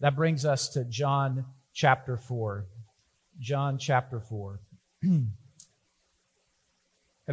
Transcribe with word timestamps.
That 0.00 0.16
brings 0.16 0.46
us 0.46 0.70
to 0.70 0.84
John 0.84 1.44
chapter 1.74 2.16
4. 2.16 2.64
John 3.38 3.76
chapter 3.76 4.18
4. 4.18 4.58
have 5.02 5.10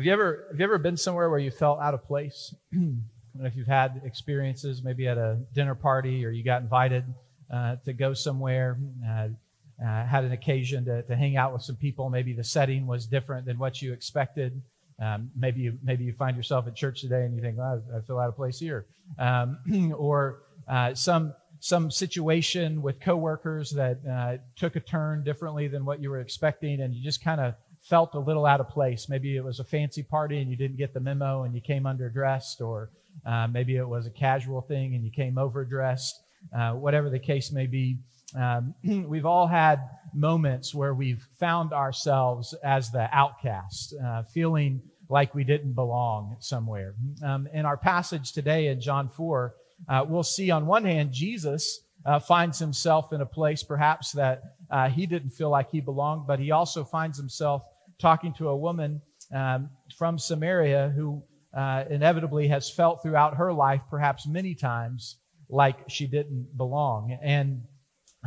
you 0.04 0.12
ever 0.12 0.48
have 0.52 0.60
you 0.60 0.66
ever 0.66 0.78
been 0.78 0.98
somewhere 0.98 1.30
where 1.30 1.40
you 1.40 1.50
felt 1.50 1.80
out 1.80 1.94
of 1.94 2.06
place? 2.06 2.54
if 3.40 3.56
you've 3.56 3.68
had 3.68 4.02
experiences, 4.04 4.84
maybe 4.84 5.08
at 5.08 5.18
a 5.18 5.40
dinner 5.54 5.76
party 5.76 6.26
or 6.26 6.30
you 6.30 6.44
got 6.44 6.62
invited 6.62 7.06
uh, 7.50 7.78
to 7.86 7.94
go 7.94 8.14
somewhere, 8.14 8.78
uh, 9.08 9.30
uh, 9.82 10.06
had 10.06 10.26
an 10.26 10.34
occasion 10.34 10.84
to, 10.86 11.04
to 11.04 11.16
hang 11.16 11.38
out 11.38 11.54
with 11.54 11.62
some 11.62 11.78
people. 11.78 12.10
Maybe 12.10 12.34
the 12.34 12.44
setting 12.44 12.86
was 12.86 13.08
different 13.08 13.46
than 13.46 13.58
what 13.58 13.82
you 13.82 13.94
expected. 13.94 14.62
Um, 15.02 15.32
maybe 15.38 15.62
you 15.62 15.78
maybe 15.84 16.04
you 16.04 16.12
find 16.12 16.36
yourself 16.36 16.68
at 16.68 16.76
church 16.76 17.00
today 17.00 17.24
and 17.24 17.34
you 17.34 17.42
think, 17.42 17.60
oh, 17.60 17.82
I 17.96 18.02
feel 18.02 18.20
out 18.20 18.28
of 18.28 18.36
place 18.36 18.60
here, 18.60 18.88
um, 19.20 19.94
or 19.98 20.42
uh, 20.68 20.94
some 20.96 21.34
some 21.60 21.90
situation 21.90 22.82
with 22.82 23.00
coworkers 23.00 23.72
that 23.72 24.00
uh, 24.10 24.38
took 24.56 24.76
a 24.76 24.80
turn 24.80 25.24
differently 25.24 25.68
than 25.68 25.86
what 25.86 26.02
you 26.02 26.10
were 26.10 26.20
expecting, 26.20 26.82
and 26.82 26.94
you 26.94 27.04
just 27.04 27.24
kind 27.24 27.42
of 27.42 27.56
felt 27.82 28.14
a 28.16 28.20
little 28.20 28.46
out 28.46 28.60
of 28.60 28.70
place. 28.70 29.08
Maybe 29.10 29.36
it 29.38 29.44
was 29.44 29.60
a 29.60 29.64
fancy 29.64 30.04
party 30.04 30.40
and 30.42 30.50
you 30.50 30.58
didn't 30.58 30.78
get 30.78 30.94
the 30.94 31.00
memo 31.00 31.44
and 31.44 31.56
you 31.56 31.62
came 31.62 31.84
underdressed, 31.84 32.62
or 32.62 32.90
uh, 33.26 33.48
maybe 33.48 33.78
it 33.78 33.88
was 33.88 34.06
a 34.06 34.12
casual 34.12 34.62
thing 34.62 34.96
and 34.96 35.04
you 35.04 35.12
came 35.12 35.38
overdressed. 35.38 36.22
Uh, 36.56 36.74
whatever 36.74 37.10
the 37.10 37.20
case 37.20 37.52
may 37.52 37.66
be, 37.66 37.98
um, 38.36 38.74
we've 39.08 39.26
all 39.26 39.48
had 39.48 39.90
moments 40.14 40.74
where 40.74 40.94
we've 40.94 41.26
found 41.40 41.74
ourselves 41.74 42.54
as 42.64 42.92
the 42.92 43.08
outcast, 43.12 43.96
uh, 44.04 44.24
feeling 44.24 44.82
like 45.10 45.34
we 45.34 45.44
didn't 45.44 45.74
belong 45.74 46.36
somewhere. 46.40 46.94
Um, 47.24 47.48
in 47.54 47.66
our 47.66 47.78
passage 47.78 48.34
today 48.34 48.68
in 48.68 48.82
John 48.82 49.08
4, 49.10 49.56
uh, 49.88 50.06
we'll 50.08 50.24
see 50.24 50.52
on 50.52 50.66
one 50.66 50.86
hand, 50.86 51.12
Jesus 51.12 51.82
uh, 52.06 52.20
finds 52.20 52.60
himself 52.60 53.14
in 53.14 53.22
a 53.22 53.26
place 53.26 53.64
perhaps 53.64 54.12
that 54.14 54.42
uh, 54.70 54.90
he 54.90 55.06
didn't 55.06 55.32
feel 55.32 55.50
like 55.50 55.70
he 55.70 55.82
belonged, 55.82 56.28
but 56.28 56.40
he 56.40 56.52
also 56.52 56.84
finds 56.84 57.18
himself 57.18 57.64
talking 58.00 58.34
to 58.34 58.50
a 58.50 58.58
woman 58.58 59.02
um, 59.34 59.70
from 59.98 60.18
Samaria 60.18 60.94
who 60.96 61.24
uh, 61.56 61.86
inevitably 61.90 62.48
has 62.48 62.70
felt 62.70 63.02
throughout 63.02 63.36
her 63.36 63.52
life, 63.52 63.82
perhaps 63.90 64.28
many 64.28 64.54
times, 64.54 65.18
like 65.50 65.90
she 65.90 66.08
didn't 66.08 66.56
belong. 66.58 67.18
And 67.22 67.64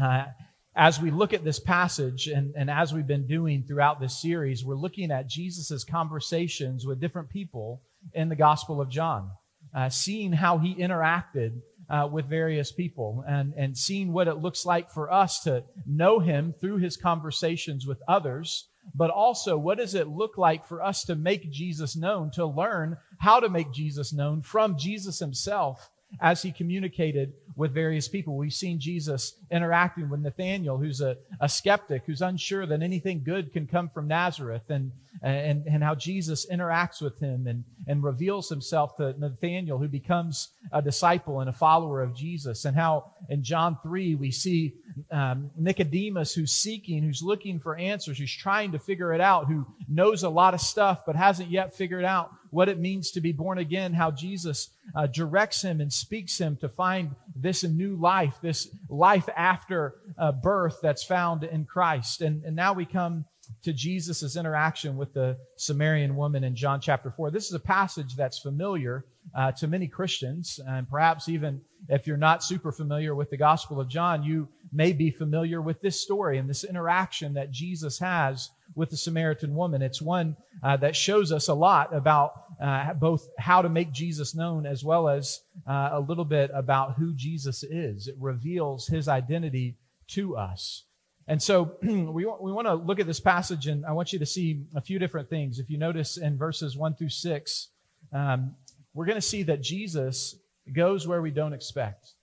uh, 0.01 0.27
as 0.75 1.01
we 1.01 1.11
look 1.11 1.33
at 1.33 1.45
this 1.45 1.61
passage 1.61 2.27
and, 2.27 2.55
and 2.57 2.71
as 2.71 2.93
we've 2.93 3.07
been 3.07 3.27
doing 3.27 3.65
throughout 3.67 4.01
this 4.01 4.21
series, 4.21 4.65
we're 4.65 4.75
looking 4.75 5.11
at 5.11 5.29
Jesus' 5.29 5.85
conversations 5.85 6.87
with 6.87 7.01
different 7.01 7.29
people 7.29 7.83
in 8.15 8.29
the 8.29 8.37
Gospel 8.37 8.81
of 8.81 8.89
John, 8.89 9.31
uh, 9.75 9.89
seeing 9.89 10.33
how 10.33 10.59
he 10.59 10.75
interacted 10.75 11.61
uh, 11.89 12.09
with 12.11 12.27
various 12.27 12.71
people 12.71 13.25
and, 13.27 13.53
and 13.57 13.77
seeing 13.77 14.13
what 14.13 14.29
it 14.29 14.37
looks 14.37 14.65
like 14.65 14.91
for 14.91 15.13
us 15.13 15.41
to 15.41 15.65
know 15.87 16.21
him 16.21 16.55
through 16.61 16.79
his 16.79 16.97
conversations 16.97 17.87
with 17.87 17.99
others, 18.07 18.69
but 18.95 19.11
also 19.11 19.59
what 19.59 19.79
does 19.79 19.95
it 19.95 20.09
look 20.09 20.39
like 20.39 20.67
for 20.67 20.83
us 20.83 21.05
to 21.05 21.17
make 21.17 21.51
Jesus 21.51 21.97
known, 21.97 22.31
to 22.33 22.47
learn 22.47 22.97
how 23.19 23.41
to 23.41 23.49
make 23.49 23.73
Jesus 23.73 24.13
known 24.13 24.41
from 24.43 24.79
Jesus 24.79 25.19
himself 25.19 25.91
as 26.21 26.43
he 26.43 26.53
communicated 26.53 27.33
with 27.57 27.73
various 27.75 28.09
people. 28.09 28.37
We've 28.37 28.53
seen 28.53 28.81
Jesus 28.81 29.35
interacting 29.51 30.09
with 30.09 30.21
Nathanael, 30.21 30.79
who's 30.79 31.01
a, 31.01 31.17
a 31.41 31.49
skeptic, 31.49 32.03
who's 32.07 32.23
unsure 32.23 32.67
that 32.67 32.83
anything 32.83 33.23
good 33.23 33.53
can 33.53 33.67
come 33.67 33.89
from 33.89 34.09
Nazareth, 34.09 34.71
and, 34.71 34.93
and, 35.23 35.67
and 35.67 35.83
how 35.83 35.95
Jesus 35.95 36.47
interacts 36.51 37.03
with 37.03 37.19
him 37.19 37.47
and, 37.47 37.65
and 37.87 38.03
reveals 38.03 38.49
himself 38.49 38.97
to 38.97 39.15
Nathanael, 39.19 39.79
who 39.79 39.89
becomes 39.89 40.49
a 40.73 40.81
disciple 40.81 41.41
and 41.41 41.51
a 41.51 41.53
follower 41.53 42.03
of 42.03 42.15
Jesus, 42.15 42.65
and 42.65 42.77
how 42.77 43.13
in 43.29 43.43
John 43.43 43.77
3 43.83 44.15
we 44.15 44.31
see 44.31 44.75
um, 45.11 45.51
Nicodemus 45.57 46.35
who's 46.35 46.53
seeking, 46.53 47.03
who's 47.03 47.23
looking 47.23 47.61
for 47.61 47.77
answers, 47.77 48.19
who's 48.19 48.35
trying 48.35 48.73
to 48.73 48.79
figure 48.79 49.13
it 49.13 49.21
out, 49.21 49.47
who 49.47 49.67
knows 49.89 50.23
a 50.23 50.29
lot 50.31 50.55
of 50.55 50.61
stuff 50.61 51.03
but 51.07 51.17
hasn't 51.17 51.51
yet 51.51 51.75
figured 51.75 52.05
out 52.05 52.33
what 52.51 52.69
it 52.69 52.79
means 52.79 53.13
to 53.13 53.21
be 53.21 53.33
born 53.33 53.59
again, 53.59 53.93
how 53.93 54.11
Jesus 54.11 54.71
uh, 54.95 55.07
directs 55.07 55.63
him 55.63 55.81
and 55.81 55.93
speaks 55.93 56.39
him 56.39 56.57
to 56.57 56.69
find 56.69 57.15
this 57.37 57.63
new 57.63 57.95
life, 57.97 58.39
this 58.43 58.69
life 58.89 59.29
after 59.37 59.95
uh, 60.19 60.33
birth 60.33 60.79
that's 60.83 61.05
found 61.05 61.45
in 61.45 61.65
Christ. 61.65 62.23
And, 62.23 62.45
and 62.45 62.57
now 62.57 62.73
we 62.73 62.87
come 62.87 63.25
to 63.63 63.73
Jesus' 63.73 64.37
interaction 64.37 64.97
with 64.97 65.13
the 65.13 65.39
Samaritan 65.57 66.17
woman 66.17 66.45
in 66.45 66.55
John 66.57 66.81
chapter 66.81 67.11
4. 67.11 67.31
This 67.31 67.47
is 67.47 67.55
a 67.55 67.61
passage 67.61 68.17
that's 68.17 68.39
familiar 68.39 69.05
uh, 69.35 69.53
to 69.53 69.67
many 69.67 69.87
Christians, 69.87 70.59
and 70.67 70.89
perhaps 70.89 71.29
even 71.29 71.61
if 71.89 72.07
you're 72.07 72.17
not 72.17 72.43
super 72.43 72.73
familiar 72.73 73.15
with 73.15 73.31
the 73.31 73.37
Gospel 73.37 73.81
of 73.81 73.89
John, 73.89 74.23
you 74.23 74.49
may 74.73 74.93
be 74.93 75.11
familiar 75.11 75.61
with 75.61 75.81
this 75.81 76.01
story 76.01 76.39
and 76.39 76.49
this 76.49 76.65
interaction 76.65 77.35
that 77.35 77.51
Jesus 77.51 77.99
has 77.99 78.51
with 78.75 78.91
the 78.91 78.97
Samaritan 78.97 79.55
woman. 79.55 79.83
It's 79.83 80.03
one 80.03 80.37
uh, 80.63 80.77
that 80.79 80.97
shows 80.97 81.33
us 81.33 81.49
a 81.49 81.55
lot 81.55 81.95
about 81.95 82.33
uh, 82.63 82.95
both 82.95 83.29
how 83.39 83.63
to 83.63 83.69
make 83.69 83.93
Jesus 83.93 84.35
known 84.35 84.67
as 84.67 84.85
well 84.85 85.09
as 85.09 85.41
uh, 85.67 85.91
a 85.93 86.01
little 86.01 86.25
bit 86.25 86.51
about 86.55 86.95
who 86.95 87.13
Jesus 87.15 87.63
is. 87.63 88.09
It 88.09 88.17
reveals 88.19 88.87
his 88.87 89.09
identity 89.09 89.77
to 90.09 90.37
us. 90.37 90.85
And 91.31 91.41
so 91.41 91.77
we, 91.83 92.27
we 92.27 92.53
want 92.53 92.67
to 92.67 92.75
look 92.75 92.99
at 92.99 93.07
this 93.07 93.21
passage, 93.21 93.69
and 93.69 93.87
I 93.87 93.93
want 93.93 94.13
you 94.13 94.19
to 94.19 94.27
see 94.27 94.65
a 94.75 94.81
few 94.81 94.99
different 94.99 95.31
things. 95.31 95.61
If 95.61 95.71
you 95.71 95.79
notice 95.79 96.17
in 96.17 96.37
verses 96.37 96.77
1 96.77 96.97
through 96.97 97.11
6, 97.11 97.69
um, 98.13 98.57
we're 98.95 99.07
going 99.07 99.15
to 99.15 99.23
see 99.23 99.45
that 99.45 99.63
Jesus 99.63 100.35
goes 100.73 101.07
where 101.07 101.23
we 101.23 101.31
don't 101.31 101.53
expect. 101.53 102.15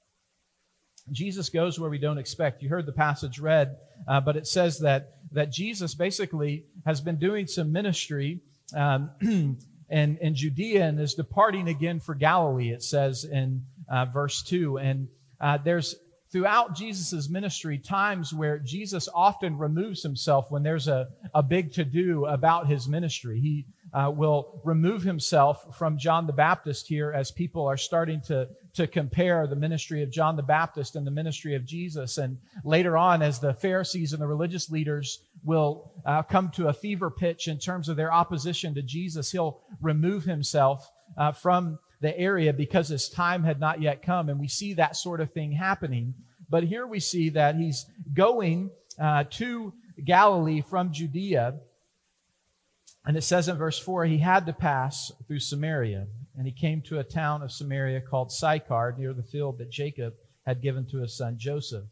Jesus 1.09 1.47
goes 1.47 1.79
where 1.79 1.89
we 1.89 1.97
don't 1.97 2.17
expect. 2.17 2.61
You 2.61 2.67
heard 2.67 2.85
the 2.85 2.91
passage 2.91 3.39
read, 3.39 3.77
uh, 4.09 4.19
but 4.19 4.35
it 4.35 4.45
says 4.45 4.79
that 4.79 5.13
that 5.31 5.53
Jesus 5.53 5.95
basically 5.95 6.65
has 6.85 6.99
been 6.99 7.15
doing 7.15 7.47
some 7.47 7.71
ministry 7.71 8.41
um, 8.75 9.11
in, 9.21 9.57
in 9.89 10.35
Judea 10.35 10.85
and 10.85 10.99
is 10.99 11.13
departing 11.13 11.69
again 11.69 12.01
for 12.01 12.13
Galilee. 12.13 12.71
It 12.71 12.83
says 12.83 13.23
in 13.23 13.63
uh, 13.89 14.05
verse 14.05 14.43
two, 14.43 14.77
and 14.77 15.07
uh, 15.39 15.59
there's 15.63 15.95
throughout 16.31 16.75
Jesus' 16.75 17.29
ministry 17.29 17.77
times 17.77 18.33
where 18.33 18.59
Jesus 18.59 19.07
often 19.13 19.57
removes 19.57 20.03
himself 20.03 20.51
when 20.51 20.63
there's 20.63 20.87
a, 20.87 21.07
a 21.33 21.41
big 21.41 21.73
to 21.73 21.85
do 21.85 22.25
about 22.25 22.67
his 22.67 22.87
ministry. 22.87 23.39
He 23.39 23.65
uh, 23.93 24.11
will 24.13 24.61
remove 24.65 25.01
himself 25.03 25.77
from 25.77 25.97
John 25.97 26.27
the 26.27 26.33
Baptist 26.33 26.87
here 26.87 27.13
as 27.13 27.31
people 27.31 27.65
are 27.65 27.77
starting 27.77 28.21
to, 28.27 28.49
to 28.73 28.85
compare 28.85 29.47
the 29.47 29.55
ministry 29.55 30.03
of 30.03 30.11
John 30.11 30.35
the 30.35 30.43
Baptist 30.43 30.95
and 30.95 31.07
the 31.07 31.11
ministry 31.11 31.55
of 31.55 31.65
Jesus. 31.65 32.17
And 32.17 32.37
later 32.65 32.97
on, 32.97 33.21
as 33.21 33.39
the 33.39 33.53
Pharisees 33.53 34.11
and 34.11 34.21
the 34.21 34.27
religious 34.27 34.69
leaders 34.69 35.19
will 35.45 35.93
uh, 36.05 36.23
come 36.23 36.49
to 36.51 36.67
a 36.67 36.73
fever 36.73 37.09
pitch 37.09 37.47
in 37.47 37.57
terms 37.57 37.87
of 37.87 37.95
their 37.95 38.11
opposition 38.11 38.75
to 38.75 38.81
Jesus, 38.81 39.31
he'll 39.31 39.61
remove 39.81 40.25
himself 40.25 40.91
uh, 41.17 41.31
from 41.31 41.79
the 41.99 42.17
area 42.17 42.53
because 42.53 42.89
his 42.89 43.09
time 43.09 43.43
had 43.43 43.59
not 43.59 43.81
yet 43.81 44.03
come. 44.03 44.29
And 44.29 44.39
we 44.39 44.47
see 44.47 44.73
that 44.73 44.95
sort 44.95 45.21
of 45.21 45.31
thing 45.31 45.51
happening. 45.51 46.13
But 46.49 46.63
here 46.63 46.85
we 46.85 46.99
see 46.99 47.29
that 47.29 47.55
he's 47.55 47.85
going 48.13 48.71
uh, 48.99 49.25
to 49.31 49.73
Galilee 50.03 50.61
from 50.61 50.93
Judea. 50.93 51.55
And 53.05 53.17
it 53.17 53.23
says 53.23 53.47
in 53.47 53.57
verse 53.57 53.79
4 53.79 54.05
he 54.05 54.17
had 54.17 54.45
to 54.45 54.53
pass 54.53 55.11
through 55.27 55.39
Samaria, 55.39 56.07
and 56.37 56.45
he 56.45 56.51
came 56.51 56.81
to 56.83 56.99
a 56.99 57.03
town 57.03 57.41
of 57.41 57.51
Samaria 57.51 58.01
called 58.01 58.31
Sychar, 58.31 58.95
near 58.97 59.13
the 59.13 59.23
field 59.23 59.57
that 59.57 59.69
Jacob 59.69 60.13
had 60.45 60.61
given 60.61 60.85
to 60.87 60.99
his 60.99 61.17
son 61.17 61.37
Joseph. 61.37 61.85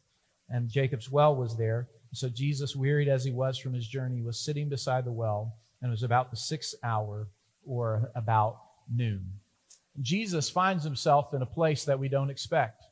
And 0.49 0.69
Jacob's 0.69 1.09
well 1.09 1.35
was 1.35 1.57
there. 1.57 1.87
So 2.11 2.29
Jesus, 2.29 2.75
wearied 2.75 3.07
as 3.07 3.25
he 3.25 3.31
was 3.31 3.57
from 3.57 3.73
his 3.73 3.87
journey, 3.87 4.21
was 4.21 4.39
sitting 4.39 4.69
beside 4.69 5.05
the 5.05 5.11
well, 5.11 5.55
and 5.81 5.89
it 5.89 5.91
was 5.91 6.03
about 6.03 6.31
the 6.31 6.37
sixth 6.37 6.75
hour 6.83 7.27
or 7.65 8.11
about 8.15 8.61
noon. 8.93 9.25
Jesus 10.01 10.49
finds 10.49 10.83
himself 10.83 11.33
in 11.33 11.41
a 11.41 11.47
place 11.47 11.85
that 11.85 11.99
we 11.99 12.09
don't 12.09 12.29
expect. 12.29 12.83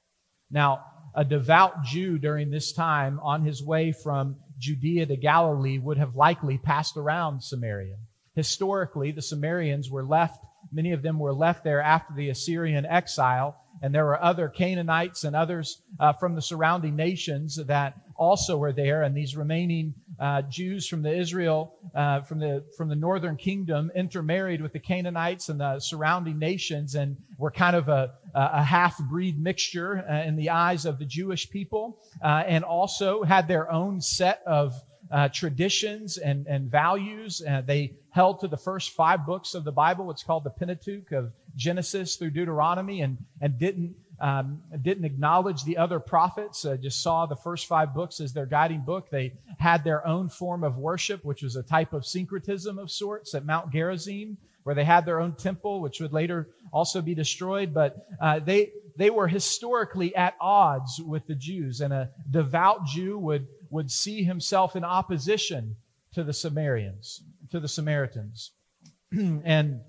Now, 0.50 0.86
a 1.16 1.25
devout 1.25 1.84
Jew 1.84 2.18
during 2.18 2.50
this 2.50 2.74
time 2.74 3.19
on 3.22 3.44
his 3.44 3.63
way 3.63 3.92
from 3.92 4.38
Judea 4.57 5.06
to 5.07 5.18
Galilee 5.18 5.77
would 5.77 5.98
have 5.98 6.16
likely 6.16 6.57
passed 6.57 6.98
around 6.98 7.44
Samaria. 7.44 7.98
Historically, 8.36 9.12
the 9.12 9.22
Samaritans 9.22 9.92
were 9.92 10.06
left, 10.06 10.44
many 10.72 10.92
of 10.92 11.04
them 11.04 11.19
were 11.19 11.33
left 11.33 11.63
there 11.63 11.81
after 11.81 12.13
the 12.16 12.30
Assyrian 12.30 12.86
exile, 12.86 13.56
and 13.81 13.94
there 13.94 14.06
were 14.06 14.22
other 14.22 14.48
Canaanites 14.48 15.24
and 15.24 15.36
others 15.36 15.81
uh, 16.00 16.13
from 16.13 16.36
the 16.36 16.42
surrounding 16.42 16.95
nations 16.95 17.60
that 17.68 17.95
also 18.15 18.57
were 18.57 18.74
there, 18.74 19.04
and 19.04 19.15
these 19.15 19.36
remaining 19.36 19.94
uh, 20.19 20.42
Jews 20.44 20.88
from 20.88 21.01
the 21.01 21.15
Israel, 21.15 21.75
uh, 21.95 22.21
from 22.21 22.39
the 22.39 22.63
from 22.77 22.89
the 22.89 22.95
northern 22.95 23.36
kingdom, 23.36 23.92
intermarried 23.95 24.62
with 24.62 24.74
the 24.74 24.80
Canaanites 24.80 25.50
and 25.50 25.60
the 25.60 25.80
surrounding 25.80 26.39
nations, 26.39 26.95
and 26.95 27.18
were 27.38 27.51
kind 27.51 27.75
of 27.75 27.89
a, 27.89 28.13
a 28.33 28.63
half 28.63 28.98
breed 29.10 29.42
mixture 29.42 30.06
uh, 30.10 30.27
in 30.27 30.36
the 30.36 30.50
eyes 30.50 30.86
of 30.86 31.00
the 31.00 31.06
Jewish 31.06 31.50
people, 31.50 32.00
uh, 32.24 32.44
and 32.48 32.63
also 32.63 33.24
had 33.24 33.48
their 33.48 33.71
own 33.71 34.01
set 34.01 34.42
of 34.45 34.74
uh, 35.12 35.30
traditions 35.30 36.18
and, 36.18 36.48
and 36.48 36.71
values. 36.71 37.42
Uh, 37.48 37.62
they 37.62 37.94
held 38.12 38.39
to 38.39 38.48
the 38.48 38.57
first 38.57 38.92
five 38.92 39.25
books 39.25 39.54
of 39.54 39.63
the 39.63 39.71
Bible. 39.71 40.10
It's 40.10 40.24
called 40.24 40.44
the 40.44 40.50
Pentateuch 40.50 41.12
of 41.12 41.31
Genesis 41.56 42.15
through 42.15 42.31
Deuteronomy, 42.31 43.01
and 43.01 43.18
and 43.42 43.60
didn't 43.60 43.95
um, 44.24 44.62
didn't 44.81 45.04
acknowledge 45.04 45.66
the 45.66 45.75
other 45.75 46.00
prophets, 46.00 46.64
uh, 46.64 46.78
just 46.78 47.04
saw 47.04 47.25
the 47.25 47.36
first 47.36 47.68
five 47.68 47.94
books 47.94 48.22
as 48.22 48.31
their 48.31 48.46
guiding 48.46 48.80
book. 48.80 49.10
They 49.10 49.34
had 49.60 49.84
their 49.84 50.08
own 50.08 50.30
form 50.30 50.64
of 50.64 50.78
worship, 50.78 51.25
which 51.25 51.44
was 51.44 51.58
a 51.58 51.62
type 51.62 51.92
of 51.92 52.06
syncretism 52.06 52.80
of 52.80 52.90
sorts 52.90 53.36
at 53.36 53.46
Mount 53.46 53.74
Gerizim, 53.74 54.38
where 54.64 54.75
they 54.75 54.86
had 54.86 55.06
their 55.06 55.20
own 55.20 55.36
temple, 55.36 55.81
which 55.81 56.00
would 56.00 56.14
later 56.14 56.48
also 56.72 57.02
be 57.02 57.14
destroyed. 57.14 57.74
But 57.74 57.98
uh, 58.22 58.40
they 58.40 58.72
they 58.96 59.10
were 59.10 59.28
historically 59.28 60.16
at 60.16 60.36
odds 60.40 61.02
with 61.06 61.28
the 61.28 61.36
Jews, 61.36 61.81
and 61.81 61.92
a 61.92 62.10
devout 62.31 62.86
Jew 62.86 63.20
would 63.20 63.46
would 63.72 63.92
see 63.92 64.24
himself 64.24 64.78
in 64.78 64.86
opposition 64.86 65.75
to 66.14 66.24
the 66.24 66.31
Samaritans, 66.31 67.22
to 67.52 67.60
the 67.60 67.68
Samaritans, 67.68 68.52
and 69.12 69.81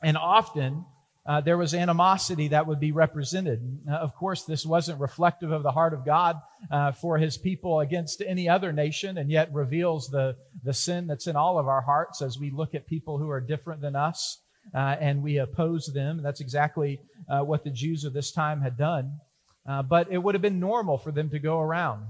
and 0.00 0.16
often 0.16 0.84
uh, 1.24 1.40
there 1.40 1.56
was 1.56 1.72
animosity 1.72 2.48
that 2.48 2.66
would 2.66 2.80
be 2.80 2.90
represented. 2.90 3.80
Uh, 3.88 3.94
of 3.94 4.14
course, 4.14 4.44
this 4.44 4.66
wasn't 4.66 5.00
reflective 5.00 5.52
of 5.52 5.62
the 5.62 5.70
heart 5.70 5.94
of 5.94 6.04
God 6.04 6.40
uh, 6.70 6.92
for 6.92 7.16
his 7.18 7.38
people 7.38 7.80
against 7.80 8.22
any 8.26 8.48
other 8.48 8.72
nation, 8.72 9.18
and 9.18 9.30
yet 9.30 9.52
reveals 9.52 10.08
the, 10.08 10.36
the 10.64 10.74
sin 10.74 11.06
that's 11.06 11.28
in 11.28 11.36
all 11.36 11.58
of 11.58 11.68
our 11.68 11.80
hearts 11.80 12.22
as 12.22 12.38
we 12.38 12.50
look 12.50 12.74
at 12.74 12.86
people 12.86 13.18
who 13.18 13.30
are 13.30 13.40
different 13.40 13.80
than 13.80 13.94
us 13.94 14.40
uh, 14.74 14.96
and 15.00 15.22
we 15.22 15.38
oppose 15.38 15.86
them. 15.86 16.22
That's 16.22 16.40
exactly 16.40 17.00
uh, 17.28 17.40
what 17.40 17.64
the 17.64 17.70
Jews 17.70 18.04
of 18.04 18.12
this 18.12 18.32
time 18.32 18.60
had 18.60 18.76
done. 18.76 19.20
Uh, 19.64 19.82
but 19.82 20.10
it 20.10 20.18
would 20.18 20.34
have 20.34 20.42
been 20.42 20.58
normal 20.60 20.98
for 20.98 21.12
them 21.12 21.30
to 21.30 21.38
go 21.38 21.60
around. 21.60 22.06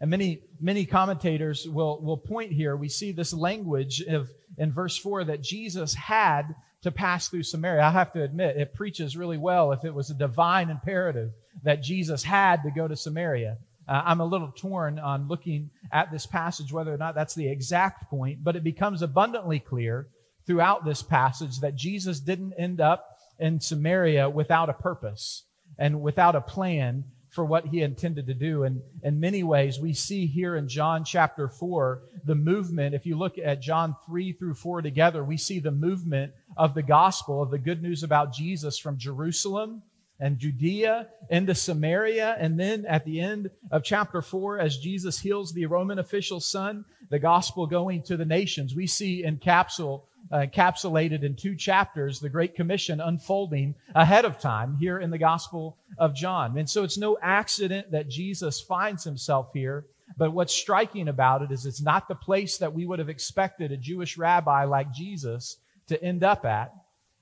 And 0.00 0.10
many, 0.10 0.42
many 0.60 0.84
commentators 0.84 1.66
will, 1.66 2.02
will 2.02 2.18
point 2.18 2.52
here. 2.52 2.76
We 2.76 2.88
see 2.88 3.12
this 3.12 3.32
language 3.32 4.02
of, 4.02 4.28
in 4.58 4.72
verse 4.72 4.98
4 4.98 5.24
that 5.24 5.42
Jesus 5.42 5.94
had 5.94 6.54
to 6.82 6.90
pass 6.90 7.28
through 7.28 7.44
Samaria. 7.44 7.82
I 7.82 7.90
have 7.90 8.12
to 8.12 8.22
admit, 8.22 8.56
it 8.56 8.74
preaches 8.74 9.16
really 9.16 9.38
well 9.38 9.72
if 9.72 9.84
it 9.84 9.94
was 9.94 10.10
a 10.10 10.14
divine 10.14 10.68
imperative 10.70 11.30
that 11.62 11.82
Jesus 11.82 12.22
had 12.22 12.62
to 12.64 12.70
go 12.70 12.88
to 12.88 12.96
Samaria. 12.96 13.58
Uh, 13.88 14.02
I'm 14.04 14.20
a 14.20 14.24
little 14.24 14.52
torn 14.52 14.98
on 14.98 15.28
looking 15.28 15.70
at 15.92 16.10
this 16.10 16.26
passage, 16.26 16.72
whether 16.72 16.92
or 16.92 16.98
not 16.98 17.14
that's 17.14 17.34
the 17.34 17.48
exact 17.48 18.08
point, 18.08 18.42
but 18.42 18.56
it 18.56 18.64
becomes 18.64 19.02
abundantly 19.02 19.60
clear 19.60 20.08
throughout 20.46 20.84
this 20.84 21.02
passage 21.02 21.60
that 21.60 21.76
Jesus 21.76 22.20
didn't 22.20 22.54
end 22.54 22.80
up 22.80 23.16
in 23.38 23.60
Samaria 23.60 24.28
without 24.28 24.68
a 24.68 24.74
purpose 24.74 25.44
and 25.78 26.00
without 26.00 26.36
a 26.36 26.40
plan 26.40 27.04
for 27.32 27.46
what 27.46 27.66
he 27.66 27.80
intended 27.80 28.26
to 28.26 28.34
do. 28.34 28.64
And 28.64 28.82
in 29.02 29.18
many 29.18 29.42
ways, 29.42 29.80
we 29.80 29.94
see 29.94 30.26
here 30.26 30.54
in 30.56 30.68
John 30.68 31.02
chapter 31.02 31.48
4 31.48 32.02
the 32.24 32.34
movement. 32.34 32.94
If 32.94 33.06
you 33.06 33.16
look 33.16 33.38
at 33.38 33.62
John 33.62 33.96
3 34.06 34.34
through 34.34 34.54
4 34.54 34.82
together, 34.82 35.24
we 35.24 35.38
see 35.38 35.58
the 35.58 35.70
movement 35.70 36.34
of 36.58 36.74
the 36.74 36.82
gospel, 36.82 37.42
of 37.42 37.50
the 37.50 37.58
good 37.58 37.82
news 37.82 38.02
about 38.02 38.34
Jesus 38.34 38.78
from 38.78 38.98
Jerusalem 38.98 39.82
and 40.20 40.38
Judea 40.38 41.08
into 41.30 41.54
Samaria. 41.54 42.36
And 42.38 42.60
then 42.60 42.84
at 42.84 43.06
the 43.06 43.18
end 43.18 43.50
of 43.70 43.82
chapter 43.82 44.20
4, 44.20 44.58
as 44.58 44.76
Jesus 44.76 45.18
heals 45.18 45.54
the 45.54 45.64
Roman 45.66 45.98
official's 45.98 46.46
son, 46.46 46.84
the 47.08 47.18
gospel 47.18 47.66
going 47.66 48.02
to 48.02 48.18
the 48.18 48.26
nations. 48.26 48.74
We 48.74 48.86
see 48.86 49.24
in 49.24 49.38
capsule, 49.38 50.06
uh, 50.32 50.46
encapsulated 50.46 51.22
in 51.22 51.36
two 51.36 51.54
chapters 51.54 52.18
the 52.18 52.28
Great 52.28 52.54
Commission 52.54 53.00
unfolding 53.00 53.74
ahead 53.94 54.24
of 54.24 54.40
time 54.40 54.76
here 54.76 54.98
in 54.98 55.10
the 55.10 55.18
Gospel 55.18 55.76
of 55.98 56.14
John. 56.14 56.56
And 56.56 56.68
so 56.68 56.84
it's 56.84 56.98
no 56.98 57.18
accident 57.20 57.90
that 57.90 58.08
Jesus 58.08 58.60
finds 58.60 59.04
himself 59.04 59.50
here. 59.52 59.84
But 60.16 60.32
what's 60.32 60.54
striking 60.54 61.08
about 61.08 61.42
it 61.42 61.52
is 61.52 61.66
it's 61.66 61.82
not 61.82 62.08
the 62.08 62.14
place 62.14 62.58
that 62.58 62.72
we 62.72 62.86
would 62.86 62.98
have 62.98 63.08
expected 63.08 63.72
a 63.72 63.76
Jewish 63.76 64.16
rabbi 64.16 64.64
like 64.64 64.92
Jesus 64.92 65.58
to 65.88 66.02
end 66.02 66.24
up 66.24 66.44
at, 66.44 66.72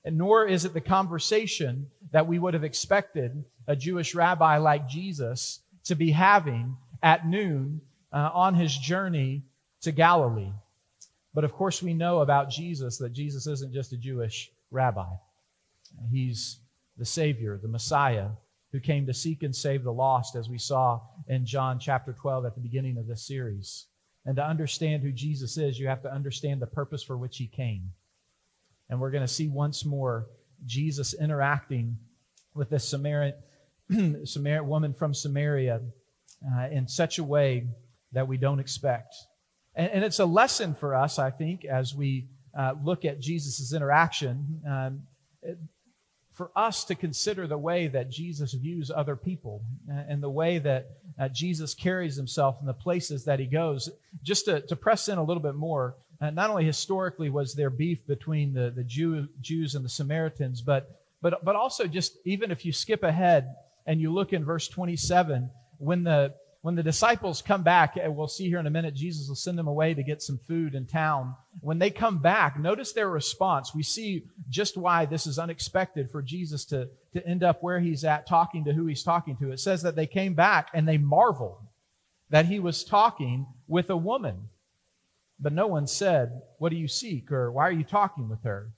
and 0.03 0.17
nor 0.17 0.47
is 0.47 0.65
it 0.65 0.73
the 0.73 0.81
conversation 0.81 1.87
that 2.11 2.27
we 2.27 2.39
would 2.39 2.53
have 2.53 2.63
expected 2.63 3.43
a 3.67 3.75
Jewish 3.75 4.15
rabbi 4.15 4.57
like 4.57 4.87
Jesus 4.87 5.59
to 5.85 5.95
be 5.95 6.11
having 6.11 6.77
at 7.03 7.27
noon 7.27 7.81
uh, 8.11 8.29
on 8.33 8.55
his 8.55 8.75
journey 8.75 9.43
to 9.81 9.91
Galilee. 9.91 10.51
But 11.33 11.43
of 11.43 11.53
course, 11.53 11.81
we 11.81 11.93
know 11.93 12.19
about 12.19 12.49
Jesus 12.49 12.97
that 12.97 13.13
Jesus 13.13 13.47
isn't 13.47 13.73
just 13.73 13.93
a 13.93 13.97
Jewish 13.97 14.51
rabbi. 14.69 15.07
He's 16.09 16.59
the 16.97 17.05
Savior, 17.05 17.57
the 17.61 17.67
Messiah, 17.67 18.29
who 18.71 18.79
came 18.79 19.05
to 19.05 19.13
seek 19.13 19.43
and 19.43 19.55
save 19.55 19.83
the 19.83 19.93
lost, 19.93 20.35
as 20.35 20.49
we 20.49 20.57
saw 20.57 21.01
in 21.27 21.45
John 21.45 21.79
chapter 21.79 22.13
12 22.13 22.45
at 22.45 22.55
the 22.55 22.61
beginning 22.61 22.97
of 22.97 23.07
this 23.07 23.27
series. 23.27 23.87
And 24.25 24.35
to 24.35 24.45
understand 24.45 25.03
who 25.03 25.11
Jesus 25.11 25.57
is, 25.57 25.79
you 25.79 25.87
have 25.87 26.03
to 26.03 26.13
understand 26.13 26.61
the 26.61 26.67
purpose 26.67 27.03
for 27.03 27.17
which 27.17 27.37
he 27.37 27.47
came. 27.47 27.91
And 28.89 28.99
we're 28.99 29.11
going 29.11 29.25
to 29.25 29.33
see 29.33 29.47
once 29.47 29.85
more 29.85 30.27
Jesus 30.65 31.13
interacting 31.13 31.97
with 32.53 32.69
this 32.69 32.87
Samaritan, 32.87 33.39
Samaritan 34.25 34.69
woman 34.69 34.93
from 34.93 35.13
Samaria 35.13 35.81
uh, 36.55 36.67
in 36.71 36.87
such 36.87 37.19
a 37.19 37.23
way 37.23 37.67
that 38.11 38.27
we 38.27 38.37
don't 38.37 38.59
expect. 38.59 39.15
And, 39.75 39.91
and, 39.91 40.03
it's 40.03 40.19
a 40.19 40.25
lesson 40.25 40.73
for 40.73 40.95
us, 40.95 41.17
I 41.17 41.31
think, 41.31 41.65
as 41.65 41.95
we 41.95 42.27
uh, 42.57 42.73
look 42.83 43.05
at 43.05 43.19
Jesus' 43.19 43.73
interaction. 43.73 44.61
Um, 44.67 45.03
it, 45.41 45.57
for 46.33 46.51
us 46.55 46.85
to 46.85 46.95
consider 46.95 47.45
the 47.45 47.57
way 47.57 47.87
that 47.87 48.09
Jesus 48.09 48.53
views 48.53 48.89
other 48.89 49.15
people 49.15 49.61
and 49.87 50.23
the 50.23 50.29
way 50.29 50.57
that 50.59 50.89
uh, 51.19 51.27
Jesus 51.29 51.73
carries 51.73 52.15
himself 52.15 52.57
in 52.61 52.65
the 52.65 52.73
places 52.73 53.25
that 53.25 53.39
he 53.39 53.45
goes. 53.45 53.89
Just 54.23 54.45
to, 54.45 54.61
to 54.61 54.75
press 54.75 55.09
in 55.09 55.17
a 55.17 55.23
little 55.23 55.43
bit 55.43 55.55
more, 55.55 55.95
uh, 56.21 56.29
not 56.29 56.49
only 56.49 56.65
historically 56.65 57.29
was 57.29 57.53
there 57.53 57.69
beef 57.69 58.07
between 58.07 58.53
the, 58.53 58.71
the 58.71 58.83
Jew, 58.83 59.27
Jews 59.41 59.75
and 59.75 59.83
the 59.83 59.89
Samaritans, 59.89 60.61
but, 60.61 60.99
but, 61.21 61.43
but 61.43 61.55
also 61.55 61.85
just 61.85 62.17
even 62.25 62.49
if 62.49 62.65
you 62.65 62.71
skip 62.71 63.03
ahead 63.03 63.53
and 63.85 63.99
you 63.99 64.11
look 64.11 64.31
in 64.31 64.45
verse 64.45 64.67
27, 64.67 65.49
when 65.77 66.03
the, 66.03 66.33
when 66.61 66.75
the 66.75 66.83
disciples 66.83 67.41
come 67.41 67.63
back, 67.63 67.97
and 67.97 68.15
we'll 68.15 68.27
see 68.27 68.47
here 68.47 68.59
in 68.59 68.67
a 68.67 68.71
minute, 68.71 68.93
Jesus 68.93 69.27
will 69.27 69.35
send 69.35 69.57
them 69.57 69.67
away 69.67 69.95
to 69.95 70.03
get 70.03 70.21
some 70.21 70.39
food 70.47 70.75
in 70.75 70.85
town. 70.85 71.35
When 71.59 71.79
they 71.79 71.89
come 71.89 72.19
back, 72.19 72.59
notice 72.59 72.93
their 72.93 73.09
response. 73.09 73.73
We 73.73 73.81
see 73.81 74.25
just 74.47 74.77
why 74.77 75.05
this 75.05 75.25
is 75.25 75.39
unexpected 75.39 76.11
for 76.11 76.21
Jesus 76.21 76.65
to, 76.65 76.87
to 77.13 77.27
end 77.27 77.43
up 77.43 77.63
where 77.63 77.79
he's 77.79 78.03
at, 78.03 78.27
talking 78.27 78.63
to 78.65 78.73
who 78.73 78.85
he's 78.85 79.01
talking 79.01 79.37
to. 79.37 79.51
It 79.51 79.59
says 79.59 79.81
that 79.81 79.95
they 79.95 80.05
came 80.05 80.35
back 80.35 80.69
and 80.73 80.87
they 80.87 80.99
marveled 80.99 81.65
that 82.29 82.45
he 82.45 82.59
was 82.59 82.83
talking 82.83 83.47
with 83.67 83.89
a 83.89 83.97
woman. 83.97 84.49
But 85.39 85.53
no 85.53 85.65
one 85.65 85.87
said, 85.87 86.41
What 86.59 86.69
do 86.69 86.75
you 86.75 86.87
seek? 86.87 87.31
or 87.31 87.51
Why 87.51 87.67
are 87.67 87.71
you 87.71 87.83
talking 87.83 88.29
with 88.29 88.43
her? 88.43 88.71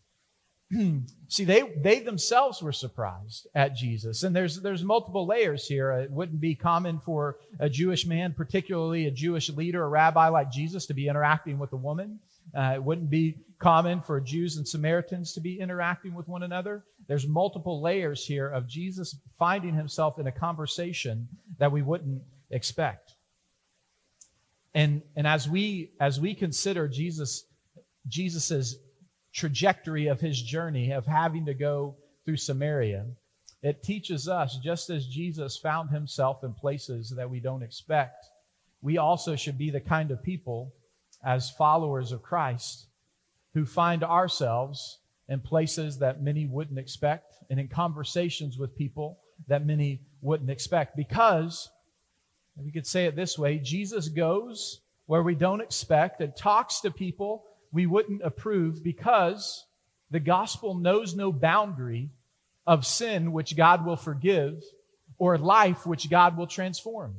See, 1.27 1.45
they, 1.45 1.61
they 1.77 1.99
themselves 1.99 2.61
were 2.61 2.71
surprised 2.71 3.47
at 3.55 3.75
Jesus. 3.75 4.23
And 4.23 4.35
there's, 4.35 4.61
there's 4.61 4.83
multiple 4.83 5.25
layers 5.25 5.67
here. 5.67 5.91
It 5.91 6.11
wouldn't 6.11 6.39
be 6.39 6.55
common 6.55 6.99
for 6.99 7.37
a 7.59 7.69
Jewish 7.69 8.05
man, 8.05 8.33
particularly 8.33 9.07
a 9.07 9.11
Jewish 9.11 9.49
leader, 9.49 9.83
a 9.83 9.87
rabbi 9.87 10.27
like 10.27 10.51
Jesus, 10.51 10.85
to 10.87 10.93
be 10.93 11.07
interacting 11.07 11.57
with 11.57 11.73
a 11.73 11.77
woman. 11.77 12.19
Uh, 12.55 12.73
it 12.75 12.83
wouldn't 12.83 13.09
be 13.09 13.37
common 13.57 14.01
for 14.01 14.19
Jews 14.19 14.57
and 14.57 14.67
Samaritans 14.67 15.33
to 15.33 15.41
be 15.41 15.59
interacting 15.59 16.13
with 16.13 16.27
one 16.27 16.43
another. 16.43 16.83
There's 17.07 17.27
multiple 17.27 17.81
layers 17.81 18.25
here 18.25 18.49
of 18.49 18.67
Jesus 18.67 19.15
finding 19.39 19.73
himself 19.73 20.19
in 20.19 20.27
a 20.27 20.31
conversation 20.31 21.27
that 21.57 21.71
we 21.71 21.81
wouldn't 21.81 22.21
expect. 22.51 23.15
And, 24.75 25.01
and 25.15 25.25
as 25.25 25.47
we, 25.47 25.91
as 25.99 26.19
we 26.19 26.35
consider 26.35 26.87
Jesus, 26.87 27.45
Jesus's 28.07 28.77
trajectory 29.33 30.07
of 30.07 30.21
his 30.21 30.41
journey 30.41 30.91
of 30.91 31.05
having 31.05 31.45
to 31.45 31.53
go 31.53 31.95
through 32.25 32.37
Samaria. 32.37 33.05
It 33.61 33.83
teaches 33.83 34.27
us, 34.27 34.57
just 34.63 34.89
as 34.89 35.07
Jesus 35.07 35.57
found 35.57 35.89
himself 35.89 36.43
in 36.43 36.53
places 36.53 37.13
that 37.15 37.29
we 37.29 37.39
don't 37.39 37.63
expect, 37.63 38.25
we 38.81 38.97
also 38.97 39.35
should 39.35 39.57
be 39.57 39.71
the 39.71 39.79
kind 39.79 40.11
of 40.11 40.21
people, 40.21 40.73
as 41.25 41.49
followers 41.51 42.11
of 42.11 42.21
Christ, 42.21 42.87
who 43.53 43.65
find 43.65 44.03
ourselves 44.03 44.99
in 45.29 45.39
places 45.39 45.99
that 45.99 46.21
many 46.21 46.45
wouldn't 46.45 46.79
expect 46.79 47.35
and 47.49 47.59
in 47.59 47.69
conversations 47.69 48.57
with 48.57 48.75
people 48.75 49.19
that 49.47 49.65
many 49.65 50.01
wouldn't 50.21 50.49
expect. 50.49 50.97
Because, 50.97 51.69
we 52.57 52.71
could 52.71 52.85
say 52.85 53.05
it 53.05 53.15
this 53.15 53.37
way 53.37 53.57
Jesus 53.57 54.09
goes 54.09 54.81
where 55.05 55.23
we 55.23 55.35
don't 55.35 55.61
expect 55.61 56.21
and 56.21 56.35
talks 56.35 56.81
to 56.81 56.91
people 56.91 57.45
we 57.73 57.87
wouldn't 57.87 58.21
approve 58.21 58.83
because 58.83 59.65
the 60.11 60.19
gospel 60.19 60.75
knows 60.75 61.15
no 61.15 61.31
boundary 61.31 62.11
of 62.65 62.85
sin 62.85 63.33
which 63.33 63.57
God 63.57 63.85
will 63.85 63.97
forgive 63.97 64.63
or 65.17 65.37
life 65.37 65.85
which 65.85 66.09
God 66.09 66.37
will 66.37 66.47
transform. 66.47 67.15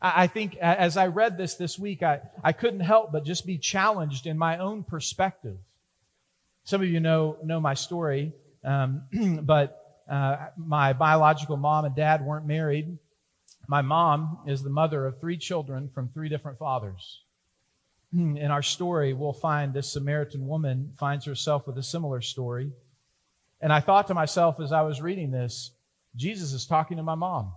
I 0.00 0.28
think 0.28 0.56
as 0.58 0.96
I 0.96 1.08
read 1.08 1.36
this 1.36 1.54
this 1.54 1.76
week, 1.76 2.04
I, 2.04 2.20
I 2.44 2.52
couldn't 2.52 2.80
help 2.80 3.10
but 3.10 3.24
just 3.24 3.44
be 3.46 3.58
challenged 3.58 4.26
in 4.26 4.38
my 4.38 4.58
own 4.58 4.84
perspective. 4.84 5.56
Some 6.62 6.82
of 6.82 6.88
you 6.88 7.00
know, 7.00 7.36
know 7.42 7.58
my 7.58 7.74
story, 7.74 8.32
um, 8.62 9.02
but 9.42 10.02
uh, 10.08 10.48
my 10.56 10.92
biological 10.92 11.56
mom 11.56 11.84
and 11.84 11.96
dad 11.96 12.24
weren't 12.24 12.46
married. 12.46 12.96
My 13.66 13.82
mom 13.82 14.38
is 14.46 14.62
the 14.62 14.70
mother 14.70 15.04
of 15.04 15.18
three 15.20 15.36
children 15.36 15.90
from 15.92 16.08
three 16.08 16.28
different 16.28 16.58
fathers. 16.58 17.22
In 18.12 18.50
our 18.50 18.62
story, 18.62 19.12
we'll 19.12 19.32
find 19.32 19.72
this 19.72 19.92
Samaritan 19.92 20.46
woman 20.46 20.92
finds 20.98 21.24
herself 21.24 21.66
with 21.66 21.76
a 21.78 21.82
similar 21.82 22.20
story. 22.20 22.72
And 23.60 23.72
I 23.72 23.80
thought 23.80 24.06
to 24.08 24.14
myself 24.14 24.60
as 24.60 24.72
I 24.72 24.82
was 24.82 25.00
reading 25.00 25.30
this, 25.30 25.72
Jesus 26.16 26.52
is 26.52 26.66
talking 26.66 26.96
to 26.96 27.02
my 27.02 27.14
mom. 27.14 27.52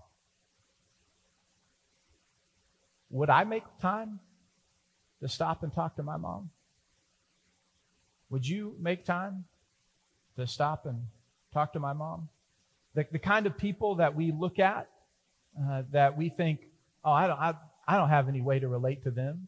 Would 3.12 3.30
I 3.30 3.44
make 3.44 3.64
time 3.82 4.20
to 5.22 5.28
stop 5.28 5.64
and 5.64 5.74
talk 5.74 5.96
to 5.98 6.04
my 6.04 6.18
mom? 6.18 6.50
Would 8.30 8.48
you 8.48 8.76
make 8.80 9.06
time 9.06 9.46
to 10.38 10.48
stop 10.48 10.86
and 10.86 11.08
talk 11.54 11.74
to 11.74 11.80
my 11.80 11.94
mom? 11.94 12.30
The, 12.94 13.06
the 13.12 13.20
kind 13.20 13.46
of 13.46 13.58
people 13.58 13.96
that 13.96 14.16
we 14.16 14.32
look 14.32 14.60
at 14.60 14.90
uh, 15.62 15.84
that 15.92 16.18
we 16.18 16.30
think, 16.30 16.62
oh, 17.04 17.12
I 17.12 17.28
don't, 17.28 17.40
I, 17.40 17.54
I 17.88 17.98
don't 17.98 18.10
have 18.10 18.30
any 18.30 18.42
way 18.42 18.60
to 18.60 18.68
relate 18.68 19.04
to 19.04 19.12
them. 19.12 19.48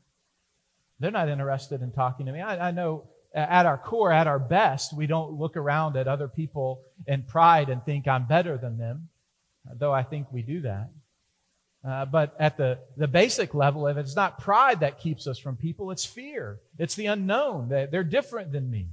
They're 0.99 1.11
not 1.11 1.29
interested 1.29 1.81
in 1.81 1.91
talking 1.91 2.25
to 2.27 2.31
me. 2.31 2.41
I, 2.41 2.69
I 2.69 2.71
know 2.71 3.09
at 3.33 3.65
our 3.65 3.77
core, 3.77 4.11
at 4.11 4.27
our 4.27 4.39
best, 4.39 4.95
we 4.95 5.07
don't 5.07 5.33
look 5.33 5.57
around 5.57 5.97
at 5.97 6.07
other 6.07 6.27
people 6.27 6.81
in 7.07 7.23
pride 7.23 7.69
and 7.69 7.83
think 7.83 8.07
I'm 8.07 8.25
better 8.27 8.57
than 8.57 8.77
them, 8.77 9.09
though 9.75 9.91
I 9.91 10.03
think 10.03 10.27
we 10.31 10.43
do 10.43 10.61
that. 10.61 10.89
Uh, 11.85 12.05
but 12.05 12.35
at 12.39 12.55
the, 12.55 12.79
the 12.95 13.07
basic 13.07 13.53
level, 13.53 13.87
if 13.87 13.97
it's 13.97 14.15
not 14.15 14.39
pride 14.39 14.79
that 14.81 14.99
keeps 14.99 15.27
us 15.27 15.37
from 15.37 15.57
people, 15.57 15.91
it's 15.91 16.05
fear. 16.05 16.59
It's 16.77 16.95
the 16.95 17.07
unknown. 17.07 17.69
They're 17.69 18.03
different 18.03 18.51
than 18.51 18.69
me. 18.69 18.87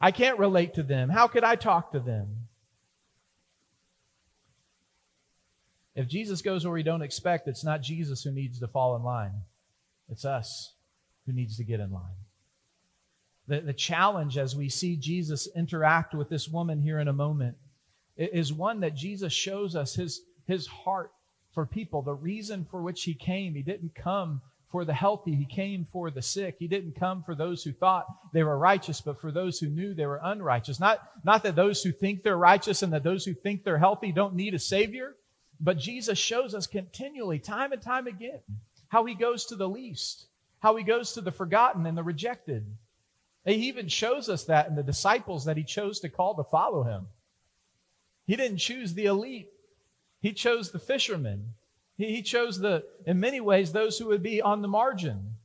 I 0.00 0.12
can't 0.12 0.38
relate 0.38 0.74
to 0.74 0.82
them. 0.82 1.10
How 1.10 1.26
could 1.26 1.44
I 1.44 1.56
talk 1.56 1.92
to 1.92 2.00
them? 2.00 2.46
If 5.94 6.08
Jesus 6.08 6.40
goes 6.40 6.64
where 6.64 6.72
we 6.72 6.82
don't 6.82 7.02
expect, 7.02 7.48
it's 7.48 7.64
not 7.64 7.82
Jesus 7.82 8.22
who 8.22 8.30
needs 8.30 8.60
to 8.60 8.68
fall 8.68 8.96
in 8.96 9.02
line. 9.02 9.32
It's 10.10 10.24
us 10.24 10.74
who 11.26 11.32
needs 11.32 11.56
to 11.56 11.64
get 11.64 11.80
in 11.80 11.92
line. 11.92 12.16
The, 13.46 13.60
the 13.60 13.72
challenge 13.72 14.38
as 14.38 14.54
we 14.54 14.68
see 14.68 14.96
Jesus 14.96 15.48
interact 15.56 16.14
with 16.14 16.28
this 16.28 16.48
woman 16.48 16.80
here 16.80 16.98
in 16.98 17.08
a 17.08 17.12
moment 17.12 17.56
is 18.16 18.52
one 18.52 18.80
that 18.80 18.94
Jesus 18.94 19.32
shows 19.32 19.74
us 19.74 19.94
his, 19.94 20.22
his 20.46 20.66
heart 20.66 21.12
for 21.52 21.66
people, 21.66 22.02
the 22.02 22.14
reason 22.14 22.66
for 22.70 22.82
which 22.82 23.02
he 23.02 23.14
came. 23.14 23.54
He 23.54 23.62
didn't 23.62 23.94
come 23.94 24.40
for 24.70 24.84
the 24.84 24.94
healthy, 24.94 25.34
he 25.34 25.46
came 25.46 25.84
for 25.84 26.12
the 26.12 26.22
sick. 26.22 26.54
He 26.60 26.68
didn't 26.68 26.94
come 26.94 27.24
for 27.24 27.34
those 27.34 27.64
who 27.64 27.72
thought 27.72 28.06
they 28.32 28.44
were 28.44 28.56
righteous, 28.56 29.00
but 29.00 29.20
for 29.20 29.32
those 29.32 29.58
who 29.58 29.68
knew 29.68 29.94
they 29.94 30.06
were 30.06 30.20
unrighteous. 30.22 30.78
Not, 30.78 31.00
not 31.24 31.42
that 31.42 31.56
those 31.56 31.82
who 31.82 31.90
think 31.90 32.22
they're 32.22 32.36
righteous 32.36 32.82
and 32.82 32.92
that 32.92 33.02
those 33.02 33.24
who 33.24 33.34
think 33.34 33.64
they're 33.64 33.78
healthy 33.78 34.12
don't 34.12 34.36
need 34.36 34.54
a 34.54 34.60
Savior, 34.60 35.16
but 35.58 35.76
Jesus 35.76 36.18
shows 36.18 36.54
us 36.54 36.68
continually, 36.68 37.40
time 37.40 37.72
and 37.72 37.82
time 37.82 38.06
again, 38.06 38.40
how 38.90 39.04
he 39.04 39.14
goes 39.14 39.46
to 39.46 39.56
the 39.56 39.68
least, 39.68 40.26
how 40.58 40.76
he 40.76 40.84
goes 40.84 41.14
to 41.14 41.20
the 41.20 41.32
forgotten 41.32 41.86
and 41.86 41.96
the 41.96 42.02
rejected. 42.02 42.66
He 43.46 43.68
even 43.68 43.88
shows 43.88 44.28
us 44.28 44.44
that 44.44 44.68
in 44.68 44.74
the 44.74 44.82
disciples 44.82 45.46
that 45.46 45.56
he 45.56 45.64
chose 45.64 46.00
to 46.00 46.08
call 46.08 46.34
to 46.34 46.44
follow 46.44 46.82
him. 46.82 47.06
He 48.26 48.36
didn't 48.36 48.58
choose 48.58 48.92
the 48.92 49.06
elite. 49.06 49.48
He 50.20 50.32
chose 50.32 50.70
the 50.70 50.78
fishermen. 50.78 51.54
He, 51.96 52.16
he 52.16 52.22
chose 52.22 52.58
the, 52.58 52.84
in 53.06 53.18
many 53.18 53.40
ways, 53.40 53.72
those 53.72 53.96
who 53.96 54.06
would 54.08 54.22
be 54.22 54.42
on 54.42 54.60
the 54.60 54.68
margin. 54.68 55.36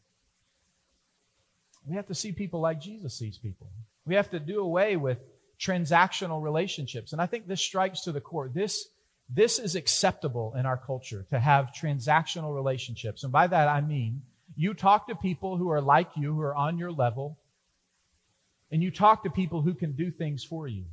We 1.88 1.96
have 1.96 2.08
to 2.08 2.16
see 2.16 2.32
people 2.32 2.60
like 2.60 2.82
Jesus 2.82 3.14
sees 3.14 3.38
people. 3.38 3.68
We 4.06 4.16
have 4.16 4.32
to 4.32 4.40
do 4.40 4.60
away 4.60 4.98
with 4.98 5.20
transactional 5.60 6.44
relationships. 6.44 7.14
And 7.14 7.22
I 7.22 7.28
think 7.28 7.48
this 7.48 7.62
strikes 7.62 8.02
to 8.02 8.12
the 8.12 8.22
core. 8.22 8.50
This, 8.54 8.90
this 9.30 9.60
is 9.60 9.76
acceptable 9.76 10.54
in 10.58 10.66
our 10.66 10.78
culture 10.78 11.26
to 11.30 11.40
have 11.40 11.72
transactional 11.72 12.54
relationships. 12.54 13.24
And 13.24 13.32
by 13.32 13.48
that 13.48 13.68
I 13.68 13.82
mean 13.82 14.22
you 14.56 14.74
talk 14.74 15.08
to 15.08 15.16
people 15.16 15.58
who 15.58 15.70
are 15.70 15.82
like 15.82 16.10
you, 16.16 16.34
who 16.34 16.42
are 16.42 16.56
on 16.56 16.78
your 16.78 16.92
level, 16.92 17.38
and 18.72 18.82
you 18.82 18.92
talk 18.92 19.24
to 19.24 19.30
people 19.30 19.62
who 19.62 19.74
can 19.74 19.94
do 19.94 20.12
things 20.12 20.44
for 20.44 20.68
you. 20.68 20.86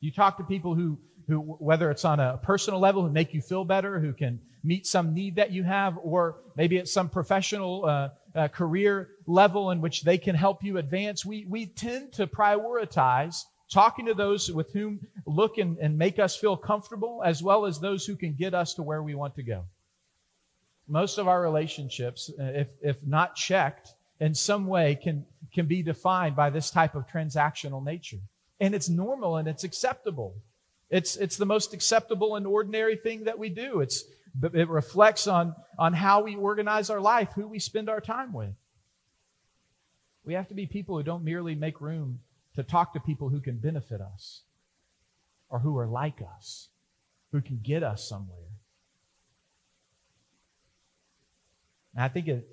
You 0.00 0.12
talk 0.12 0.38
to 0.38 0.44
people 0.44 0.74
who, 0.74 0.98
who, 1.26 1.40
whether 1.40 1.90
it's 1.90 2.04
on 2.04 2.20
a 2.20 2.38
personal 2.42 2.80
level, 2.80 3.02
who 3.02 3.10
make 3.10 3.34
you 3.34 3.42
feel 3.42 3.64
better, 3.64 4.00
who 4.00 4.12
can 4.12 4.40
meet 4.64 4.86
some 4.86 5.14
need 5.14 5.36
that 5.36 5.50
you 5.50 5.62
have, 5.62 5.98
or 6.02 6.36
maybe 6.56 6.76
it's 6.76 6.92
some 6.92 7.08
professional 7.08 7.84
uh, 7.84 8.08
uh, 8.34 8.48
career 8.48 9.10
level 9.26 9.70
in 9.70 9.80
which 9.80 10.02
they 10.02 10.18
can 10.18 10.34
help 10.34 10.62
you 10.62 10.78
advance. 10.78 11.24
We, 11.24 11.46
we 11.48 11.66
tend 11.66 12.12
to 12.14 12.26
prioritize 12.26 13.44
talking 13.70 14.06
to 14.06 14.14
those 14.14 14.50
with 14.50 14.72
whom 14.72 15.00
look 15.26 15.58
and, 15.58 15.78
and 15.78 15.96
make 15.96 16.18
us 16.18 16.36
feel 16.36 16.56
comfortable, 16.56 17.22
as 17.24 17.42
well 17.42 17.64
as 17.66 17.78
those 17.78 18.04
who 18.04 18.16
can 18.16 18.34
get 18.34 18.52
us 18.52 18.74
to 18.74 18.82
where 18.82 19.02
we 19.02 19.14
want 19.14 19.34
to 19.36 19.42
go. 19.42 19.64
Most 20.88 21.18
of 21.18 21.28
our 21.28 21.40
relationships, 21.40 22.30
uh, 22.38 22.42
if, 22.44 22.68
if 22.82 22.96
not 23.06 23.36
checked, 23.36 23.94
in 24.18 24.34
some 24.34 24.66
way 24.66 24.96
can, 24.96 25.24
can 25.54 25.66
be 25.66 25.82
defined 25.82 26.34
by 26.34 26.50
this 26.50 26.70
type 26.70 26.94
of 26.94 27.06
transactional 27.06 27.82
nature. 27.82 28.18
And 28.58 28.74
it's 28.74 28.88
normal 28.88 29.36
and 29.36 29.48
it's 29.48 29.64
acceptable. 29.64 30.34
It's, 30.90 31.16
it's 31.16 31.36
the 31.36 31.46
most 31.46 31.72
acceptable 31.72 32.34
and 32.34 32.46
ordinary 32.46 32.96
thing 32.96 33.24
that 33.24 33.38
we 33.38 33.48
do. 33.48 33.80
It's, 33.80 34.04
it 34.52 34.68
reflects 34.68 35.28
on, 35.28 35.54
on 35.78 35.92
how 35.92 36.22
we 36.22 36.34
organize 36.34 36.90
our 36.90 37.00
life, 37.00 37.30
who 37.34 37.46
we 37.46 37.60
spend 37.60 37.88
our 37.88 38.00
time 38.00 38.32
with. 38.32 38.52
We 40.24 40.34
have 40.34 40.48
to 40.48 40.54
be 40.54 40.66
people 40.66 40.96
who 40.96 41.02
don't 41.02 41.24
merely 41.24 41.54
make 41.54 41.80
room 41.80 42.20
to 42.56 42.62
talk 42.62 42.92
to 42.92 43.00
people 43.00 43.28
who 43.28 43.40
can 43.40 43.58
benefit 43.58 44.00
us 44.00 44.42
or 45.48 45.60
who 45.60 45.76
are 45.78 45.86
like 45.86 46.20
us, 46.36 46.68
who 47.32 47.40
can 47.40 47.60
get 47.62 47.82
us 47.82 48.08
somewhere. 48.08 48.38
And 51.94 52.04
I 52.04 52.08
think 52.08 52.28
it 52.28 52.48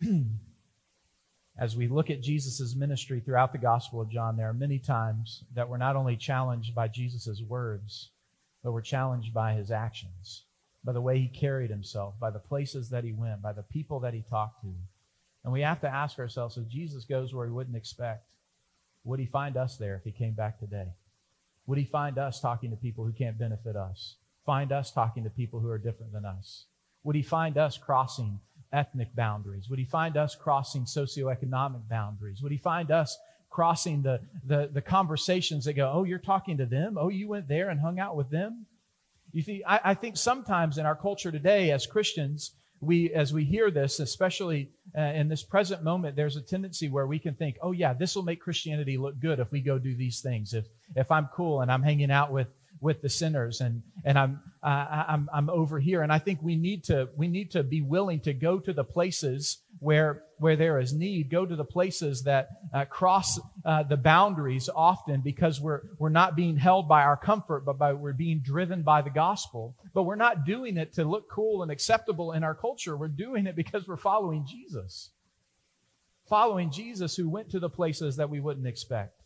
as 1.58 1.76
we 1.76 1.86
look 1.86 2.10
at 2.10 2.22
Jesus' 2.22 2.74
ministry 2.74 3.20
throughout 3.20 3.52
the 3.52 3.58
Gospel 3.58 4.00
of 4.00 4.10
John, 4.10 4.36
there 4.36 4.48
are 4.48 4.54
many 4.54 4.78
times 4.78 5.44
that 5.54 5.68
we're 5.68 5.76
not 5.76 5.96
only 5.96 6.16
challenged 6.16 6.74
by 6.74 6.88
Jesus' 6.88 7.42
words, 7.46 8.10
but 8.62 8.72
we're 8.72 8.80
challenged 8.80 9.34
by 9.34 9.54
his 9.54 9.70
actions, 9.70 10.44
by 10.82 10.92
the 10.92 11.00
way 11.00 11.18
he 11.18 11.28
carried 11.28 11.70
himself, 11.70 12.18
by 12.18 12.30
the 12.30 12.38
places 12.38 12.88
that 12.90 13.04
he 13.04 13.12
went, 13.12 13.42
by 13.42 13.52
the 13.52 13.62
people 13.62 14.00
that 14.00 14.14
he 14.14 14.24
talked 14.30 14.62
to. 14.62 14.74
And 15.44 15.52
we 15.52 15.60
have 15.60 15.80
to 15.80 15.88
ask 15.88 16.18
ourselves 16.18 16.56
if 16.56 16.68
Jesus 16.68 17.04
goes 17.04 17.34
where 17.34 17.46
he 17.46 17.52
wouldn't 17.52 17.76
expect, 17.76 18.24
would 19.04 19.20
he 19.20 19.26
find 19.26 19.56
us 19.56 19.76
there 19.76 19.96
if 19.96 20.04
he 20.04 20.12
came 20.12 20.34
back 20.34 20.58
today? 20.58 20.88
Would 21.66 21.78
he 21.78 21.84
find 21.84 22.18
us 22.18 22.40
talking 22.40 22.70
to 22.70 22.76
people 22.76 23.04
who 23.04 23.12
can't 23.12 23.38
benefit 23.38 23.76
us? 23.76 24.16
Find 24.44 24.72
us 24.72 24.92
talking 24.92 25.24
to 25.24 25.30
people 25.30 25.60
who 25.60 25.68
are 25.68 25.78
different 25.78 26.12
than 26.12 26.24
us? 26.24 26.66
Would 27.04 27.16
he 27.16 27.22
find 27.22 27.56
us 27.56 27.78
crossing 27.78 28.40
ethnic 28.72 29.14
boundaries? 29.14 29.68
Would 29.68 29.78
he 29.78 29.84
find 29.84 30.16
us 30.16 30.34
crossing 30.34 30.84
socioeconomic 30.84 31.88
boundaries? 31.88 32.42
Would 32.42 32.52
he 32.52 32.58
find 32.58 32.90
us 32.90 33.16
crossing 33.50 34.02
the, 34.02 34.20
the, 34.46 34.70
the 34.72 34.80
conversations 34.80 35.64
that 35.64 35.74
go, 35.74 35.90
oh, 35.92 36.04
you're 36.04 36.18
talking 36.18 36.56
to 36.58 36.66
them? 36.66 36.96
Oh, 36.98 37.08
you 37.08 37.28
went 37.28 37.48
there 37.48 37.68
and 37.68 37.80
hung 37.80 37.98
out 37.98 38.16
with 38.16 38.30
them? 38.30 38.66
You 39.32 39.42
see, 39.42 39.62
I, 39.66 39.80
I 39.90 39.94
think 39.94 40.16
sometimes 40.16 40.78
in 40.78 40.86
our 40.86 40.96
culture 40.96 41.30
today 41.30 41.70
as 41.70 41.86
Christians, 41.86 42.52
we, 42.82 43.12
as 43.12 43.32
we 43.32 43.44
hear 43.44 43.70
this, 43.70 44.00
especially 44.00 44.68
uh, 44.98 45.02
in 45.02 45.28
this 45.28 45.44
present 45.44 45.84
moment, 45.84 46.16
there's 46.16 46.36
a 46.36 46.42
tendency 46.42 46.88
where 46.88 47.06
we 47.06 47.18
can 47.18 47.34
think, 47.34 47.56
oh 47.62 47.70
yeah, 47.70 47.94
this 47.94 48.16
will 48.16 48.24
make 48.24 48.40
Christianity 48.40 48.98
look 48.98 49.20
good 49.20 49.38
if 49.38 49.52
we 49.52 49.60
go 49.60 49.78
do 49.78 49.94
these 49.94 50.20
things. 50.20 50.52
If, 50.52 50.66
if 50.96 51.10
I'm 51.12 51.28
cool 51.32 51.60
and 51.60 51.70
I'm 51.70 51.82
hanging 51.82 52.10
out 52.10 52.32
with, 52.32 52.48
with 52.80 53.00
the 53.00 53.08
sinners 53.08 53.60
and 53.60 53.80
and 54.04 54.18
I'm 54.18 54.40
uh, 54.62 55.04
I'm 55.06 55.30
I'm 55.32 55.48
over 55.48 55.78
here 55.78 56.02
and 56.02 56.12
I 56.12 56.18
think 56.18 56.42
we 56.42 56.56
need 56.56 56.82
to 56.84 57.08
we 57.16 57.28
need 57.28 57.52
to 57.52 57.62
be 57.62 57.80
willing 57.80 58.18
to 58.20 58.34
go 58.34 58.58
to 58.58 58.72
the 58.72 58.82
places 58.82 59.58
where 59.82 60.22
where 60.38 60.54
there 60.54 60.78
is 60.78 60.92
need 60.92 61.28
go 61.28 61.44
to 61.44 61.56
the 61.56 61.64
places 61.64 62.22
that 62.22 62.48
uh, 62.72 62.84
cross 62.84 63.38
uh, 63.64 63.82
the 63.82 63.96
boundaries 63.96 64.68
often 64.74 65.20
because 65.20 65.60
we're 65.60 65.82
we're 65.98 66.08
not 66.08 66.36
being 66.36 66.56
held 66.56 66.88
by 66.88 67.02
our 67.02 67.16
comfort 67.16 67.64
but 67.64 67.78
by 67.78 67.92
we're 67.92 68.12
being 68.12 68.40
driven 68.40 68.82
by 68.82 69.02
the 69.02 69.10
gospel. 69.10 69.76
But 69.92 70.04
we're 70.04 70.14
not 70.14 70.44
doing 70.44 70.76
it 70.76 70.94
to 70.94 71.04
look 71.04 71.28
cool 71.30 71.62
and 71.62 71.70
acceptable 71.70 72.32
in 72.32 72.44
our 72.44 72.54
culture. 72.54 72.96
We're 72.96 73.08
doing 73.08 73.46
it 73.46 73.56
because 73.56 73.86
we're 73.88 73.96
following 73.96 74.46
Jesus. 74.48 75.10
Following 76.28 76.70
Jesus 76.70 77.16
who 77.16 77.28
went 77.28 77.50
to 77.50 77.58
the 77.58 77.68
places 77.68 78.16
that 78.16 78.30
we 78.30 78.40
wouldn't 78.40 78.66
expect 78.66 79.21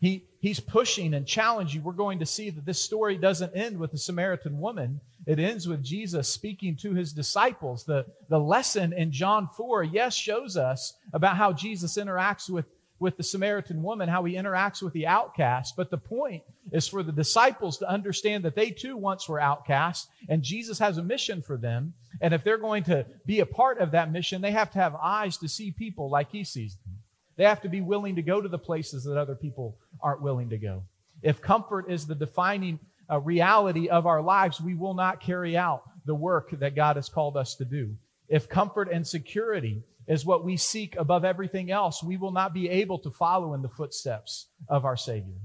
he, 0.00 0.24
he's 0.40 0.60
pushing 0.60 1.12
and 1.12 1.26
challenging. 1.26 1.82
We're 1.82 1.92
going 1.92 2.20
to 2.20 2.26
see 2.26 2.48
that 2.50 2.64
this 2.64 2.80
story 2.80 3.16
doesn't 3.16 3.54
end 3.54 3.78
with 3.78 3.92
the 3.92 3.98
Samaritan 3.98 4.58
woman. 4.58 5.00
It 5.26 5.38
ends 5.38 5.68
with 5.68 5.84
Jesus 5.84 6.28
speaking 6.28 6.76
to 6.76 6.94
his 6.94 7.12
disciples. 7.12 7.84
The, 7.84 8.06
the 8.28 8.40
lesson 8.40 8.94
in 8.94 9.12
John 9.12 9.48
4, 9.54 9.84
yes, 9.84 10.14
shows 10.14 10.56
us 10.56 10.94
about 11.12 11.36
how 11.36 11.52
Jesus 11.52 11.98
interacts 11.98 12.48
with, 12.48 12.64
with 12.98 13.18
the 13.18 13.22
Samaritan 13.22 13.82
woman, 13.82 14.08
how 14.08 14.24
he 14.24 14.36
interacts 14.36 14.80
with 14.82 14.94
the 14.94 15.06
outcast. 15.06 15.74
But 15.76 15.90
the 15.90 15.98
point 15.98 16.44
is 16.72 16.88
for 16.88 17.02
the 17.02 17.12
disciples 17.12 17.76
to 17.78 17.90
understand 17.90 18.44
that 18.46 18.54
they 18.54 18.70
too 18.70 18.96
once 18.96 19.28
were 19.28 19.38
outcast, 19.40 20.08
and 20.30 20.42
Jesus 20.42 20.78
has 20.78 20.96
a 20.96 21.02
mission 21.02 21.42
for 21.42 21.58
them. 21.58 21.92
And 22.22 22.32
if 22.32 22.42
they're 22.42 22.56
going 22.56 22.84
to 22.84 23.04
be 23.26 23.40
a 23.40 23.46
part 23.46 23.78
of 23.78 23.90
that 23.90 24.10
mission, 24.10 24.40
they 24.40 24.52
have 24.52 24.70
to 24.70 24.78
have 24.78 24.94
eyes 24.94 25.36
to 25.38 25.48
see 25.48 25.72
people 25.72 26.08
like 26.08 26.30
he 26.32 26.44
sees 26.44 26.76
them. 26.76 26.99
They 27.36 27.44
have 27.44 27.62
to 27.62 27.68
be 27.68 27.80
willing 27.80 28.16
to 28.16 28.22
go 28.22 28.40
to 28.40 28.48
the 28.48 28.58
places 28.58 29.04
that 29.04 29.16
other 29.16 29.34
people 29.34 29.78
aren't 30.02 30.22
willing 30.22 30.50
to 30.50 30.58
go. 30.58 30.82
If 31.22 31.40
comfort 31.40 31.90
is 31.90 32.06
the 32.06 32.14
defining 32.14 32.78
uh, 33.10 33.20
reality 33.20 33.88
of 33.88 34.06
our 34.06 34.22
lives, 34.22 34.60
we 34.60 34.74
will 34.74 34.94
not 34.94 35.20
carry 35.20 35.56
out 35.56 35.82
the 36.04 36.14
work 36.14 36.50
that 36.60 36.74
God 36.74 36.96
has 36.96 37.08
called 37.08 37.36
us 37.36 37.54
to 37.56 37.64
do. 37.64 37.96
If 38.28 38.48
comfort 38.48 38.88
and 38.92 39.06
security 39.06 39.82
is 40.06 40.24
what 40.24 40.44
we 40.44 40.56
seek 40.56 40.96
above 40.96 41.24
everything 41.24 41.70
else, 41.70 42.02
we 42.02 42.16
will 42.16 42.32
not 42.32 42.52
be 42.54 42.68
able 42.68 42.98
to 43.00 43.10
follow 43.10 43.54
in 43.54 43.62
the 43.62 43.68
footsteps 43.68 44.46
of 44.68 44.84
our 44.84 44.96
Savior. 44.96 45.40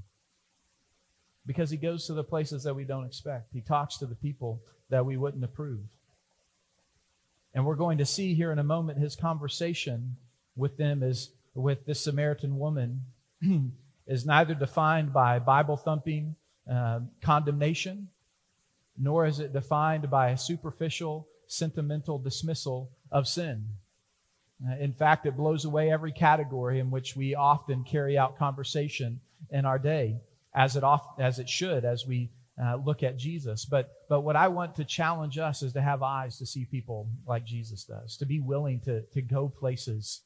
because 1.46 1.70
he 1.70 1.78
goes 1.78 2.08
to 2.08 2.14
the 2.14 2.24
places 2.24 2.64
that 2.64 2.76
we 2.76 2.84
don't 2.84 3.06
expect. 3.06 3.54
He 3.54 3.62
talks 3.62 3.98
to 4.00 4.06
the 4.06 4.16
people 4.16 4.62
that 4.90 5.06
we 5.06 5.18
wouldn't 5.18 5.44
approve. 5.44 5.86
And 7.54 7.66
we're 7.66 7.76
going 7.76 8.00
to 8.00 8.06
see 8.06 8.34
here 8.34 8.52
in 8.52 8.60
a 8.60 8.64
moment 8.64 9.00
his 9.00 9.16
conversation 9.16 10.18
with 10.56 10.78
them 10.78 11.04
is 11.04 11.32
with 11.56 11.86
this 11.86 12.04
Samaritan 12.04 12.60
woman 12.60 13.02
is 14.08 14.26
neither 14.26 14.54
defined 14.54 15.14
by 15.14 15.40
Bible 15.40 15.78
thumping 15.78 16.36
uh, 16.72 17.00
condemnation, 17.22 18.10
nor 18.98 19.26
is 19.26 19.40
it 19.40 19.54
defined 19.54 20.10
by 20.10 20.30
a 20.30 20.38
superficial, 20.38 21.28
sentimental 21.48 22.20
dismissal 22.20 22.92
of 23.12 23.28
sin. 23.28 23.66
Uh, 24.66 24.76
in 24.78 24.94
fact, 24.94 25.26
it 25.26 25.36
blows 25.36 25.66
away 25.66 25.92
every 25.92 26.12
category 26.12 26.80
in 26.80 26.92
which 26.92 27.16
we 27.16 27.36
often 27.36 27.84
carry 27.84 28.18
out 28.18 28.38
conversation 28.38 29.20
in 29.50 29.66
our 29.66 29.80
day, 29.80 30.18
as 30.54 30.76
it, 30.76 30.84
as 31.20 31.40
it 31.40 31.50
should, 31.50 31.84
as 31.86 32.06
we 32.06 32.30
uh, 32.62 32.76
look 32.78 33.04
at 33.04 33.18
Jesus. 33.18 33.66
But, 33.66 33.92
but 34.08 34.22
what 34.22 34.36
I 34.36 34.48
want 34.48 34.76
to 34.76 34.86
challenge 34.86 35.38
us 35.38 35.62
is 35.62 35.74
to 35.74 35.82
have 35.82 36.04
eyes 36.04 36.38
to 36.38 36.46
see 36.46 36.66
people 36.66 37.10
like 37.28 37.46
Jesus 37.46 37.84
does, 37.84 38.18
to 38.18 38.26
be 38.26 38.40
willing 38.40 38.80
to, 38.82 39.02
to 39.14 39.22
go 39.22 39.50
places 39.50 40.22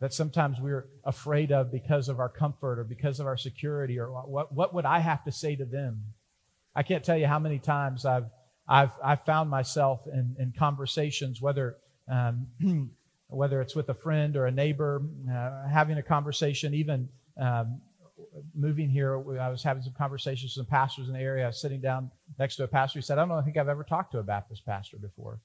that 0.00 0.12
sometimes 0.12 0.60
we're 0.60 0.88
afraid 1.04 1.52
of 1.52 1.72
because 1.72 2.08
of 2.08 2.20
our 2.20 2.28
comfort 2.28 2.78
or 2.78 2.84
because 2.84 3.18
of 3.18 3.26
our 3.26 3.36
security 3.36 3.98
or 3.98 4.10
what, 4.10 4.52
what 4.52 4.74
would 4.74 4.84
I 4.84 4.98
have 4.98 5.24
to 5.24 5.32
say 5.32 5.56
to 5.56 5.64
them? 5.64 6.02
I 6.74 6.82
can't 6.82 7.02
tell 7.02 7.16
you 7.16 7.26
how 7.26 7.38
many 7.38 7.58
times 7.58 8.04
I've, 8.04 8.26
I've, 8.68 8.92
I've 9.02 9.24
found 9.24 9.48
myself 9.48 10.00
in, 10.06 10.36
in 10.38 10.52
conversations, 10.58 11.40
whether, 11.40 11.76
um, 12.10 12.46
whether 13.28 13.62
it's 13.62 13.74
with 13.74 13.88
a 13.88 13.94
friend 13.94 14.36
or 14.36 14.46
a 14.46 14.50
neighbor, 14.50 15.02
uh, 15.32 15.68
having 15.68 15.96
a 15.96 16.02
conversation, 16.02 16.74
even 16.74 17.08
um, 17.40 17.80
moving 18.54 18.90
here, 18.90 19.16
I 19.40 19.48
was 19.48 19.62
having 19.62 19.82
some 19.82 19.94
conversations 19.96 20.56
with 20.56 20.66
some 20.66 20.70
pastors 20.70 21.08
in 21.08 21.14
the 21.14 21.20
area. 21.20 21.50
Sitting 21.52 21.80
down 21.80 22.10
next 22.38 22.56
to 22.56 22.64
a 22.64 22.68
pastor 22.68 22.98
He 22.98 23.02
said, 23.02 23.18
I 23.18 23.26
don't 23.26 23.44
think 23.44 23.56
I've 23.56 23.68
ever 23.68 23.84
talked 23.84 24.12
to 24.12 24.18
a 24.18 24.22
Baptist 24.22 24.66
pastor 24.66 24.98
before. 24.98 25.40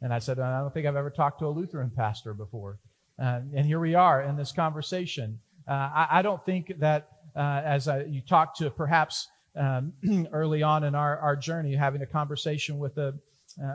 And 0.00 0.12
I 0.12 0.18
said, 0.18 0.38
I 0.38 0.60
don't 0.60 0.72
think 0.72 0.86
I've 0.86 0.96
ever 0.96 1.10
talked 1.10 1.40
to 1.40 1.46
a 1.46 1.48
Lutheran 1.48 1.90
pastor 1.90 2.34
before. 2.34 2.78
Uh, 3.18 3.40
and 3.54 3.66
here 3.66 3.80
we 3.80 3.94
are 3.94 4.22
in 4.22 4.36
this 4.36 4.52
conversation. 4.52 5.38
Uh, 5.66 5.72
I, 5.72 6.06
I, 6.10 6.22
don't 6.22 6.44
think 6.44 6.72
that 6.78 7.08
uh, 7.34 7.62
as 7.64 7.88
I, 7.88 8.02
you 8.04 8.20
talk 8.20 8.56
to 8.58 8.70
perhaps 8.70 9.28
um, 9.56 9.92
early 10.32 10.62
on 10.62 10.84
in 10.84 10.94
our, 10.94 11.18
our 11.18 11.34
journey, 11.34 11.74
having 11.74 12.02
a 12.02 12.06
conversation 12.06 12.78
with 12.78 12.98
a, 12.98 13.14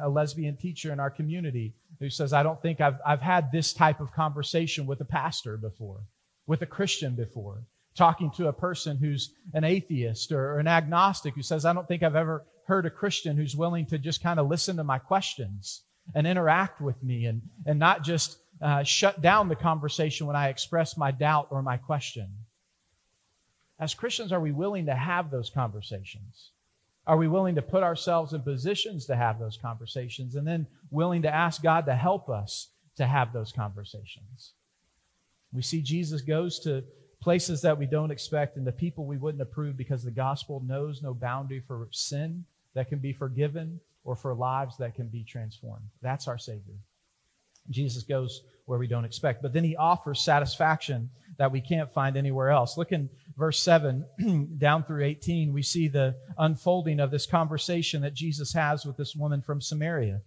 a 0.03 0.10
lesbian 0.10 0.57
teacher 0.57 0.93
in 0.93 1.00
our 1.00 1.10
community 1.10 1.74
who 2.00 2.10
says, 2.10 2.33
I 2.33 2.43
don't 2.43 2.62
think 2.62 2.81
I've, 2.81 3.00
I've 3.05 3.21
had 3.21 3.51
this 3.51 3.74
type 3.74 4.00
of 4.00 4.13
conversation 4.13 4.86
with 4.86 5.01
a 5.01 5.05
pastor 5.05 5.57
before, 5.57 6.01
with 6.48 6.62
a 6.62 6.67
Christian 6.67 7.15
before. 7.15 7.63
Talking 7.95 8.31
to 8.38 8.48
a 8.48 8.53
person 8.53 8.98
who's 8.98 9.33
an 9.53 9.63
atheist 9.63 10.31
or, 10.31 10.53
or 10.53 10.60
an 10.60 10.67
agnostic 10.67 11.36
who 11.36 11.41
says, 11.41 11.65
I 11.65 11.74
don't 11.74 11.88
think 11.88 12.03
I've 12.03 12.15
ever 12.15 12.45
heard 12.67 12.86
a 12.86 12.89
Christian 12.89 13.36
who's 13.36 13.55
willing 13.55 13.86
to 13.88 13.98
just 13.98 14.24
kind 14.24 14.39
of 14.39 14.48
listen 14.48 14.77
to 14.77 14.83
my 14.83 14.98
questions 14.98 15.81
and 16.15 16.25
interact 16.25 16.79
with 16.79 17.01
me 17.03 17.25
and, 17.25 17.41
and 17.65 17.79
not 17.79 18.03
just 18.03 18.38
uh, 18.62 18.84
shut 18.84 19.22
down 19.22 19.50
the 19.50 19.56
conversation 19.56 20.27
when 20.27 20.36
I 20.36 20.50
express 20.50 20.98
my 20.98 21.12
doubt 21.12 21.48
or 21.50 21.62
my 21.62 21.77
question. 21.77 22.30
As 23.80 23.96
Christians, 23.96 24.32
are 24.32 24.39
we 24.39 24.51
willing 24.51 24.86
to 24.86 24.94
have 24.94 25.32
those 25.32 25.50
conversations? 25.50 26.51
Are 27.08 27.18
we 27.18 27.27
willing 27.27 27.56
to 27.56 27.63
put 27.63 27.82
ourselves 27.82 28.34
in 28.34 28.44
positions 28.44 29.08
to 29.08 29.15
have 29.15 29.39
those 29.39 29.58
conversations 29.58 30.36
and 30.36 30.48
then 30.48 30.68
willing 30.91 31.24
to 31.24 31.34
ask 31.34 31.63
God 31.63 31.86
to 31.88 31.96
help 31.96 32.30
us 32.30 32.70
to 32.98 33.08
have 33.08 33.34
those 33.34 33.51
conversations? 33.51 34.53
We 35.51 35.63
see 35.63 35.82
Jesus 35.82 36.22
goes 36.22 36.60
to 36.60 36.84
places 37.20 37.62
that 37.62 37.77
we 37.77 37.88
don't 37.88 38.12
expect 38.12 38.58
and 38.58 38.65
the 38.65 38.72
people 38.72 39.06
we 39.06 39.18
wouldn't 39.18 39.41
approve 39.41 39.77
because 39.77 40.03
the 40.03 40.12
gospel 40.12 40.62
knows 40.65 41.01
no 41.01 41.13
boundary 41.13 41.63
for 41.65 41.88
sin 41.91 42.46
that 42.75 42.89
can 42.89 43.00
be 43.00 43.13
forgiven 43.13 43.80
or 44.03 44.15
for 44.15 44.34
lives 44.34 44.77
that 44.77 44.96
can 44.96 45.08
be 45.08 45.24
transformed. 45.24 45.86
That's 46.01 46.27
our 46.27 46.38
Savior. 46.38 46.75
Jesus 47.70 48.03
goes 48.03 48.41
where 48.65 48.80
we 48.80 48.88
don't 48.88 49.06
expect. 49.06 49.41
But 49.41 49.54
then 49.54 49.63
he 49.63 49.76
offers 49.76 50.21
satisfaction 50.21 51.10
that 51.38 51.52
we 51.52 51.62
can't 51.62 51.91
find 51.91 52.15
anywhere 52.15 52.50
else. 52.50 52.78
Look 52.78 52.91
in 52.91 53.10
verse 53.38 53.62
7 53.62 54.06
down 54.58 54.84
through 54.84 55.04
18, 55.04 55.54
we 55.54 55.63
see 55.63 55.88
the 55.88 56.15
unfolding 56.38 57.00
of 57.00 57.12
this 57.12 57.26
conversation 57.26 58.02
that 58.04 58.13
Jesus 58.13 58.54
has 58.54 58.86
with 58.86 58.97
this 58.97 59.15
woman 59.15 59.41
from 59.41 59.62
Samaria. 59.62 60.21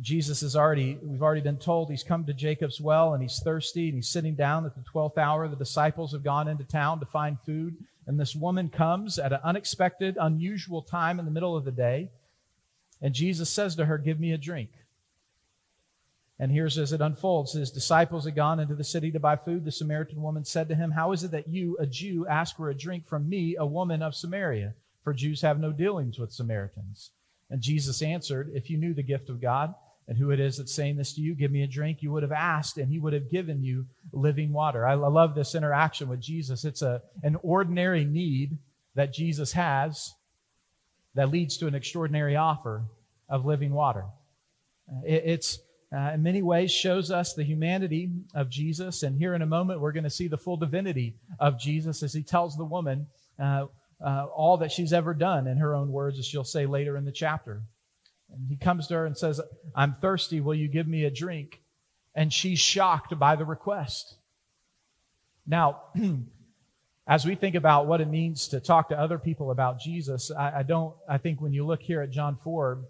Jesus 0.00 0.42
is 0.42 0.56
already, 0.56 0.98
we've 1.02 1.22
already 1.22 1.40
been 1.40 1.56
told 1.56 1.88
he's 1.88 2.02
come 2.02 2.26
to 2.26 2.34
Jacob's 2.34 2.80
well 2.80 3.14
and 3.14 3.22
he's 3.22 3.40
thirsty 3.42 3.88
and 3.88 3.94
he's 3.94 4.10
sitting 4.10 4.34
down 4.34 4.66
at 4.66 4.74
the 4.74 4.84
12th 4.92 5.16
hour. 5.16 5.48
The 5.48 5.56
disciples 5.56 6.12
have 6.12 6.22
gone 6.22 6.48
into 6.48 6.64
town 6.64 7.00
to 7.00 7.06
find 7.06 7.38
food. 7.46 7.76
And 8.06 8.20
this 8.20 8.36
woman 8.36 8.68
comes 8.68 9.18
at 9.18 9.32
an 9.32 9.40
unexpected, 9.42 10.18
unusual 10.20 10.82
time 10.82 11.18
in 11.18 11.24
the 11.24 11.30
middle 11.30 11.56
of 11.56 11.64
the 11.64 11.72
day. 11.72 12.10
And 13.00 13.14
Jesus 13.14 13.48
says 13.48 13.76
to 13.76 13.86
her, 13.86 13.96
Give 13.98 14.20
me 14.20 14.32
a 14.32 14.38
drink. 14.38 14.70
And 16.38 16.52
here's 16.52 16.76
as 16.76 16.92
it 16.92 17.00
unfolds 17.00 17.52
his 17.52 17.70
disciples 17.70 18.26
had 18.26 18.36
gone 18.36 18.60
into 18.60 18.74
the 18.74 18.84
city 18.84 19.10
to 19.12 19.20
buy 19.20 19.36
food. 19.36 19.64
The 19.64 19.72
Samaritan 19.72 20.20
woman 20.20 20.44
said 20.44 20.68
to 20.68 20.74
him, 20.74 20.90
How 20.90 21.12
is 21.12 21.24
it 21.24 21.30
that 21.30 21.48
you, 21.48 21.76
a 21.80 21.86
Jew, 21.86 22.26
ask 22.26 22.56
for 22.56 22.68
a 22.68 22.74
drink 22.74 23.06
from 23.06 23.28
me, 23.28 23.56
a 23.56 23.64
woman 23.64 24.02
of 24.02 24.14
Samaria? 24.14 24.74
For 25.02 25.14
Jews 25.14 25.40
have 25.40 25.58
no 25.58 25.72
dealings 25.72 26.18
with 26.18 26.32
Samaritans. 26.32 27.10
And 27.48 27.62
Jesus 27.62 28.02
answered, 28.02 28.50
If 28.54 28.68
you 28.68 28.76
knew 28.76 28.92
the 28.92 29.02
gift 29.02 29.30
of 29.30 29.40
God 29.40 29.74
and 30.08 30.18
who 30.18 30.30
it 30.30 30.40
is 30.40 30.58
that's 30.58 30.74
saying 30.74 30.96
this 30.96 31.14
to 31.14 31.22
you, 31.22 31.34
give 31.34 31.50
me 31.50 31.62
a 31.62 31.66
drink, 31.66 32.02
you 32.02 32.12
would 32.12 32.22
have 32.22 32.32
asked, 32.32 32.76
and 32.76 32.90
he 32.90 32.98
would 32.98 33.14
have 33.14 33.30
given 33.30 33.62
you 33.62 33.86
living 34.12 34.52
water. 34.52 34.86
I 34.86 34.94
love 34.94 35.34
this 35.34 35.54
interaction 35.54 36.08
with 36.08 36.20
Jesus. 36.20 36.64
It's 36.64 36.82
a, 36.82 37.02
an 37.22 37.36
ordinary 37.42 38.04
need 38.04 38.58
that 38.94 39.12
Jesus 39.12 39.52
has 39.52 40.12
that 41.14 41.30
leads 41.30 41.56
to 41.58 41.66
an 41.66 41.74
extraordinary 41.74 42.36
offer 42.36 42.84
of 43.28 43.46
living 43.46 43.72
water. 43.72 44.04
It's 45.04 45.58
uh, 45.94 46.10
in 46.14 46.22
many 46.22 46.42
ways 46.42 46.72
shows 46.72 47.10
us 47.10 47.34
the 47.34 47.44
humanity 47.44 48.10
of 48.34 48.50
Jesus. 48.50 49.02
And 49.02 49.16
here 49.16 49.34
in 49.34 49.42
a 49.42 49.46
moment, 49.46 49.80
we're 49.80 49.92
going 49.92 50.04
to 50.04 50.10
see 50.10 50.28
the 50.28 50.38
full 50.38 50.56
divinity 50.56 51.14
of 51.38 51.58
Jesus 51.58 52.02
as 52.02 52.12
he 52.12 52.22
tells 52.22 52.56
the 52.56 52.64
woman 52.64 53.06
uh, 53.38 53.66
uh, 54.04 54.26
all 54.26 54.56
that 54.58 54.72
she's 54.72 54.92
ever 54.92 55.14
done, 55.14 55.46
in 55.46 55.58
her 55.58 55.74
own 55.74 55.90
words, 55.92 56.18
as 56.18 56.26
she'll 56.26 56.44
say 56.44 56.66
later 56.66 56.96
in 56.96 57.04
the 57.04 57.12
chapter. 57.12 57.62
And 58.32 58.48
he 58.48 58.56
comes 58.56 58.88
to 58.88 58.94
her 58.94 59.06
and 59.06 59.16
says, 59.16 59.40
I'm 59.74 59.94
thirsty. 59.94 60.40
Will 60.40 60.54
you 60.54 60.68
give 60.68 60.88
me 60.88 61.04
a 61.04 61.10
drink? 61.10 61.62
And 62.14 62.32
she's 62.32 62.58
shocked 62.58 63.16
by 63.18 63.36
the 63.36 63.44
request. 63.44 64.16
Now, 65.46 65.82
as 67.06 67.24
we 67.24 67.36
think 67.36 67.54
about 67.54 67.86
what 67.86 68.00
it 68.00 68.08
means 68.08 68.48
to 68.48 68.60
talk 68.60 68.88
to 68.88 68.98
other 68.98 69.18
people 69.18 69.50
about 69.52 69.78
Jesus, 69.78 70.30
I, 70.30 70.58
I 70.58 70.62
don't, 70.64 70.94
I 71.08 71.18
think 71.18 71.40
when 71.40 71.52
you 71.52 71.64
look 71.64 71.82
here 71.82 72.02
at 72.02 72.10
John 72.10 72.36
4, 72.42 72.80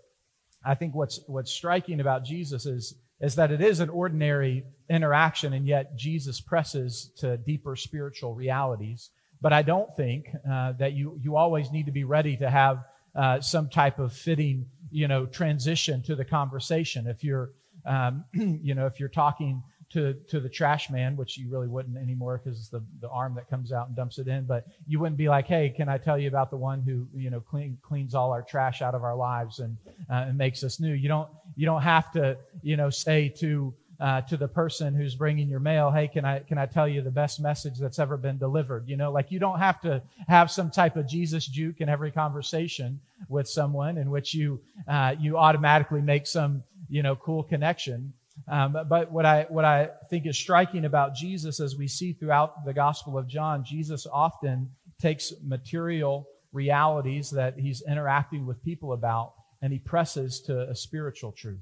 I 0.65 0.75
think 0.75 0.95
what's, 0.95 1.21
what's 1.27 1.53
striking 1.53 2.01
about 2.01 2.25
Jesus 2.25 2.67
is, 2.67 2.95
is 3.21 3.35
that 3.37 3.51
it 3.51 3.61
is 3.61 3.81
an 3.81 3.89
ordinary 3.89 4.65
interaction, 4.91 5.53
and 5.53 5.67
yet 5.67 5.97
Jesus 5.97 6.41
presses 6.41 7.11
to 7.19 7.37
deeper 7.37 7.77
spiritual 7.77 8.35
realities. 8.35 9.11
But 9.41 9.53
I 9.53 9.63
don't 9.63 9.95
think 9.97 10.29
uh, 10.51 10.73
that 10.73 10.93
you, 10.93 11.19
you 11.23 11.37
always 11.37 11.71
need 11.71 11.87
to 11.87 11.93
be 11.93 12.05
ready 12.05 12.37
to 12.39 12.51
have 12.51 12.85
uh, 13.15 13.41
some 13.41 13.69
type 13.69 13.99
of 13.99 14.13
fitting, 14.13 14.67
you 14.91 15.09
know, 15.09 15.27
transition 15.27 16.03
to 16.03 16.15
the 16.15 16.25
conversation. 16.25 17.07
If 17.07 17.25
you're, 17.25 17.51
um, 17.87 18.25
you 18.35 18.75
know, 18.75 18.87
if 18.87 19.01
you're 19.01 19.09
talking 19.09 19.63
to, 19.91 20.15
to 20.29 20.41
the 20.41 20.49
trash 20.49 20.91
man, 20.91 21.17
which 21.17 21.39
you 21.39 21.49
really 21.49 21.69
wouldn't 21.69 21.97
anymore 21.97 22.41
because 22.43 22.59
it's 22.59 22.69
the, 22.69 22.83
the 23.01 23.09
arm 23.09 23.35
that 23.35 23.49
comes 23.49 23.73
out 23.73 23.87
and 23.87 23.97
dumps 23.97 24.19
it 24.19 24.29
in. 24.29 24.45
But 24.45 24.67
you 24.87 24.99
wouldn't 24.99 25.17
be 25.17 25.29
like, 25.29 25.47
hey, 25.47 25.73
can 25.75 25.89
I 25.89 25.99
tell 25.99 26.19
you 26.19 26.29
about 26.29 26.51
the 26.51 26.57
one 26.57 26.83
who, 26.83 27.07
you 27.15 27.31
know, 27.31 27.41
clean, 27.41 27.79
cleans 27.83 28.15
all 28.15 28.33
our 28.33 28.43
trash 28.43 28.83
out 28.83 28.95
of 28.95 29.05
our 29.05 29.17
lives 29.17 29.61
and, 29.61 29.77
uh, 30.11 30.27
and 30.29 30.37
makes 30.37 30.65
us 30.65 30.81
new. 30.81 30.93
You 30.93 31.09
don't, 31.09 31.29
you 31.55 31.67
don't 31.67 31.83
have 31.83 32.11
to, 32.13 32.37
you 32.63 32.77
know, 32.77 32.91
say 32.91 33.29
to, 33.39 33.73
uh, 33.99 34.21
to 34.23 34.37
the 34.37 34.49
person 34.49 34.95
who's 34.95 35.15
bringing 35.15 35.49
your 35.49 35.61
mail, 35.61 35.91
hey, 35.91 36.09
can 36.09 36.25
I, 36.25 36.41
can 36.41 36.59
I 36.59 36.67
tell 36.67 36.89
you 36.89 37.01
the 37.01 37.11
best 37.11 37.41
message 37.41 37.79
that's 37.79 37.99
ever 37.99 38.17
been 38.17 38.39
delivered? 38.39 38.89
You 38.89 38.97
know, 38.97 39.11
like 39.11 39.31
you 39.31 39.39
don't 39.39 39.59
have 39.59 39.81
to 39.83 40.03
have 40.29 40.51
some 40.51 40.71
type 40.71 40.97
of 40.97 41.09
Jesus 41.09 41.47
juke 41.47 41.81
in 41.81 41.89
every 41.89 42.11
conversation 42.11 43.01
with 43.29 43.49
someone 43.49 43.97
in 43.97 44.11
which 44.11 44.35
you, 44.35 44.61
uh, 44.87 45.15
you 45.19 45.39
automatically 45.39 46.03
make 46.03 46.27
some, 46.27 46.63
you 46.89 47.03
know, 47.03 47.17
cool 47.17 47.43
connection. 47.43 48.13
Um, 48.49 48.77
but 48.89 49.11
what 49.11 49.27
I, 49.27 49.47
what 49.49 49.65
I 49.65 49.91
think 50.09 50.27
is 50.27 50.39
striking 50.39 50.85
about 50.85 51.15
Jesus, 51.15 51.59
as 51.59 51.77
we 51.77 51.89
see 51.89 52.13
throughout 52.13 52.65
the 52.65 52.73
Gospel 52.73 53.19
of 53.19 53.27
John, 53.27 53.65
Jesus 53.65 54.07
often 54.11 54.71
takes 55.01 55.33
material 55.45 56.29
realities 56.53 57.31
that 57.31 57.59
he's 57.59 57.83
interacting 57.89 58.47
with 58.47 58.63
people 58.63 58.93
about 58.93 59.35
and 59.63 59.73
he 59.73 59.79
presses 59.79 60.41
to 60.43 60.69
a 60.69 60.75
spiritual 60.75 61.33
truth. 61.33 61.61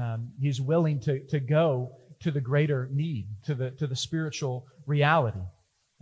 Um, 0.00 0.30
he's 0.40 0.60
willing 0.60 1.00
to, 1.00 1.20
to 1.28 1.38
go 1.40 1.92
to 2.20 2.30
the 2.30 2.40
greater 2.40 2.88
need, 2.92 3.28
to 3.44 3.54
the, 3.54 3.70
to 3.72 3.86
the 3.86 3.96
spiritual 3.96 4.66
reality. 4.86 5.40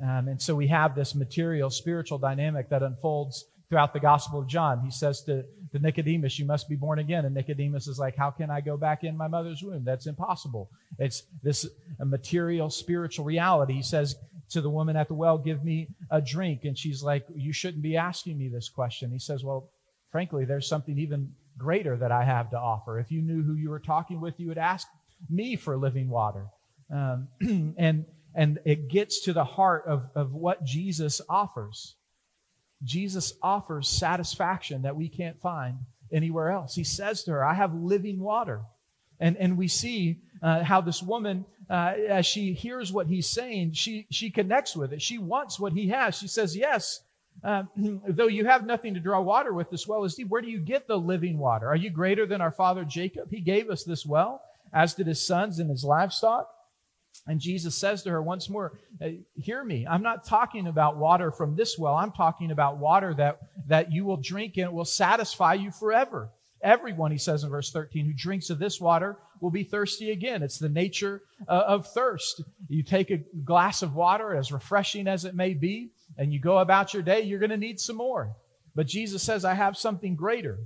Um, 0.03 0.29
and 0.29 0.40
so 0.40 0.55
we 0.55 0.68
have 0.68 0.94
this 0.94 1.14
material 1.14 1.71
spiritual 1.71 2.18
dynamic 2.18 2.71
that 2.71 2.83
unfolds 2.83 3.44
throughout 3.68 3.92
the 3.92 4.00
Gospel 4.00 4.40
of 4.40 4.46
John. 4.46 4.81
He 4.81 4.90
says 4.90 5.22
to, 5.24 5.44
to 5.72 5.78
Nicodemus, 5.78 6.38
You 6.38 6.46
must 6.46 6.68
be 6.68 6.76
born 6.76 6.98
again. 6.98 7.24
And 7.24 7.35
Nicodemus 7.35 7.87
is 7.87 7.98
like, 7.98 8.16
How 8.16 8.31
can 8.31 8.50
I 8.50 8.61
go 8.61 8.76
back 8.76 9.04
in 9.04 9.16
my 9.16 9.28
mother's 9.28 9.62
womb? 9.62 9.85
That's 9.85 10.07
impossible. 10.07 10.70
It's 10.98 11.24
this 11.42 11.66
a 12.00 12.04
material, 12.04 12.70
spiritual 12.70 13.24
reality. 13.24 13.74
He 13.74 13.83
says, 13.83 14.16
to 14.50 14.61
the 14.62 14.70
woman 14.70 14.96
at 14.96 15.09
the 15.09 15.14
well, 15.14 15.38
Give 15.38 15.62
me 15.62 15.88
a 16.11 16.20
drink. 16.20 16.64
And 16.64 16.76
she's 16.78 17.02
like, 17.02 17.24
You 17.35 17.52
shouldn't 17.52 17.83
be 17.83 17.96
asking 17.96 18.38
me 18.38 18.48
this 18.48 18.68
question. 18.68 19.11
He 19.11 19.18
says, 19.18 19.44
Well, 19.44 19.70
frankly, 20.11 20.44
there's 20.44 20.68
something 20.68 20.98
even 20.98 21.33
greater 21.57 21.96
that 21.96 22.12
I 22.12 22.24
have 22.24 22.50
to 22.50 22.59
offer. 22.59 22.98
If 22.98 23.11
you 23.11 23.20
knew 23.20 23.42
who 23.42 23.54
you 23.54 23.70
were 23.70 23.81
talking 23.81 24.20
with, 24.20 24.38
you 24.38 24.48
would 24.48 24.59
ask 24.59 24.87
me 25.28 25.57
for 25.57 25.76
living 25.76 26.09
water. 26.09 26.46
Um, 26.92 27.28
and, 27.76 28.07
and 28.35 28.59
it 28.64 28.88
gets 28.88 29.22
to 29.22 29.33
the 29.33 29.44
heart 29.44 29.85
of, 29.87 30.04
of 30.14 30.33
what 30.33 30.64
Jesus 30.64 31.20
offers. 31.28 31.96
Jesus 32.84 33.34
offers 33.42 33.88
satisfaction 33.88 34.82
that 34.82 34.96
we 34.96 35.08
can't 35.08 35.40
find 35.40 35.78
anywhere 36.12 36.50
else. 36.50 36.74
He 36.74 36.84
says 36.84 37.24
to 37.24 37.32
her, 37.32 37.44
I 37.44 37.54
have 37.54 37.74
living 37.74 38.20
water. 38.20 38.62
And, 39.20 39.36
and 39.36 39.58
we 39.58 39.68
see 39.68 40.20
uh, 40.42 40.62
how 40.62 40.80
this 40.80 41.02
woman, 41.02 41.44
uh, 41.68 41.94
as 42.08 42.24
she 42.24 42.52
hears 42.52 42.92
what 42.92 43.08
he's 43.08 43.26
saying, 43.26 43.72
she, 43.72 44.06
she 44.10 44.30
connects 44.30 44.76
with 44.76 44.92
it. 44.92 45.02
She 45.02 45.18
wants 45.18 45.58
what 45.58 45.72
he 45.72 45.88
has. 45.88 46.16
She 46.16 46.28
says, 46.28 46.56
Yes, 46.56 47.00
uh, 47.42 47.64
though 48.08 48.28
you 48.28 48.46
have 48.46 48.66
nothing 48.66 48.94
to 48.94 49.00
draw 49.00 49.20
water 49.20 49.52
with, 49.52 49.70
this 49.70 49.86
well 49.86 50.04
is 50.04 50.14
deep. 50.14 50.28
Where 50.28 50.42
do 50.42 50.50
you 50.50 50.60
get 50.60 50.86
the 50.86 50.98
living 50.98 51.38
water? 51.38 51.68
Are 51.68 51.76
you 51.76 51.90
greater 51.90 52.26
than 52.26 52.40
our 52.40 52.52
father 52.52 52.84
Jacob? 52.84 53.30
He 53.30 53.40
gave 53.40 53.70
us 53.70 53.84
this 53.84 54.06
well, 54.06 54.42
as 54.72 54.94
did 54.94 55.06
his 55.06 55.24
sons 55.24 55.58
and 55.58 55.70
his 55.70 55.84
livestock. 55.84 56.48
And 57.26 57.40
Jesus 57.40 57.76
says 57.76 58.02
to 58.02 58.11
her 58.11 58.22
once 58.22 58.48
more, 58.48 58.78
Hear 59.35 59.64
me. 59.64 59.87
I'm 59.87 60.02
not 60.02 60.24
talking 60.24 60.66
about 60.66 60.96
water 60.96 61.31
from 61.31 61.57
this 61.57 61.78
well. 61.78 61.94
I'm 61.94 62.12
talking 62.12 62.50
about 62.50 62.78
water 62.78 63.14
that, 63.14 63.38
that 63.66 63.92
you 63.92 64.04
will 64.04 64.16
drink 64.16 64.57
and 64.57 64.66
it 64.66 64.72
will 64.72 64.85
satisfy 64.85 65.54
you 65.54 65.70
forever. 65.70 66.31
Everyone, 66.62 67.12
he 67.12 67.18
says 67.18 67.44
in 67.44 67.50
verse 67.50 67.70
13, 67.70 68.07
who 68.07 68.12
drinks 68.12 68.50
of 68.50 68.59
this 68.59 68.81
water 68.81 69.16
will 69.40 69.50
be 69.50 69.62
thirsty 69.62 70.11
again. 70.11 70.42
It's 70.42 70.59
the 70.59 70.68
nature 70.68 71.22
uh, 71.46 71.64
of 71.66 71.87
thirst. 71.92 72.42
You 72.68 72.83
take 72.83 73.11
a 73.11 73.22
glass 73.44 73.83
of 73.83 73.94
water, 73.94 74.35
as 74.35 74.50
refreshing 74.50 75.07
as 75.07 75.24
it 75.24 75.37
may 75.37 75.54
be, 75.54 75.92
and 76.16 76.33
you 76.33 76.40
go 76.40 76.59
about 76.59 76.92
your 76.92 77.02
day, 77.02 77.20
you're 77.20 77.38
going 77.38 77.50
to 77.50 77.57
need 77.57 77.78
some 77.78 77.96
more. 77.96 78.35
But 78.74 78.88
Jesus 78.88 79.22
says, 79.22 79.44
I 79.44 79.54
have 79.54 79.76
something 79.76 80.16
greater. 80.16 80.59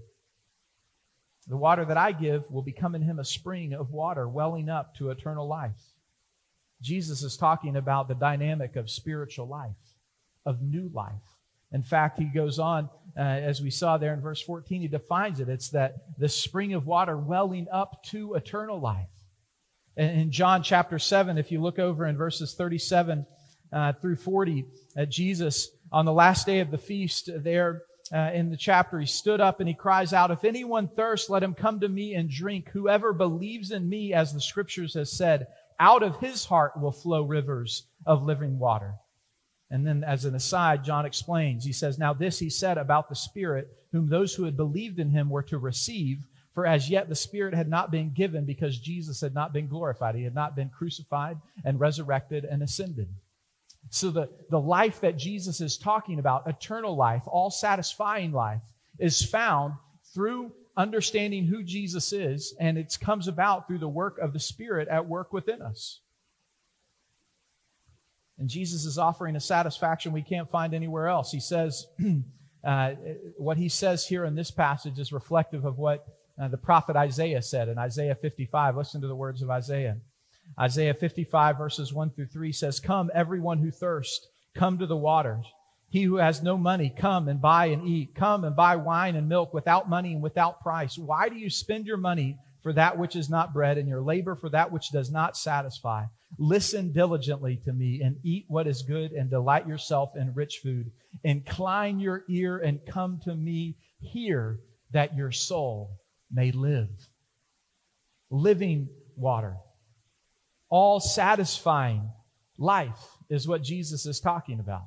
The 1.47 1.57
water 1.57 1.85
that 1.85 1.97
I 1.97 2.12
give 2.12 2.51
will 2.51 2.62
become 2.62 2.95
in 2.95 3.03
him 3.03 3.19
a 3.19 3.25
spring 3.25 3.75
of 3.75 3.91
water 3.91 4.29
welling 4.29 4.69
up 4.69 4.95
to 4.97 5.11
eternal 5.11 5.47
life. 5.47 5.92
Jesus 6.83 7.23
is 7.23 7.37
talking 7.37 7.77
about 7.77 8.09
the 8.09 8.14
dynamic 8.14 8.77
of 8.77 8.90
spiritual 8.90 9.47
life, 9.47 9.77
of 10.45 10.61
new 10.61 10.90
life. 10.92 11.23
In 11.73 11.83
fact, 11.83 12.18
he 12.18 12.27
goes 12.27 12.59
on, 12.59 12.90
uh, 13.16 13.21
as 13.21 13.62
we 13.62 13.71
saw 13.71 13.97
there 13.97 14.12
in 14.12 14.21
verse 14.21 14.42
14, 14.42 14.83
he 14.83 14.88
defines 14.88 15.40
it. 15.40 15.49
It's 15.49 15.71
that 15.71 16.18
the 16.18 16.29
spring 16.29 16.75
of 16.75 16.87
water 16.87 17.16
welling 17.16 17.66
up 17.73 18.03
to 18.11 18.35
eternal 18.35 18.79
life. 18.79 19.09
In 19.97 20.31
John 20.31 20.62
chapter 20.62 20.99
7, 20.99 21.38
if 21.38 21.53
you 21.53 21.61
look 21.61 21.79
over 21.79 22.07
in 22.07 22.16
verses 22.16 22.55
37 22.55 23.27
uh, 23.73 23.92
through 23.92 24.16
40, 24.16 24.64
uh, 24.97 25.05
Jesus, 25.05 25.71
on 25.90 26.05
the 26.05 26.12
last 26.12 26.47
day 26.47 26.61
of 26.61 26.71
the 26.71 26.79
feast, 26.79 27.31
there 27.37 27.83
uh, 28.12 28.31
in 28.35 28.51
the 28.51 28.57
chapter, 28.57 28.99
he 28.99 29.07
stood 29.07 29.40
up 29.40 29.61
and 29.61 29.68
he 29.68 29.75
cries 29.75 30.12
out, 30.12 30.31
If 30.31 30.45
anyone 30.45 30.88
thirsts, 30.88 31.31
let 31.31 31.42
him 31.42 31.55
come 31.55 31.81
to 31.81 31.88
me 31.88 32.14
and 32.14 32.29
drink. 32.29 32.68
Whoever 32.71 33.12
believes 33.12 33.71
in 33.71 33.88
me, 33.88 34.12
as 34.12 34.33
the 34.33 34.40
scriptures 34.40 34.95
has 34.95 35.11
said, 35.12 35.47
out 35.79 36.03
of 36.03 36.19
his 36.19 36.45
heart 36.45 36.81
will 36.81 36.93
flow 36.93 37.23
rivers 37.23 37.87
of 38.07 38.23
living 38.23 38.59
water. 38.59 38.95
And 39.71 39.87
then, 39.87 40.05
as 40.05 40.27
an 40.27 40.35
aside, 40.35 40.85
John 40.85 41.07
explains, 41.07 41.65
he 41.65 41.73
says, 41.73 41.99
Now 41.99 42.13
this 42.13 42.39
he 42.39 42.51
said 42.51 42.77
about 42.77 43.09
the 43.09 43.15
Spirit, 43.15 43.69
whom 43.91 44.09
those 44.09 44.35
who 44.35 44.45
had 44.45 44.57
believed 44.57 44.99
in 44.99 45.11
him 45.11 45.31
were 45.31 45.43
to 45.45 45.57
receive, 45.57 46.19
for 46.55 46.67
as 46.67 46.91
yet 46.91 47.09
the 47.09 47.15
Spirit 47.15 47.55
had 47.55 47.69
not 47.69 47.91
been 47.91 48.13
given 48.13 48.45
because 48.45 48.79
Jesus 48.79 49.21
had 49.23 49.33
not 49.33 49.55
been 49.55 49.69
glorified. 49.69 50.15
He 50.15 50.25
had 50.25 50.35
not 50.35 50.55
been 50.55 50.69
crucified 50.69 51.39
and 51.65 51.81
resurrected 51.81 52.45
and 52.45 52.63
ascended. 52.63 53.09
So 53.89 54.11
the, 54.11 54.29
the 54.51 54.61
life 54.61 55.01
that 55.01 55.17
Jesus 55.17 55.61
is 55.61 55.79
talking 55.79 56.19
about, 56.19 56.47
eternal 56.47 56.95
life, 56.95 57.23
all 57.27 57.51
satisfying 57.51 58.33
life, 58.33 58.63
is 58.99 59.25
found 59.25 59.75
through 60.15 60.53
understanding 60.77 61.45
who 61.45 61.63
Jesus 61.63 62.13
is, 62.13 62.55
and 62.59 62.79
it 62.79 62.97
comes 63.01 63.29
about 63.29 63.67
through 63.67 63.79
the 63.79 63.89
work 63.89 64.19
of 64.19 64.33
the 64.33 64.41
Spirit 64.41 64.89
at 64.89 65.07
work 65.07 65.33
within 65.33 65.63
us. 65.63 66.01
And 68.39 68.49
Jesus 68.49 68.85
is 68.85 68.99
offering 68.99 69.37
a 69.37 69.41
satisfaction 69.41 70.13
we 70.13 70.23
can't 70.23 70.51
find 70.51 70.75
anywhere 70.75 71.09
else. 71.09 71.31
He 71.31 71.41
says, 71.41 71.87
uh, 72.65 72.93
what 73.37 73.57
he 73.57 73.69
says 73.69 74.07
here 74.07 74.25
in 74.25 74.35
this 74.35 74.51
passage 74.51 74.99
is 74.99 75.13
reflective 75.13 75.65
of 75.65 75.79
what 75.79 76.07
uh, 76.41 76.49
the 76.49 76.57
prophet 76.57 76.97
Isaiah 76.97 77.43
said 77.43 77.69
in 77.69 77.79
Isaiah 77.79 78.15
55. 78.15 78.77
Listen 78.77 79.01
to 79.03 79.07
the 79.07 79.15
words 79.15 79.43
of 79.43 79.51
Isaiah. 79.51 79.99
Isaiah 80.59 80.95
55, 80.95 81.57
verses 81.57 81.93
1 81.93 82.11
through 82.11 82.27
3 82.27 82.53
says, 82.53 82.81
Come, 82.81 83.11
everyone 83.15 83.59
who 83.59 83.71
thirsts, 83.71 84.27
come 84.55 84.79
to 84.79 84.87
the 84.87 84.97
waters. 84.97 85.47
He 85.93 86.05
who 86.05 86.17
has 86.17 86.43
no 86.43 86.57
money, 86.57 86.89
come 86.89 87.29
and 87.29 87.39
buy 87.39 87.67
and 87.67 87.87
eat. 87.87 88.15
Come 88.15 88.45
and 88.45 88.57
buy 88.57 88.77
wine 88.77 89.15
and 89.15 89.29
milk 89.29 89.53
without 89.53 89.91
money 89.91 90.15
and 90.15 90.23
without 90.23 90.63
price. 90.63 90.97
Why 90.97 91.29
do 91.29 91.37
you 91.37 91.51
spend 91.51 91.87
your 91.87 91.99
money 91.99 92.39
for 92.63 92.73
that 92.73 92.97
which 92.97 93.15
is 93.15 93.29
not 93.29 93.53
bread 93.53 93.77
and 93.77 93.87
your 93.87 94.01
labor 94.01 94.35
for 94.35 94.49
that 94.49 94.73
which 94.73 94.89
does 94.89 95.11
not 95.11 95.37
satisfy? 95.37 96.05
Listen 96.39 96.93
diligently 96.93 97.61
to 97.67 97.75
me 97.75 98.01
and 98.03 98.17
eat 98.25 98.47
what 98.49 98.67
is 98.67 98.81
good 98.81 99.13
and 99.13 99.29
delight 99.29 99.69
yourself 99.69 100.17
in 100.17 100.33
rich 100.33 100.61
food. 100.63 100.91
Incline 101.25 102.01
your 102.01 102.25
ear 102.27 102.57
and 102.57 102.81
come 102.87 103.21
to 103.25 103.35
me. 103.35 103.77
Hear 104.01 104.61
that 104.93 105.15
your 105.15 105.31
soul 105.31 105.99
may 106.33 106.53
live. 106.53 106.89
Living 108.31 108.89
water. 109.15 109.57
All 110.71 111.01
satisfying 111.01 112.11
life 112.57 113.19
is 113.29 113.47
what 113.47 113.63
Jesus 113.63 114.07
is 114.07 114.21
talking 114.21 114.59
about. 114.59 114.85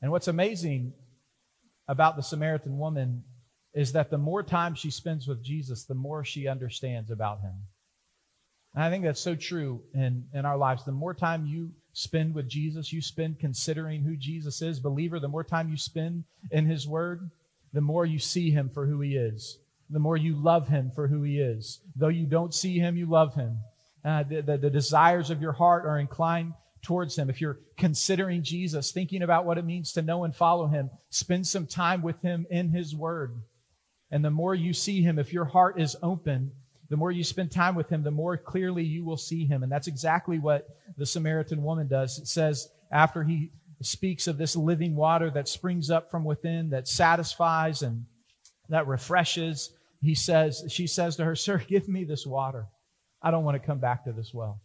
And 0.00 0.10
what's 0.10 0.28
amazing 0.28 0.92
about 1.88 2.16
the 2.16 2.22
Samaritan 2.22 2.78
woman 2.78 3.24
is 3.74 3.92
that 3.92 4.10
the 4.10 4.18
more 4.18 4.42
time 4.42 4.74
she 4.74 4.90
spends 4.90 5.26
with 5.26 5.42
Jesus, 5.42 5.84
the 5.84 5.94
more 5.94 6.24
she 6.24 6.48
understands 6.48 7.10
about 7.10 7.40
him. 7.40 7.54
And 8.74 8.84
I 8.84 8.90
think 8.90 9.04
that's 9.04 9.20
so 9.20 9.34
true 9.34 9.82
in, 9.94 10.24
in 10.32 10.44
our 10.44 10.56
lives. 10.56 10.84
The 10.84 10.92
more 10.92 11.14
time 11.14 11.46
you 11.46 11.72
spend 11.92 12.34
with 12.34 12.48
Jesus, 12.48 12.92
you 12.92 13.02
spend 13.02 13.40
considering 13.40 14.02
who 14.02 14.16
Jesus 14.16 14.62
is, 14.62 14.78
believer, 14.78 15.18
the 15.18 15.28
more 15.28 15.44
time 15.44 15.68
you 15.68 15.76
spend 15.76 16.24
in 16.50 16.66
his 16.66 16.86
word, 16.86 17.30
the 17.72 17.80
more 17.80 18.06
you 18.06 18.18
see 18.18 18.50
him 18.50 18.70
for 18.72 18.86
who 18.86 19.00
he 19.00 19.16
is. 19.16 19.58
The 19.90 19.98
more 19.98 20.16
you 20.16 20.36
love 20.36 20.68
him 20.68 20.92
for 20.94 21.08
who 21.08 21.22
he 21.22 21.40
is. 21.40 21.80
Though 21.96 22.08
you 22.08 22.26
don't 22.26 22.54
see 22.54 22.78
him, 22.78 22.96
you 22.96 23.06
love 23.06 23.34
him. 23.34 23.58
Uh, 24.04 24.22
the, 24.22 24.42
the, 24.42 24.58
the 24.58 24.70
desires 24.70 25.30
of 25.30 25.42
your 25.42 25.52
heart 25.52 25.84
are 25.86 25.98
inclined 25.98 26.52
towards 26.82 27.16
him. 27.16 27.30
If 27.30 27.40
you're 27.40 27.58
considering 27.76 28.42
Jesus, 28.42 28.92
thinking 28.92 29.22
about 29.22 29.44
what 29.44 29.58
it 29.58 29.64
means 29.64 29.92
to 29.92 30.02
know 30.02 30.24
and 30.24 30.34
follow 30.34 30.66
him, 30.66 30.90
spend 31.10 31.46
some 31.46 31.66
time 31.66 32.02
with 32.02 32.20
him 32.22 32.46
in 32.50 32.70
his 32.70 32.94
word. 32.94 33.42
And 34.10 34.24
the 34.24 34.30
more 34.30 34.54
you 34.54 34.72
see 34.72 35.02
him, 35.02 35.18
if 35.18 35.32
your 35.32 35.44
heart 35.44 35.80
is 35.80 35.96
open, 36.02 36.52
the 36.88 36.96
more 36.96 37.12
you 37.12 37.22
spend 37.22 37.50
time 37.50 37.74
with 37.74 37.90
him, 37.90 38.02
the 38.02 38.10
more 38.10 38.36
clearly 38.36 38.82
you 38.82 39.04
will 39.04 39.18
see 39.18 39.44
him. 39.44 39.62
And 39.62 39.70
that's 39.70 39.88
exactly 39.88 40.38
what 40.38 40.66
the 40.96 41.04
Samaritan 41.04 41.62
woman 41.62 41.86
does. 41.86 42.18
It 42.18 42.28
says, 42.28 42.68
after 42.90 43.22
he 43.22 43.50
speaks 43.82 44.26
of 44.26 44.38
this 44.38 44.56
living 44.56 44.96
water 44.96 45.30
that 45.30 45.48
springs 45.48 45.90
up 45.90 46.10
from 46.10 46.24
within, 46.24 46.70
that 46.70 46.88
satisfies 46.88 47.82
and 47.82 48.06
that 48.70 48.86
refreshes, 48.86 49.72
he 50.00 50.14
says, 50.14 50.64
she 50.68 50.86
says 50.86 51.16
to 51.16 51.24
her, 51.24 51.34
Sir, 51.34 51.58
give 51.68 51.88
me 51.88 52.04
this 52.04 52.26
water. 52.26 52.66
I 53.20 53.30
don't 53.30 53.44
want 53.44 53.60
to 53.60 53.66
come 53.66 53.78
back 53.78 54.04
to 54.04 54.12
this 54.12 54.32
well. 54.32 54.60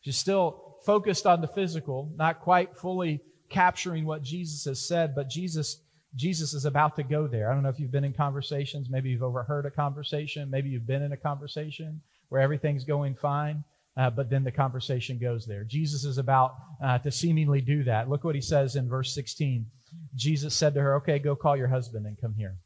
She's 0.00 0.16
still 0.16 0.63
focused 0.84 1.26
on 1.26 1.40
the 1.40 1.48
physical, 1.48 2.12
not 2.16 2.40
quite 2.40 2.76
fully 2.76 3.20
capturing 3.48 4.04
what 4.04 4.22
Jesus 4.22 4.64
has 4.64 4.86
said, 4.86 5.14
but 5.14 5.28
Jesus 5.28 5.80
Jesus 6.16 6.54
is 6.54 6.64
about 6.64 6.94
to 6.94 7.02
go 7.02 7.26
there. 7.26 7.50
I 7.50 7.54
don't 7.54 7.64
know 7.64 7.70
if 7.70 7.80
you've 7.80 7.90
been 7.90 8.04
in 8.04 8.12
conversations, 8.12 8.88
maybe 8.88 9.10
you've 9.10 9.24
overheard 9.24 9.66
a 9.66 9.70
conversation, 9.70 10.48
maybe 10.48 10.68
you've 10.68 10.86
been 10.86 11.02
in 11.02 11.12
a 11.12 11.16
conversation 11.16 12.00
where 12.28 12.40
everything's 12.40 12.84
going 12.84 13.16
fine, 13.16 13.64
uh, 13.96 14.10
but 14.10 14.30
then 14.30 14.44
the 14.44 14.52
conversation 14.52 15.18
goes 15.18 15.44
there. 15.44 15.64
Jesus 15.64 16.04
is 16.04 16.18
about 16.18 16.54
uh, 16.82 16.98
to 16.98 17.10
seemingly 17.10 17.60
do 17.60 17.82
that. 17.84 18.08
Look 18.08 18.22
what 18.22 18.36
he 18.36 18.40
says 18.40 18.76
in 18.76 18.88
verse 18.88 19.12
16. 19.14 19.66
Jesus 20.14 20.54
said 20.54 20.74
to 20.74 20.80
her, 20.80 20.96
Okay, 20.96 21.18
go 21.18 21.34
call 21.36 21.56
your 21.56 21.68
husband 21.68 22.06
and 22.06 22.20
come 22.20 22.34
here. 22.34 22.56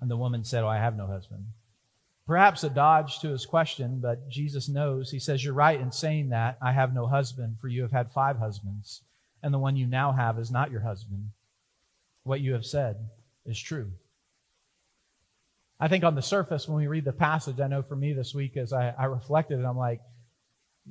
And 0.00 0.10
the 0.10 0.16
woman 0.16 0.44
said, 0.44 0.62
Oh, 0.62 0.68
I 0.68 0.78
have 0.78 0.96
no 0.96 1.06
husband. 1.06 1.46
Perhaps 2.28 2.62
a 2.62 2.70
dodge 2.70 3.18
to 3.20 3.30
his 3.30 3.44
question, 3.44 3.98
but 4.00 4.28
Jesus 4.28 4.68
knows. 4.68 5.10
He 5.10 5.18
says, 5.18 5.44
You're 5.44 5.54
right 5.54 5.80
in 5.80 5.90
saying 5.90 6.28
that. 6.28 6.58
I 6.62 6.70
have 6.70 6.94
no 6.94 7.08
husband, 7.08 7.56
for 7.60 7.66
you 7.66 7.82
have 7.82 7.90
had 7.90 8.12
five 8.12 8.38
husbands 8.38 9.02
and 9.42 9.54
the 9.54 9.58
one 9.58 9.76
you 9.76 9.86
now 9.86 10.12
have 10.12 10.38
is 10.38 10.50
not 10.50 10.70
your 10.70 10.80
husband. 10.80 11.30
What 12.24 12.40
you 12.40 12.52
have 12.54 12.64
said 12.64 12.96
is 13.46 13.60
true. 13.60 13.90
I 15.80 15.88
think 15.88 16.02
on 16.02 16.16
the 16.16 16.22
surface, 16.22 16.66
when 16.68 16.78
we 16.78 16.88
read 16.88 17.04
the 17.04 17.12
passage, 17.12 17.60
I 17.60 17.68
know 17.68 17.82
for 17.82 17.94
me 17.94 18.12
this 18.12 18.34
week 18.34 18.56
as 18.56 18.72
I, 18.72 18.92
I 18.98 19.04
reflected, 19.04 19.58
and 19.58 19.66
I'm 19.66 19.78
like, 19.78 20.00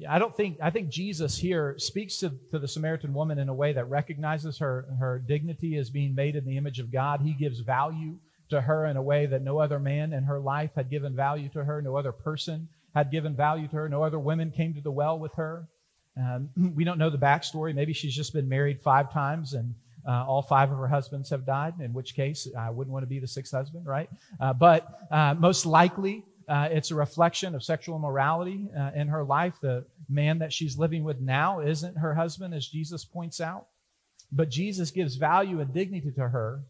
I 0.08 0.20
don't 0.20 0.36
think, 0.36 0.60
I 0.62 0.70
think 0.70 0.90
Jesus 0.90 1.38
here 1.38 1.76
speaks 1.78 2.18
to, 2.20 2.32
to 2.52 2.60
the 2.60 2.68
Samaritan 2.68 3.14
woman 3.14 3.40
in 3.40 3.50
a 3.50 3.54
way 3.54 3.74
that 3.74 3.90
recognizes 3.90 4.60
her, 4.60 4.88
her 5.00 5.20
dignity 5.20 5.76
as 5.76 5.90
being 5.90 6.16
made 6.16 6.36
in 6.36 6.46
the 6.46 6.56
image 6.56 6.80
of 6.80 6.92
God. 6.92 7.22
He 7.22 7.34
gives 7.34 7.60
value 7.60 8.18
to 8.50 8.62
her 8.62 8.86
in 8.86 8.98
a 8.98 9.02
way 9.02 9.26
that 9.26 9.42
no 9.42 9.60
other 9.60 9.80
man 9.80 10.14
in 10.14 10.24
her 10.24 10.40
life 10.40 10.72
had 10.76 10.90
given 10.90 11.16
value 11.16 11.50
to 11.50 11.64
her, 11.64 11.82
no 11.82 11.96
other 11.96 12.12
person 12.12 12.68
had 12.98 13.12
given 13.12 13.36
value 13.36 13.68
to 13.68 13.76
her. 13.76 13.90
No 13.90 14.04
other 14.04 14.20
women 14.20 14.52
came 14.52 14.74
to 14.74 14.82
the 14.82 14.92
well 14.92 15.20
with 15.20 15.34
her. 15.36 15.68
Um, 16.18 16.50
we 16.76 16.84
don't 16.84 16.98
know 16.98 17.10
the 17.10 17.18
backstory. 17.18 17.74
Maybe 17.74 17.94
she's 17.94 18.16
just 18.16 18.34
been 18.34 18.50
married 18.50 18.82
five 18.82 19.14
times 19.14 19.54
and 19.54 19.76
uh, 20.08 20.26
all 20.26 20.42
five 20.42 20.72
of 20.72 20.78
her 20.78 20.88
husbands 20.88 21.30
have 21.30 21.46
died, 21.46 21.76
in 21.80 21.94
which 21.94 22.16
case 22.16 22.48
I 22.58 22.70
wouldn't 22.70 22.94
want 22.94 23.04
to 23.04 23.08
be 23.08 23.20
the 23.20 23.28
sixth 23.28 23.54
husband, 23.54 23.86
right? 23.86 24.10
Uh, 24.40 24.54
but 24.54 24.88
uh, 25.12 25.36
most 25.38 25.66
likely, 25.66 26.24
uh, 26.48 26.70
it's 26.72 26.92
a 26.92 26.96
reflection 26.96 27.54
of 27.54 27.62
sexual 27.62 27.98
immorality 27.98 28.70
uh, 28.76 28.92
in 28.96 29.10
her 29.10 29.24
life. 29.24 29.56
The 29.62 29.86
man 30.08 30.40
that 30.40 30.54
she's 30.54 30.78
living 30.78 31.04
with 31.04 31.20
now 31.20 31.60
isn't 31.60 31.98
her 31.98 32.16
husband, 32.16 32.54
as 32.54 32.66
Jesus 32.68 33.04
points 33.04 33.42
out. 33.42 33.68
But 34.32 34.50
Jesus 34.50 34.92
gives 34.92 35.16
value 35.16 35.60
and 35.60 35.74
dignity 35.74 36.12
to 36.12 36.30
her. 36.30 36.62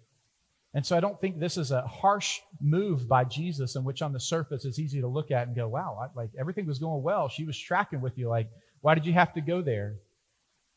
And 0.73 0.86
so 0.86 0.95
I 0.95 0.99
don't 0.99 1.19
think 1.19 1.39
this 1.39 1.58
is 1.58 1.71
a 1.71 1.82
harsh 1.82 2.39
move 2.62 3.08
by 3.08 3.23
Jesus 3.23 3.75
in 3.75 3.84
which 3.84 4.01
on 4.01 4.13
the 4.13 4.19
surface 4.19 4.65
it's 4.65 4.80
easy 4.80 5.01
to 5.01 5.08
look 5.08 5.32
at 5.32 5.47
and 5.47 5.56
go, 5.56 5.67
wow, 5.67 5.97
I, 6.01 6.19
like 6.19 6.30
everything 6.39 6.67
was 6.67 6.80
going 6.80 7.01
well. 7.01 7.30
She 7.30 7.45
was 7.45 7.58
tracking 7.58 8.01
with 8.01 8.17
you. 8.17 8.27
Like, 8.30 8.49
why 8.82 8.93
did 8.93 9.06
you 9.06 9.13
have 9.13 9.34
to 9.34 9.41
go 9.41 9.62
there? 9.62 9.95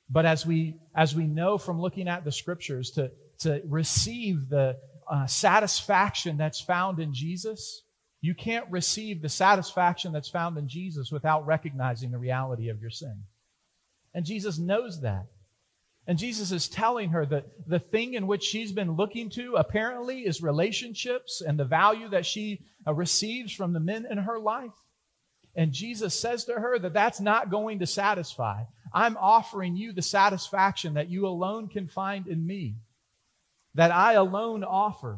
But 0.09 0.27
as 0.27 0.47
we, 0.47 0.77
as 0.95 1.15
we 1.15 1.27
know 1.27 1.59
from 1.59 1.81
looking 1.81 2.09
at 2.09 2.25
the 2.25 2.33
scriptures, 2.33 2.91
to, 2.93 3.13
to 3.41 3.63
receive 3.67 4.49
the 4.49 4.77
uh, 5.11 5.27
satisfaction 5.27 6.37
that's 6.37 6.61
found 6.61 6.99
in 6.99 7.13
Jesus, 7.13 7.83
you 8.21 8.35
can't 8.35 8.71
receive 8.71 9.23
the 9.23 9.29
satisfaction 9.29 10.13
that's 10.13 10.29
found 10.29 10.59
in 10.59 10.69
Jesus 10.69 11.11
without 11.11 11.47
recognizing 11.47 12.11
the 12.11 12.19
reality 12.19 12.69
of 12.69 12.81
your 12.81 12.91
sin. 12.91 13.23
And 14.15 14.25
Jesus 14.25 14.59
knows 14.59 15.01
that. 15.03 15.27
And 16.11 16.19
Jesus 16.19 16.51
is 16.51 16.69
telling 16.69 17.11
her 17.11 17.25
that 17.27 17.47
the 17.69 17.79
thing 17.79 18.15
in 18.15 18.27
which 18.27 18.43
she's 18.43 18.73
been 18.73 18.97
looking 18.97 19.31
to 19.31 19.55
apparently 19.55 20.23
is 20.23 20.43
relationships 20.43 21.41
and 21.41 21.57
the 21.57 21.65
value 21.65 22.09
that 22.09 22.27
she 22.27 22.63
uh, 22.85 22.93
receives 22.93 23.53
from 23.53 23.73
the 23.73 23.79
men 23.79 24.09
in 24.11 24.19
her 24.19 24.41
life. 24.41 24.73
And 25.55 25.71
Jesus 25.71 26.19
says 26.19 26.47
to 26.47 26.55
her 26.55 26.81
that 26.81 26.95
that's 26.95 27.21
not 27.21 27.49
going 27.49 27.79
to 27.79 27.87
satisfy. 27.87 28.65
I'm 28.93 29.17
offering 29.19 29.77
you 29.77 29.93
the 29.93 30.03
satisfaction 30.03 30.95
that 30.95 31.11
you 31.11 31.29
alone 31.29 31.69
can 31.69 31.87
find 31.87 32.27
in 32.27 32.45
me, 32.45 32.75
that 33.75 33.93
I 33.93 34.15
alone 34.15 34.65
offer. 34.65 35.17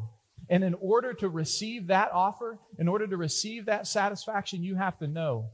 And 0.51 0.63
in 0.63 0.75
order 0.75 1.15
to 1.15 1.29
receive 1.31 1.87
that 1.87 2.13
offer, 2.13 2.59
in 2.79 2.87
order 2.87 3.07
to 3.07 3.17
receive 3.17 3.65
that 3.65 3.87
satisfaction, 3.87 4.63
you 4.63 4.75
have 4.75 4.99
to 4.99 5.07
know 5.07 5.53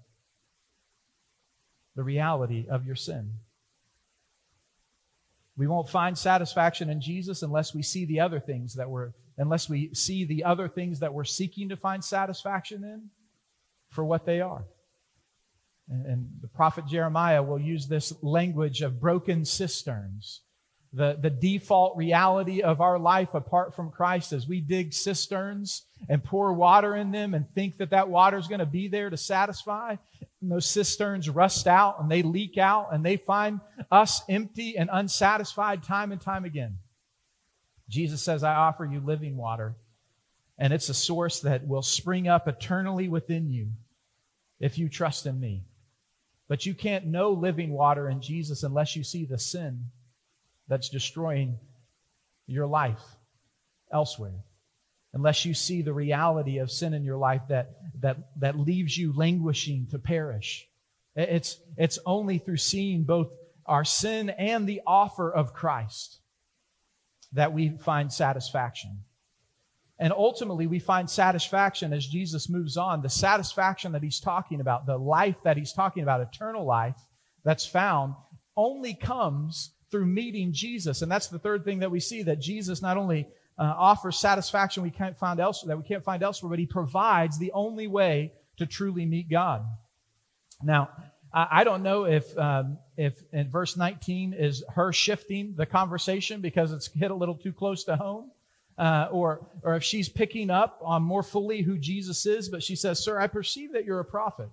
the 1.94 2.03
reality 2.03 2.66
of 2.68 2.85
your 2.85 2.96
sin. 2.96 3.35
We 5.59 5.66
won't 5.66 5.90
find 5.90 6.16
satisfaction 6.16 6.88
in 6.88 7.01
Jesus 7.01 7.42
unless 7.42 7.75
we 7.75 7.83
see 7.83 8.07
the 8.07 8.21
other 8.21 8.40
things 8.40 8.75
that 8.75 8.88
we're, 8.88 9.11
unless 9.37 9.68
we 9.68 9.92
see 9.92 10.25
the 10.25 10.44
other 10.44 10.68
things 10.68 11.01
that 11.01 11.12
we're 11.12 11.25
seeking 11.25 11.68
to 11.68 11.77
find 11.77 12.03
satisfaction 12.03 12.85
in 12.85 13.11
for 13.90 14.05
what 14.05 14.25
they 14.25 14.40
are. 14.40 14.64
And, 15.90 16.07
and 16.07 16.29
the 16.40 16.49
prophet 16.49 16.87
Jeremiah 16.87 17.42
will 17.42 17.59
use 17.59 17.88
this 17.88 18.14
language 18.23 18.81
of 18.81 19.01
broken 19.01 19.44
cisterns 19.44 20.42
the, 20.92 21.18
the 21.21 21.31
default 21.31 21.97
reality 21.97 22.62
of 22.62 22.81
our 22.81 22.99
life 22.99 23.35
apart 23.35 23.75
from 23.75 23.90
Christ 23.90 24.33
as 24.33 24.49
we 24.49 24.61
dig 24.61 24.94
cisterns 24.94 25.85
and 26.09 26.25
pour 26.25 26.53
water 26.55 26.97
in 26.97 27.11
them 27.11 27.35
and 27.35 27.47
think 27.55 27.77
that 27.79 27.90
that 27.90 28.09
water 28.09 28.38
is 28.38 28.49
going 28.49 28.61
to 28.61 28.66
be 28.66 28.88
there 28.88 29.11
to 29.11 29.16
satisfy. 29.16 29.97
And 30.40 30.53
those 30.53 30.66
cisterns 30.66 31.29
rust 31.29 31.66
out 31.66 32.01
and 32.01 32.11
they 32.11 32.22
leak 32.22 32.59
out 32.59 32.92
and 32.92 33.05
they 33.05 33.16
find 33.16 33.61
us 33.90 34.22
empty 34.29 34.77
and 34.77 34.88
unsatisfied 34.92 35.83
time 35.83 36.12
and 36.12 36.20
time 36.20 36.44
again. 36.44 36.79
Jesus 37.88 38.22
says, 38.22 38.44
I 38.44 38.55
offer 38.55 38.85
you 38.85 39.01
living 39.01 39.37
water, 39.37 39.74
and 40.59 40.72
it's 40.72 40.90
a 40.90 40.94
source 40.94 41.40
that 41.40 41.66
will 41.66 41.83
spring 41.83 42.29
up 42.29 42.46
eternally 42.46 43.09
within 43.09 43.48
you 43.48 43.68
if 44.61 44.77
you 44.79 44.88
trust 44.88 45.27
in 45.27 45.40
me. 45.40 45.64
But 46.48 46.66
you 46.66 46.74
can't 46.74 47.07
know 47.07 47.31
living 47.31 47.70
water 47.70 48.09
in 48.09 48.20
Jesus 48.20 48.62
unless 48.62 48.94
you 48.94 49.05
see 49.05 49.24
the 49.24 49.38
sin 49.38 49.87
that's 50.68 50.88
destroying 50.88 51.59
your 52.46 52.66
life 52.66 53.03
elsewhere. 53.92 54.44
Unless 55.14 55.44
you 55.44 55.55
see 55.55 55.83
the 55.83 55.92
reality 55.92 56.59
of 56.59 56.71
sin 56.71 56.94
in 56.94 57.03
your 57.03 57.16
life 57.16 57.42
that, 57.49 57.71
that, 58.01 58.18
that 58.40 58.59
leaves 58.59 58.97
you 58.97 59.12
languishing 59.16 59.87
to 59.90 59.99
perish. 59.99 60.68
It's, 61.16 61.59
it's 61.77 61.99
only 62.05 62.38
through 62.38 62.59
seeing 62.59 63.05
both 63.05 63.29
our 63.66 63.85
sin 63.85 64.31
and 64.31 64.66
the 64.66 64.83
offer 64.87 65.33
of 65.33 65.53
Christ 65.53 66.21
that 67.33 67.53
we 67.53 67.71
find 67.71 68.12
satisfaction. 68.12 69.01
And 69.99 70.12
ultimately, 70.12 70.66
we 70.66 70.79
find 70.79 71.11
satisfaction 71.11 71.92
as 71.92 72.07
Jesus 72.07 72.49
moves 72.49 72.77
on. 72.77 73.03
The 73.03 73.09
satisfaction 73.09 73.92
that 73.92 74.03
he's 74.03 74.21
talking 74.21 74.61
about, 74.61 74.87
the 74.87 74.97
life 74.97 75.42
that 75.42 75.57
he's 75.57 75.73
talking 75.73 76.05
about, 76.05 76.21
eternal 76.21 76.64
life 76.64 76.97
that's 77.44 77.66
found, 77.66 78.14
only 78.57 78.94
comes 78.94 79.73
through 79.90 80.07
meeting 80.07 80.53
Jesus. 80.53 81.03
And 81.03 81.11
that's 81.11 81.27
the 81.27 81.38
third 81.38 81.64
thing 81.64 81.81
that 81.81 81.90
we 81.90 81.99
see 81.99 82.23
that 82.23 82.40
Jesus 82.40 82.81
not 82.81 82.97
only 82.97 83.27
uh, 83.59 83.75
offers 83.77 84.16
satisfaction 84.16 84.83
we 84.83 84.90
can't 84.90 85.16
find 85.16 85.40
elsewhere, 85.40 85.75
that 85.75 85.83
we 85.83 85.88
can't 85.88 86.05
find 86.05 86.23
elsewhere, 86.23 86.51
but 86.51 86.59
he 86.59 86.66
provides 86.66 87.38
the 87.38 87.53
only 87.53 87.87
way 87.87 88.33
to 88.57 88.66
truly 88.66 89.05
meet 89.05 89.29
God. 89.29 89.64
Now, 90.62 90.90
I, 91.33 91.64
don't 91.64 91.83
know 91.83 92.05
if, 92.05 92.37
um, 92.38 92.79
if 92.97 93.23
in 93.33 93.51
verse 93.51 93.77
19 93.77 94.33
is 94.33 94.64
her 94.75 94.92
shifting 94.92 95.55
the 95.57 95.66
conversation 95.66 96.40
because 96.40 96.73
it's 96.73 96.90
hit 96.92 97.11
a 97.11 97.14
little 97.14 97.35
too 97.35 97.53
close 97.53 97.85
to 97.85 97.97
home. 97.97 98.31
Uh, 98.79 99.09
or, 99.11 99.44
or 99.64 99.75
if 99.75 99.83
she's 99.83 100.09
picking 100.09 100.51
up 100.51 100.79
on 100.83 101.03
more 101.03 101.25
fully 101.25 101.62
who 101.62 101.77
Jesus 101.77 102.25
is, 102.27 102.49
but 102.49 102.62
she 102.62 102.77
says, 102.77 103.03
Sir, 103.03 103.18
I 103.18 103.27
perceive 103.27 103.73
that 103.73 103.85
you're 103.85 103.99
a 103.99 104.05
prophet. 104.05 104.49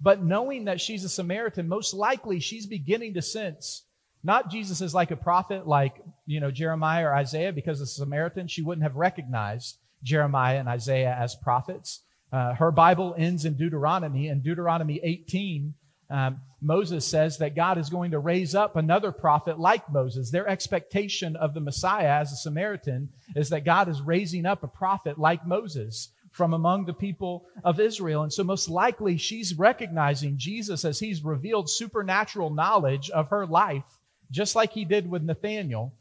But 0.00 0.22
knowing 0.22 0.64
that 0.64 0.80
she's 0.80 1.04
a 1.04 1.10
Samaritan, 1.10 1.68
most 1.68 1.92
likely 1.92 2.40
she's 2.40 2.64
beginning 2.64 3.14
to 3.14 3.22
sense 3.22 3.82
not 4.22 4.50
Jesus 4.50 4.80
is 4.80 4.94
like 4.94 5.10
a 5.10 5.16
prophet 5.16 5.66
like, 5.66 6.02
you 6.28 6.40
know, 6.40 6.50
Jeremiah 6.50 7.06
or 7.06 7.14
Isaiah 7.14 7.54
because 7.54 7.80
a 7.80 7.86
Samaritan. 7.86 8.48
She 8.48 8.60
wouldn't 8.60 8.82
have 8.82 8.96
recognized 8.96 9.78
Jeremiah 10.02 10.58
and 10.58 10.68
Isaiah 10.68 11.16
as 11.18 11.34
prophets. 11.34 12.02
Uh, 12.30 12.54
her 12.54 12.70
Bible 12.70 13.14
ends 13.16 13.46
in 13.46 13.54
Deuteronomy. 13.54 14.28
In 14.28 14.42
Deuteronomy 14.42 15.00
18, 15.02 15.72
um, 16.10 16.40
Moses 16.60 17.06
says 17.06 17.38
that 17.38 17.56
God 17.56 17.78
is 17.78 17.88
going 17.88 18.10
to 18.10 18.18
raise 18.18 18.54
up 18.54 18.76
another 18.76 19.10
prophet 19.10 19.58
like 19.58 19.90
Moses. 19.90 20.30
Their 20.30 20.46
expectation 20.46 21.34
of 21.34 21.54
the 21.54 21.60
Messiah 21.60 22.20
as 22.20 22.30
a 22.30 22.36
Samaritan 22.36 23.08
is 23.34 23.48
that 23.48 23.64
God 23.64 23.88
is 23.88 24.02
raising 24.02 24.44
up 24.44 24.62
a 24.62 24.68
prophet 24.68 25.18
like 25.18 25.46
Moses 25.46 26.10
from 26.30 26.52
among 26.52 26.84
the 26.84 26.92
people 26.92 27.46
of 27.64 27.80
Israel. 27.80 28.22
And 28.22 28.32
so 28.32 28.44
most 28.44 28.68
likely 28.68 29.16
she's 29.16 29.58
recognizing 29.58 30.36
Jesus 30.36 30.84
as 30.84 30.98
he's 30.98 31.24
revealed 31.24 31.70
supernatural 31.70 32.50
knowledge 32.50 33.08
of 33.08 33.30
her 33.30 33.46
life 33.46 33.98
just 34.30 34.54
like 34.54 34.72
he 34.72 34.84
did 34.84 35.10
with 35.10 35.22
Nathanael, 35.22 35.94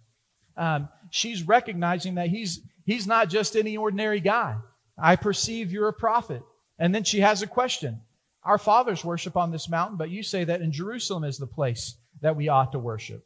um, 0.58 0.89
she's 1.10 1.43
recognizing 1.43 2.15
that 2.15 2.30
he's, 2.30 2.62
he's 2.84 3.08
not 3.08 3.30
just 3.30 3.56
any 3.56 3.78
ordinary 3.78 4.20
guy. 4.20 4.58
I 4.98 5.15
perceive 5.15 5.72
you're 5.72 5.88
a 5.88 5.93
prophet. 5.93 6.41
And 6.80 6.93
then 6.93 7.04
she 7.04 7.20
has 7.22 7.41
a 7.41 7.48
question. 7.48 8.02
Our 8.43 8.58
fathers 8.58 9.06
worship 9.06 9.36
on 9.38 9.52
this 9.52 9.70
mountain, 9.70 9.98
but 9.98 10.10
you 10.10 10.24
say 10.24 10.43
that 10.43 10.62
in 10.62 10.72
Jerusalem 10.72 11.24
is 11.24 11.38
the 11.38 11.48
place 11.48 11.98
that 12.22 12.36
we 12.36 12.50
ought 12.50 12.72
to 12.72 12.80
worship. 12.80 13.26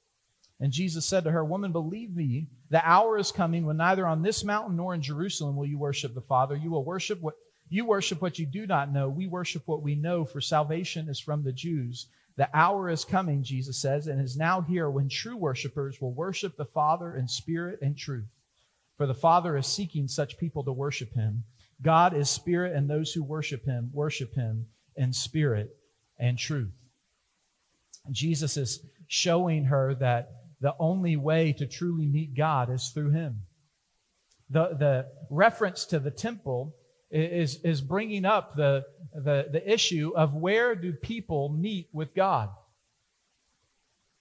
And 0.59 0.71
Jesus 0.71 1.05
said 1.05 1.23
to 1.23 1.31
her, 1.31 1.43
Woman, 1.43 1.71
believe 1.71 2.15
me, 2.15 2.47
the 2.69 2.87
hour 2.87 3.17
is 3.17 3.31
coming 3.31 3.65
when 3.65 3.77
neither 3.77 4.05
on 4.05 4.21
this 4.21 4.43
mountain 4.43 4.77
nor 4.77 4.93
in 4.93 5.01
Jerusalem 5.01 5.55
will 5.55 5.65
you 5.65 5.77
worship 5.77 6.13
the 6.13 6.21
Father. 6.21 6.55
You 6.55 6.71
will 6.71 6.85
worship 6.85 7.19
what 7.21 7.35
you 7.69 7.85
worship 7.85 8.21
what 8.21 8.37
you 8.37 8.45
do 8.45 8.67
not 8.67 8.91
know. 8.91 9.09
We 9.09 9.27
worship 9.27 9.63
what 9.65 9.81
we 9.81 9.95
know, 9.95 10.25
for 10.25 10.41
salvation 10.41 11.07
is 11.07 11.19
from 11.19 11.43
the 11.43 11.53
Jews. 11.53 12.07
The 12.37 12.49
hour 12.57 12.89
is 12.89 13.05
coming, 13.05 13.43
Jesus 13.43 13.81
says, 13.81 14.07
and 14.07 14.21
is 14.21 14.37
now 14.37 14.61
here 14.61 14.89
when 14.89 15.09
true 15.09 15.37
worshipers 15.37 15.99
will 15.99 16.13
worship 16.13 16.55
the 16.57 16.65
Father 16.65 17.15
in 17.15 17.27
spirit 17.27 17.79
and 17.81 17.97
truth. 17.97 18.29
For 18.97 19.05
the 19.05 19.13
Father 19.13 19.57
is 19.57 19.67
seeking 19.67 20.07
such 20.07 20.37
people 20.37 20.63
to 20.63 20.71
worship 20.71 21.13
him. 21.13 21.43
God 21.81 22.15
is 22.15 22.29
spirit, 22.29 22.75
and 22.75 22.89
those 22.89 23.11
who 23.11 23.23
worship 23.23 23.65
him 23.65 23.89
worship 23.93 24.33
him 24.35 24.67
in 24.95 25.13
spirit 25.13 25.75
and 26.19 26.37
truth. 26.37 26.71
Jesus 28.11 28.57
is 28.57 28.85
showing 29.07 29.65
her 29.65 29.95
that 29.95 30.31
the 30.61 30.75
only 30.79 31.17
way 31.17 31.53
to 31.53 31.65
truly 31.65 32.05
meet 32.05 32.35
God 32.35 32.69
is 32.69 32.89
through 32.89 33.11
him. 33.11 33.41
The, 34.49 34.75
the 34.77 35.07
reference 35.29 35.85
to 35.85 35.99
the 35.99 36.11
temple 36.11 36.75
is, 37.11 37.59
is 37.63 37.81
bringing 37.81 38.25
up 38.25 38.55
the, 38.55 38.85
the, 39.13 39.47
the 39.51 39.71
issue 39.71 40.13
of 40.15 40.33
where 40.33 40.75
do 40.75 40.93
people 40.93 41.49
meet 41.49 41.89
with 41.91 42.15
God. 42.15 42.49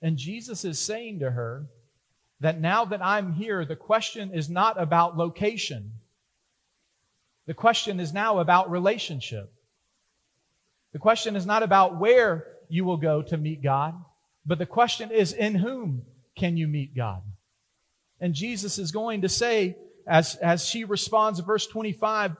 And 0.02 0.16
Jesus 0.16 0.64
is 0.64 0.78
saying 0.78 1.20
to 1.20 1.30
her 1.30 1.66
that 2.40 2.60
now 2.60 2.84
that 2.86 3.04
I'm 3.04 3.32
here, 3.34 3.64
the 3.64 3.76
question 3.76 4.32
is 4.34 4.48
not 4.48 4.80
about 4.80 5.16
location. 5.16 5.92
The 7.46 7.54
question 7.54 8.00
is 8.00 8.12
now 8.12 8.38
about 8.38 8.70
relationship. 8.70 9.52
The 10.92 10.98
question 10.98 11.36
is 11.36 11.46
not 11.46 11.62
about 11.62 12.00
where 12.00 12.46
you 12.68 12.84
will 12.84 12.96
go 12.96 13.22
to 13.22 13.36
meet 13.36 13.62
God, 13.62 13.94
but 14.46 14.58
the 14.58 14.66
question 14.66 15.10
is 15.10 15.32
in 15.32 15.54
whom 15.54 16.02
can 16.36 16.56
you 16.56 16.66
meet 16.66 16.96
God? 16.96 17.22
And 18.20 18.34
Jesus 18.34 18.78
is 18.78 18.90
going 18.90 19.22
to 19.22 19.28
say, 19.28 19.76
as, 20.06 20.36
as 20.36 20.64
she 20.64 20.84
responds, 20.84 21.40
verse 21.40 21.66
25, 21.66 22.36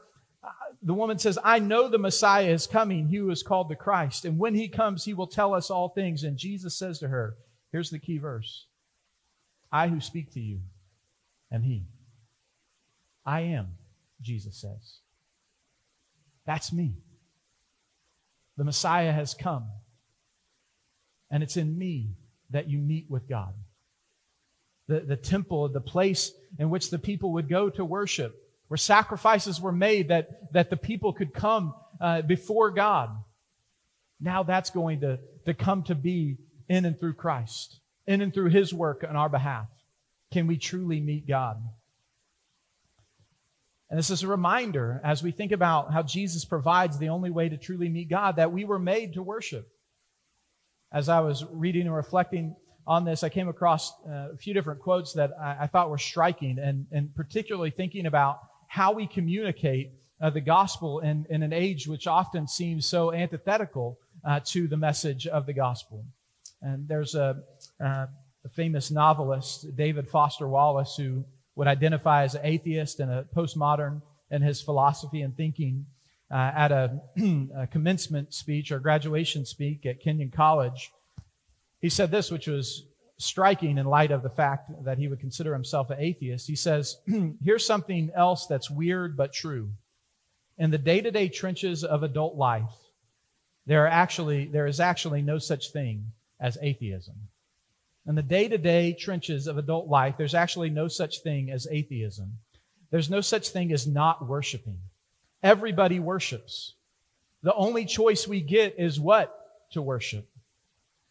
the 0.82 0.94
woman 0.94 1.18
says, 1.18 1.38
I 1.44 1.58
know 1.58 1.88
the 1.88 1.98
Messiah 1.98 2.48
is 2.48 2.66
coming, 2.66 3.08
he 3.08 3.16
who 3.16 3.30
is 3.30 3.42
called 3.42 3.68
the 3.68 3.76
Christ. 3.76 4.24
And 4.24 4.38
when 4.38 4.54
he 4.54 4.68
comes, 4.68 5.04
he 5.04 5.14
will 5.14 5.26
tell 5.26 5.54
us 5.54 5.70
all 5.70 5.90
things. 5.90 6.24
And 6.24 6.38
Jesus 6.38 6.74
says 6.76 6.98
to 7.00 7.08
her, 7.08 7.36
here's 7.70 7.90
the 7.90 7.98
key 7.98 8.18
verse 8.18 8.66
I 9.70 9.88
who 9.88 10.00
speak 10.00 10.32
to 10.32 10.40
you 10.40 10.60
am 11.52 11.62
he. 11.62 11.84
I 13.26 13.40
am, 13.42 13.68
Jesus 14.22 14.56
says. 14.56 14.98
That's 16.46 16.72
me. 16.72 16.94
The 18.56 18.64
Messiah 18.64 19.12
has 19.12 19.34
come. 19.34 19.66
And 21.30 21.42
it's 21.42 21.56
in 21.56 21.78
me 21.78 22.16
that 22.50 22.68
you 22.68 22.78
meet 22.78 23.06
with 23.08 23.28
God. 23.28 23.54
The, 24.88 25.00
the 25.00 25.16
temple, 25.16 25.68
the 25.68 25.80
place 25.80 26.32
in 26.58 26.70
which 26.70 26.90
the 26.90 26.98
people 26.98 27.34
would 27.34 27.48
go 27.48 27.70
to 27.70 27.84
worship, 27.84 28.49
where 28.70 28.78
sacrifices 28.78 29.60
were 29.60 29.72
made 29.72 30.10
that, 30.10 30.52
that 30.52 30.70
the 30.70 30.76
people 30.76 31.12
could 31.12 31.34
come 31.34 31.74
uh, 32.00 32.22
before 32.22 32.70
God. 32.70 33.10
Now 34.20 34.44
that's 34.44 34.70
going 34.70 35.00
to, 35.00 35.18
to 35.46 35.54
come 35.54 35.82
to 35.84 35.96
be 35.96 36.36
in 36.68 36.84
and 36.84 36.96
through 36.96 37.14
Christ, 37.14 37.80
in 38.06 38.20
and 38.20 38.32
through 38.32 38.50
His 38.50 38.72
work 38.72 39.04
on 39.08 39.16
our 39.16 39.28
behalf. 39.28 39.66
Can 40.30 40.46
we 40.46 40.56
truly 40.56 41.00
meet 41.00 41.26
God? 41.26 41.60
And 43.90 43.98
this 43.98 44.08
is 44.08 44.22
a 44.22 44.28
reminder 44.28 45.00
as 45.02 45.20
we 45.20 45.32
think 45.32 45.50
about 45.50 45.92
how 45.92 46.04
Jesus 46.04 46.44
provides 46.44 46.96
the 46.96 47.08
only 47.08 47.30
way 47.30 47.48
to 47.48 47.56
truly 47.56 47.88
meet 47.88 48.08
God 48.08 48.36
that 48.36 48.52
we 48.52 48.64
were 48.64 48.78
made 48.78 49.14
to 49.14 49.22
worship. 49.24 49.66
As 50.92 51.08
I 51.08 51.18
was 51.18 51.44
reading 51.50 51.86
and 51.86 51.96
reflecting 51.96 52.54
on 52.86 53.04
this, 53.04 53.24
I 53.24 53.30
came 53.30 53.48
across 53.48 53.92
uh, 54.08 54.28
a 54.32 54.36
few 54.36 54.54
different 54.54 54.78
quotes 54.78 55.14
that 55.14 55.32
I, 55.42 55.56
I 55.62 55.66
thought 55.66 55.90
were 55.90 55.98
striking, 55.98 56.60
and, 56.60 56.86
and 56.92 57.12
particularly 57.16 57.70
thinking 57.70 58.06
about 58.06 58.38
how 58.70 58.92
we 58.92 59.04
communicate 59.04 59.90
uh, 60.20 60.30
the 60.30 60.40
gospel 60.40 61.00
in, 61.00 61.26
in 61.28 61.42
an 61.42 61.52
age 61.52 61.88
which 61.88 62.06
often 62.06 62.46
seems 62.46 62.86
so 62.86 63.12
antithetical 63.12 63.98
uh, 64.24 64.38
to 64.44 64.68
the 64.68 64.76
message 64.76 65.26
of 65.26 65.44
the 65.44 65.52
gospel. 65.52 66.04
And 66.62 66.86
there's 66.86 67.16
a, 67.16 67.42
uh, 67.84 68.06
a 68.44 68.48
famous 68.54 68.92
novelist, 68.92 69.74
David 69.74 70.08
Foster 70.08 70.46
Wallace, 70.46 70.94
who 70.96 71.24
would 71.56 71.66
identify 71.66 72.22
as 72.22 72.36
an 72.36 72.42
atheist 72.44 73.00
and 73.00 73.10
a 73.10 73.26
postmodern 73.34 74.02
in 74.30 74.40
his 74.40 74.62
philosophy 74.62 75.22
and 75.22 75.36
thinking. 75.36 75.84
Uh, 76.30 76.52
at 76.54 76.70
a, 76.70 77.00
a, 77.56 77.66
commencement 77.66 78.32
speech 78.32 78.70
or 78.70 78.78
graduation 78.78 79.44
speak 79.44 79.84
at 79.84 79.98
Kenyon 79.98 80.30
College, 80.30 80.92
he 81.80 81.88
said 81.88 82.12
this, 82.12 82.30
which 82.30 82.46
was 82.46 82.84
striking 83.20 83.76
in 83.76 83.84
light 83.84 84.10
of 84.10 84.22
the 84.22 84.30
fact 84.30 84.70
that 84.84 84.96
he 84.96 85.06
would 85.06 85.20
consider 85.20 85.52
himself 85.52 85.90
an 85.90 86.00
atheist. 86.00 86.46
He 86.46 86.56
says, 86.56 86.96
Here's 87.44 87.66
something 87.66 88.10
else 88.14 88.46
that's 88.46 88.70
weird 88.70 89.14
but 89.16 89.32
true. 89.32 89.70
In 90.56 90.70
the 90.70 90.78
day 90.78 91.02
to 91.02 91.10
day 91.10 91.28
trenches 91.28 91.84
of 91.84 92.02
adult 92.02 92.36
life, 92.36 92.72
there, 93.66 93.84
are 93.84 93.88
actually, 93.88 94.46
there 94.46 94.66
is 94.66 94.80
actually 94.80 95.20
no 95.20 95.38
such 95.38 95.70
thing 95.70 96.06
as 96.40 96.56
atheism. 96.62 97.14
In 98.06 98.14
the 98.14 98.22
day 98.22 98.48
to 98.48 98.56
day 98.56 98.94
trenches 98.94 99.46
of 99.46 99.58
adult 99.58 99.88
life, 99.88 100.14
there's 100.16 100.34
actually 100.34 100.70
no 100.70 100.88
such 100.88 101.20
thing 101.20 101.50
as 101.50 101.68
atheism. 101.70 102.38
There's 102.90 103.10
no 103.10 103.20
such 103.20 103.50
thing 103.50 103.70
as 103.70 103.86
not 103.86 104.26
worshiping. 104.26 104.78
Everybody 105.42 106.00
worships. 106.00 106.74
The 107.42 107.54
only 107.54 107.84
choice 107.84 108.26
we 108.26 108.40
get 108.40 108.78
is 108.78 108.98
what 108.98 109.36
to 109.72 109.82
worship. 109.82 110.26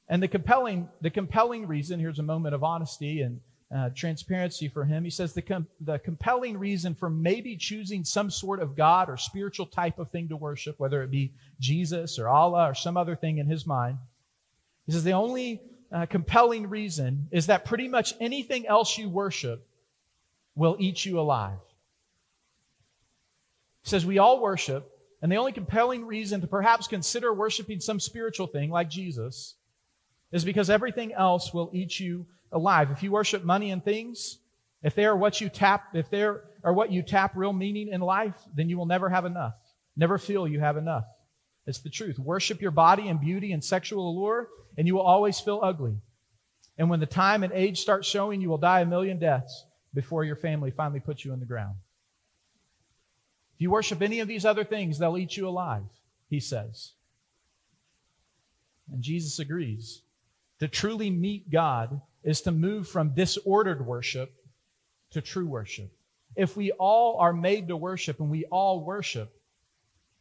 And 0.10 0.24
the 0.24 0.28
compelling, 0.28 0.90
the 1.02 1.12
compelling 1.12 1.68
reason, 1.68 2.00
here's 2.00 2.20
a 2.20 2.24
moment 2.24 2.56
of 2.56 2.64
honesty 2.64 3.22
and 3.22 3.40
uh, 3.74 3.90
transparency 3.96 4.68
for 4.68 4.84
him. 4.84 5.04
He 5.04 5.12
says 5.12 5.34
the, 5.34 5.44
com- 5.44 5.68
the 5.82 6.00
compelling 6.00 6.58
reason 6.58 6.96
for 6.96 7.10
maybe 7.10 7.56
choosing 7.56 8.04
some 8.04 8.32
sort 8.32 8.60
of 8.60 8.76
God 8.76 9.10
or 9.10 9.18
spiritual 9.18 9.68
type 9.68 10.00
of 10.00 10.10
thing 10.10 10.30
to 10.30 10.36
worship, 10.36 10.80
whether 10.80 11.04
it 11.04 11.12
be 11.12 11.34
Jesus 11.60 12.18
or 12.18 12.28
Allah 12.28 12.72
or 12.72 12.74
some 12.74 12.98
other 12.98 13.16
thing 13.16 13.38
in 13.38 13.46
his 13.46 13.68
mind, 13.68 14.00
he 14.88 14.94
says 14.94 15.04
the 15.04 15.12
only 15.12 15.62
uh, 15.92 16.08
compelling 16.08 16.68
reason 16.68 17.28
is 17.32 17.46
that 17.46 17.66
pretty 17.66 17.88
much 17.88 18.16
anything 18.20 18.66
else 18.66 18.98
you 18.98 19.08
worship 19.08 19.68
will 20.56 20.76
eat 20.80 21.06
you 21.06 21.20
alive. 21.20 21.60
He 23.84 23.90
says 23.90 24.04
we 24.04 24.18
all 24.18 24.42
worship, 24.42 24.90
and 25.22 25.32
the 25.32 25.36
only 25.36 25.52
compelling 25.52 26.06
reason 26.08 26.42
to 26.42 26.48
perhaps 26.48 26.88
consider 26.88 27.32
worshiping 27.32 27.80
some 27.80 28.00
spiritual 28.00 28.48
thing 28.48 28.72
like 28.72 28.90
Jesus 28.90 29.56
is 30.32 30.46
because 30.46 30.70
everything 30.70 31.14
else 31.14 31.54
will 31.54 31.70
eat 31.74 32.00
you 32.00 32.26
alive. 32.52 32.92
If 32.92 33.04
you 33.04 33.12
worship 33.12 33.44
money 33.44 33.72
and 33.72 33.84
things, 33.84 34.40
if 34.82 34.96
they 34.96 35.06
are 35.06 35.16
what 35.16 35.42
you 35.42 35.50
tap, 35.50 35.96
if 35.96 36.10
they 36.10 36.24
are 36.24 36.44
what 36.64 36.92
you 36.92 37.02
tap 37.02 37.34
real 37.36 37.54
meaning 37.54 37.90
in 37.90 38.02
life, 38.02 38.36
then 38.56 38.70
you 38.70 38.78
will 38.78 38.86
never 38.86 39.10
have 39.10 39.26
enough. 39.26 39.54
Never 39.98 40.18
feel 40.18 40.48
you 40.48 40.60
have 40.60 40.78
enough. 40.78 41.06
It's 41.66 41.80
the 41.80 41.90
truth. 41.90 42.18
Worship 42.18 42.62
your 42.62 42.72
body 42.72 43.10
and 43.10 43.20
beauty 43.20 43.52
and 43.52 43.64
sexual 43.64 44.10
allure, 44.10 44.48
and 44.78 44.88
you 44.88 44.96
will 44.96 45.02
always 45.02 45.40
feel 45.40 45.60
ugly. 45.62 45.98
And 46.78 46.90
when 46.90 47.02
the 47.02 47.06
time 47.06 47.44
and 47.44 47.52
age 47.52 47.82
start 47.82 48.06
showing, 48.06 48.40
you 48.40 48.50
will 48.50 48.58
die 48.58 48.82
a 48.82 48.86
million 48.86 49.20
deaths 49.20 49.66
before 49.94 50.24
your 50.24 50.38
family 50.38 50.72
finally 50.72 51.02
puts 51.02 51.26
you 51.26 51.34
in 51.34 51.40
the 51.40 51.46
ground. 51.46 51.76
If 53.56 53.62
you 53.62 53.72
worship 53.72 54.02
any 54.02 54.22
of 54.22 54.30
these 54.30 54.46
other 54.46 54.64
things, 54.64 54.98
they'll 54.98 55.18
eat 55.18 55.36
you 55.36 55.48
alive, 55.48 55.84
he 56.30 56.40
says. 56.40 56.94
And 58.92 59.04
Jesus 59.04 59.40
agrees. 59.40 60.02
To 60.60 60.68
truly 60.68 61.10
meet 61.10 61.50
God 61.50 62.02
is 62.24 62.42
to 62.42 62.52
move 62.52 62.88
from 62.88 63.16
disordered 63.16 63.86
worship 63.86 64.34
to 65.12 65.22
true 65.22 65.48
worship. 65.48 65.92
If 66.36 66.56
we 66.56 66.72
all 66.72 67.18
are 67.18 67.34
made 67.34 67.70
to 67.70 67.78
worship 67.78 68.20
and 68.20 68.30
we 68.30 68.46
all 68.46 68.84
worship, 68.84 69.32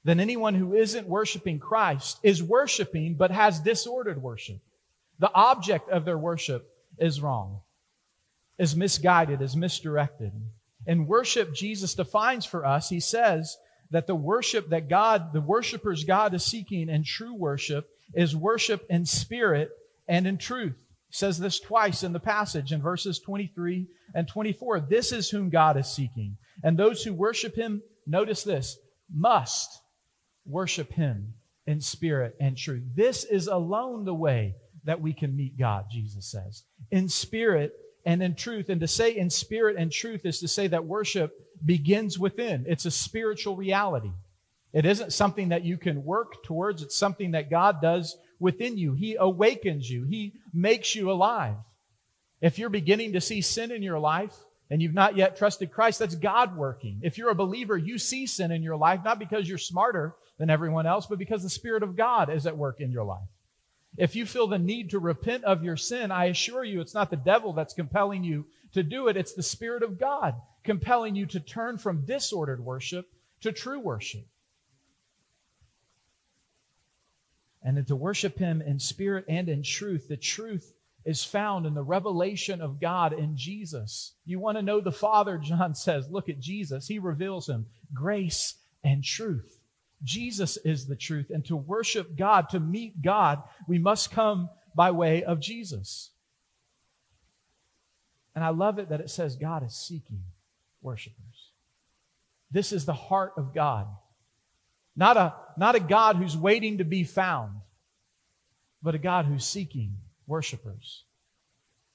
then 0.04 0.20
anyone 0.20 0.54
who 0.54 0.74
isn't 0.74 1.06
worshiping 1.06 1.58
Christ 1.58 2.18
is 2.22 2.42
worshiping 2.42 3.14
but 3.14 3.30
has 3.30 3.60
disordered 3.60 4.22
worship. 4.22 4.58
The 5.18 5.32
object 5.34 5.90
of 5.90 6.04
their 6.04 6.16
worship 6.16 6.72
is 6.98 7.20
wrong, 7.20 7.60
is 8.58 8.76
misguided, 8.76 9.42
is 9.42 9.56
misdirected. 9.56 10.32
And 10.86 11.08
worship 11.08 11.52
Jesus 11.52 11.94
defines 11.94 12.46
for 12.46 12.64
us, 12.64 12.88
he 12.88 13.00
says 13.00 13.58
that 13.90 14.06
the 14.06 14.14
worship 14.14 14.68
that 14.70 14.88
God, 14.88 15.32
the 15.32 15.40
worshipers 15.40 16.04
God 16.04 16.32
is 16.32 16.44
seeking 16.44 16.88
in 16.88 17.02
true 17.02 17.34
worship 17.34 17.90
is 18.14 18.34
worship 18.34 18.86
in 18.88 19.04
spirit 19.04 19.70
and 20.08 20.26
in 20.26 20.38
truth. 20.38 20.76
He 21.08 21.14
says 21.14 21.38
this 21.38 21.60
twice 21.60 22.02
in 22.02 22.12
the 22.12 22.20
passage 22.20 22.72
in 22.72 22.82
verses 22.82 23.18
23 23.20 23.86
and 24.14 24.26
24. 24.26 24.80
This 24.80 25.12
is 25.12 25.30
whom 25.30 25.50
God 25.50 25.76
is 25.76 25.86
seeking. 25.86 26.36
And 26.62 26.76
those 26.76 27.02
who 27.02 27.12
worship 27.14 27.54
him, 27.54 27.82
notice 28.06 28.42
this, 28.42 28.78
must 29.14 29.80
worship 30.44 30.92
him 30.92 31.34
in 31.66 31.80
spirit 31.80 32.34
and 32.40 32.56
truth. 32.56 32.82
This 32.94 33.24
is 33.24 33.46
alone 33.46 34.04
the 34.04 34.14
way 34.14 34.54
that 34.84 35.00
we 35.00 35.12
can 35.12 35.36
meet 35.36 35.58
God, 35.58 35.84
Jesus 35.90 36.30
says. 36.30 36.64
In 36.90 37.08
spirit 37.08 37.74
and 38.06 38.22
in 38.22 38.34
truth. 38.34 38.70
And 38.70 38.80
to 38.80 38.88
say 38.88 39.16
in 39.16 39.28
spirit 39.28 39.76
and 39.78 39.92
truth 39.92 40.24
is 40.24 40.40
to 40.40 40.48
say 40.48 40.66
that 40.68 40.86
worship 40.86 41.32
begins 41.64 42.18
within. 42.18 42.64
It's 42.66 42.86
a 42.86 42.90
spiritual 42.90 43.56
reality. 43.56 44.12
It 44.72 44.86
isn't 44.86 45.12
something 45.12 45.50
that 45.50 45.64
you 45.64 45.76
can 45.76 46.04
work 46.04 46.42
towards. 46.42 46.82
It's 46.82 46.96
something 46.96 47.32
that 47.32 47.50
God 47.50 47.82
does 47.82 48.16
within 48.38 48.78
you. 48.78 48.94
He 48.94 49.16
awakens 49.18 49.90
you. 49.90 50.04
He 50.04 50.34
makes 50.52 50.94
you 50.94 51.10
alive. 51.10 51.56
If 52.40 52.58
you're 52.58 52.70
beginning 52.70 53.14
to 53.14 53.20
see 53.20 53.40
sin 53.40 53.70
in 53.70 53.82
your 53.82 53.98
life 53.98 54.34
and 54.70 54.80
you've 54.80 54.94
not 54.94 55.16
yet 55.16 55.36
trusted 55.36 55.72
Christ, 55.72 55.98
that's 55.98 56.14
God 56.14 56.56
working. 56.56 57.00
If 57.02 57.18
you're 57.18 57.30
a 57.30 57.34
believer, 57.34 57.76
you 57.76 57.98
see 57.98 58.26
sin 58.26 58.52
in 58.52 58.62
your 58.62 58.76
life, 58.76 59.00
not 59.04 59.18
because 59.18 59.48
you're 59.48 59.58
smarter 59.58 60.14
than 60.38 60.50
everyone 60.50 60.86
else, 60.86 61.06
but 61.06 61.18
because 61.18 61.42
the 61.42 61.50
Spirit 61.50 61.82
of 61.82 61.96
God 61.96 62.30
is 62.30 62.46
at 62.46 62.56
work 62.56 62.80
in 62.80 62.92
your 62.92 63.04
life. 63.04 63.28
If 63.96 64.14
you 64.14 64.26
feel 64.26 64.46
the 64.46 64.58
need 64.58 64.90
to 64.90 65.00
repent 65.00 65.44
of 65.44 65.64
your 65.64 65.76
sin, 65.76 66.12
I 66.12 66.26
assure 66.26 66.62
you 66.62 66.80
it's 66.80 66.94
not 66.94 67.10
the 67.10 67.16
devil 67.16 67.52
that's 67.52 67.74
compelling 67.74 68.22
you 68.22 68.46
to 68.74 68.82
do 68.82 69.08
it. 69.08 69.16
It's 69.16 69.32
the 69.32 69.42
Spirit 69.42 69.82
of 69.82 69.98
God 69.98 70.34
compelling 70.62 71.16
you 71.16 71.26
to 71.26 71.40
turn 71.40 71.78
from 71.78 72.04
disordered 72.04 72.64
worship 72.64 73.06
to 73.40 73.50
true 73.50 73.80
worship. 73.80 74.26
And 77.76 77.86
to 77.86 77.96
worship 77.96 78.38
Him 78.38 78.62
in 78.62 78.78
spirit 78.78 79.24
and 79.28 79.48
in 79.48 79.62
truth. 79.62 80.08
The 80.08 80.16
truth 80.16 80.72
is 81.04 81.24
found 81.24 81.66
in 81.66 81.74
the 81.74 81.82
revelation 81.82 82.60
of 82.60 82.80
God 82.80 83.12
in 83.12 83.36
Jesus. 83.36 84.14
You 84.24 84.38
want 84.38 84.56
to 84.56 84.62
know 84.62 84.80
the 84.80 84.92
Father, 84.92 85.38
John 85.42 85.74
says, 85.74 86.08
look 86.10 86.28
at 86.28 86.40
Jesus. 86.40 86.86
He 86.86 86.98
reveals 86.98 87.48
Him 87.48 87.66
grace 87.92 88.54
and 88.84 89.02
truth. 89.02 89.58
Jesus 90.02 90.56
is 90.58 90.86
the 90.86 90.96
truth. 90.96 91.30
And 91.30 91.44
to 91.46 91.56
worship 91.56 92.16
God, 92.16 92.48
to 92.50 92.60
meet 92.60 93.02
God, 93.02 93.42
we 93.66 93.78
must 93.78 94.12
come 94.12 94.48
by 94.74 94.92
way 94.92 95.24
of 95.24 95.40
Jesus. 95.40 96.10
And 98.34 98.44
I 98.44 98.50
love 98.50 98.78
it 98.78 98.90
that 98.90 99.00
it 99.00 99.10
says 99.10 99.34
God 99.34 99.64
is 99.66 99.74
seeking 99.74 100.22
worshipers. 100.80 101.50
This 102.50 102.72
is 102.72 102.86
the 102.86 102.92
heart 102.92 103.32
of 103.36 103.52
God. 103.52 103.88
Not 104.98 105.16
a, 105.16 105.34
not 105.56 105.76
a 105.76 105.80
God 105.80 106.16
who's 106.16 106.36
waiting 106.36 106.78
to 106.78 106.84
be 106.84 107.04
found, 107.04 107.52
but 108.82 108.96
a 108.96 108.98
God 108.98 109.26
who's 109.26 109.46
seeking 109.46 109.94
worshipers. 110.26 111.04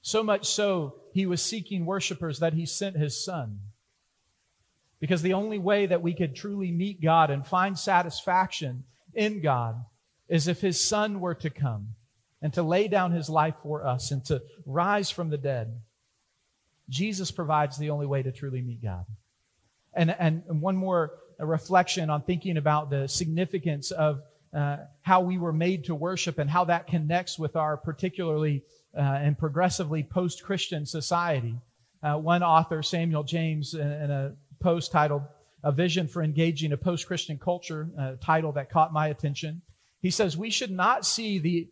So 0.00 0.22
much 0.22 0.46
so, 0.46 0.94
he 1.12 1.26
was 1.26 1.42
seeking 1.42 1.84
worshipers 1.84 2.38
that 2.38 2.54
he 2.54 2.64
sent 2.64 2.96
his 2.96 3.22
son. 3.22 3.60
Because 5.00 5.20
the 5.20 5.34
only 5.34 5.58
way 5.58 5.84
that 5.84 6.00
we 6.00 6.14
could 6.14 6.34
truly 6.34 6.72
meet 6.72 7.02
God 7.02 7.30
and 7.30 7.46
find 7.46 7.78
satisfaction 7.78 8.84
in 9.12 9.42
God 9.42 9.84
is 10.26 10.48
if 10.48 10.62
His 10.62 10.82
Son 10.82 11.20
were 11.20 11.34
to 11.34 11.50
come 11.50 11.88
and 12.40 12.54
to 12.54 12.62
lay 12.62 12.88
down 12.88 13.12
His 13.12 13.28
life 13.28 13.54
for 13.62 13.86
us 13.86 14.10
and 14.12 14.24
to 14.24 14.40
rise 14.64 15.10
from 15.10 15.28
the 15.28 15.36
dead. 15.36 15.78
Jesus 16.88 17.30
provides 17.30 17.76
the 17.76 17.90
only 17.90 18.06
way 18.06 18.22
to 18.22 18.32
truly 18.32 18.62
meet 18.62 18.82
God. 18.82 19.04
And, 19.92 20.10
and 20.18 20.42
one 20.62 20.76
more 20.76 21.12
reflection 21.38 22.10
on 22.10 22.22
thinking 22.22 22.56
about 22.56 22.90
the 22.90 23.08
significance 23.08 23.90
of 23.90 24.22
uh, 24.54 24.78
how 25.02 25.20
we 25.20 25.36
were 25.36 25.52
made 25.52 25.84
to 25.84 25.94
worship 25.94 26.38
and 26.38 26.48
how 26.48 26.64
that 26.64 26.86
connects 26.86 27.38
with 27.38 27.56
our 27.56 27.76
particularly 27.76 28.62
uh, 28.96 29.00
and 29.00 29.36
progressively 29.36 30.02
post 30.02 30.44
Christian 30.44 30.86
society. 30.86 31.56
Uh, 32.02 32.16
one 32.16 32.42
author, 32.42 32.82
Samuel 32.82 33.24
James, 33.24 33.74
in, 33.74 33.90
in, 33.90 34.10
a 34.10 34.34
post 34.60 34.92
titled 34.92 35.22
A 35.64 35.72
Vision 35.72 36.06
for 36.06 36.22
Engaging 36.22 36.72
a 36.72 36.76
Post 36.76 37.06
Christian 37.06 37.38
Culture, 37.38 37.88
a 37.98 38.16
title 38.16 38.52
that 38.52 38.70
caught 38.70 38.92
my 38.92 39.08
attention, 39.08 39.62
he 40.00 40.10
says, 40.10 40.36
We 40.36 40.50
should 40.50 40.70
not 40.70 41.06
see 41.06 41.38
the 41.38 41.68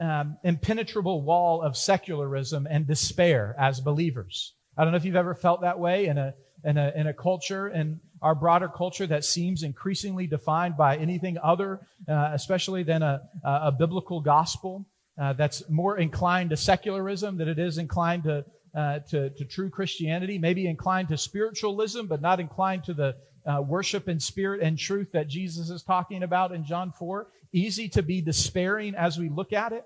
um, 0.00 0.38
impenetrable 0.42 1.22
wall 1.22 1.60
of 1.62 1.76
secularism 1.76 2.66
and 2.68 2.86
despair 2.86 3.54
as 3.58 3.78
believers. 3.78 4.54
I 4.76 4.84
don't 4.84 4.92
know 4.92 4.96
if 4.96 5.04
you've 5.04 5.16
ever 5.16 5.34
felt 5.34 5.60
that 5.60 5.78
way 5.78 6.06
in 6.06 6.16
a, 6.16 6.34
in 6.64 6.78
a, 6.78 6.92
in 6.96 7.06
a 7.08 7.12
culture, 7.12 7.68
in 7.68 8.00
our 8.22 8.34
broader 8.34 8.68
culture 8.68 9.06
that 9.06 9.24
seems 9.24 9.62
increasingly 9.62 10.26
defined 10.26 10.76
by 10.76 10.96
anything 10.96 11.36
other, 11.42 11.80
uh, 12.08 12.30
especially 12.32 12.82
than 12.82 13.02
a, 13.02 13.22
a 13.44 13.72
biblical 13.72 14.20
gospel 14.20 14.86
uh, 15.18 15.32
that's 15.32 15.68
more 15.68 15.98
inclined 15.98 16.50
to 16.50 16.56
secularism 16.56 17.36
than 17.36 17.48
it 17.48 17.58
is 17.58 17.78
inclined 17.78 18.22
to, 18.22 18.44
uh, 18.74 19.00
to, 19.00 19.30
to, 19.30 19.44
true 19.44 19.68
Christianity, 19.68 20.38
maybe 20.38 20.66
inclined 20.66 21.08
to 21.08 21.18
spiritualism, 21.18 22.06
but 22.06 22.20
not 22.20 22.38
inclined 22.38 22.84
to 22.84 22.94
the 22.94 23.16
uh, 23.44 23.60
worship 23.60 24.08
in 24.08 24.20
spirit 24.20 24.60
and 24.62 24.78
truth 24.78 25.10
that 25.12 25.26
Jesus 25.26 25.70
is 25.70 25.82
talking 25.82 26.22
about 26.22 26.52
in 26.52 26.64
John 26.64 26.92
4. 26.92 27.26
Easy 27.52 27.88
to 27.90 28.02
be 28.02 28.20
despairing 28.20 28.94
as 28.94 29.18
we 29.18 29.28
look 29.28 29.52
at 29.52 29.72
it. 29.72 29.84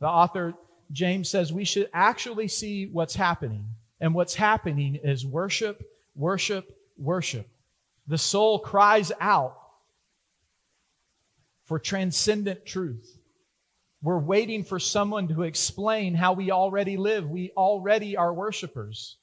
The 0.00 0.08
author, 0.08 0.54
James, 0.92 1.28
says 1.28 1.52
we 1.52 1.64
should 1.64 1.90
actually 1.92 2.48
see 2.48 2.86
what's 2.86 3.14
happening. 3.14 3.64
And 4.00 4.14
what's 4.14 4.34
happening 4.34 4.96
is 5.02 5.26
worship, 5.26 5.82
worship, 6.14 6.74
worship. 6.96 7.48
The 8.06 8.18
soul 8.18 8.58
cries 8.58 9.12
out 9.20 9.56
for 11.64 11.78
transcendent 11.78 12.66
truth. 12.66 13.18
We're 14.02 14.18
waiting 14.18 14.64
for 14.64 14.78
someone 14.78 15.28
to 15.28 15.44
explain 15.44 16.14
how 16.14 16.34
we 16.34 16.50
already 16.50 16.98
live. 16.98 17.28
We 17.28 17.52
already 17.56 18.16
are 18.16 18.34
worshipers. 18.34 19.16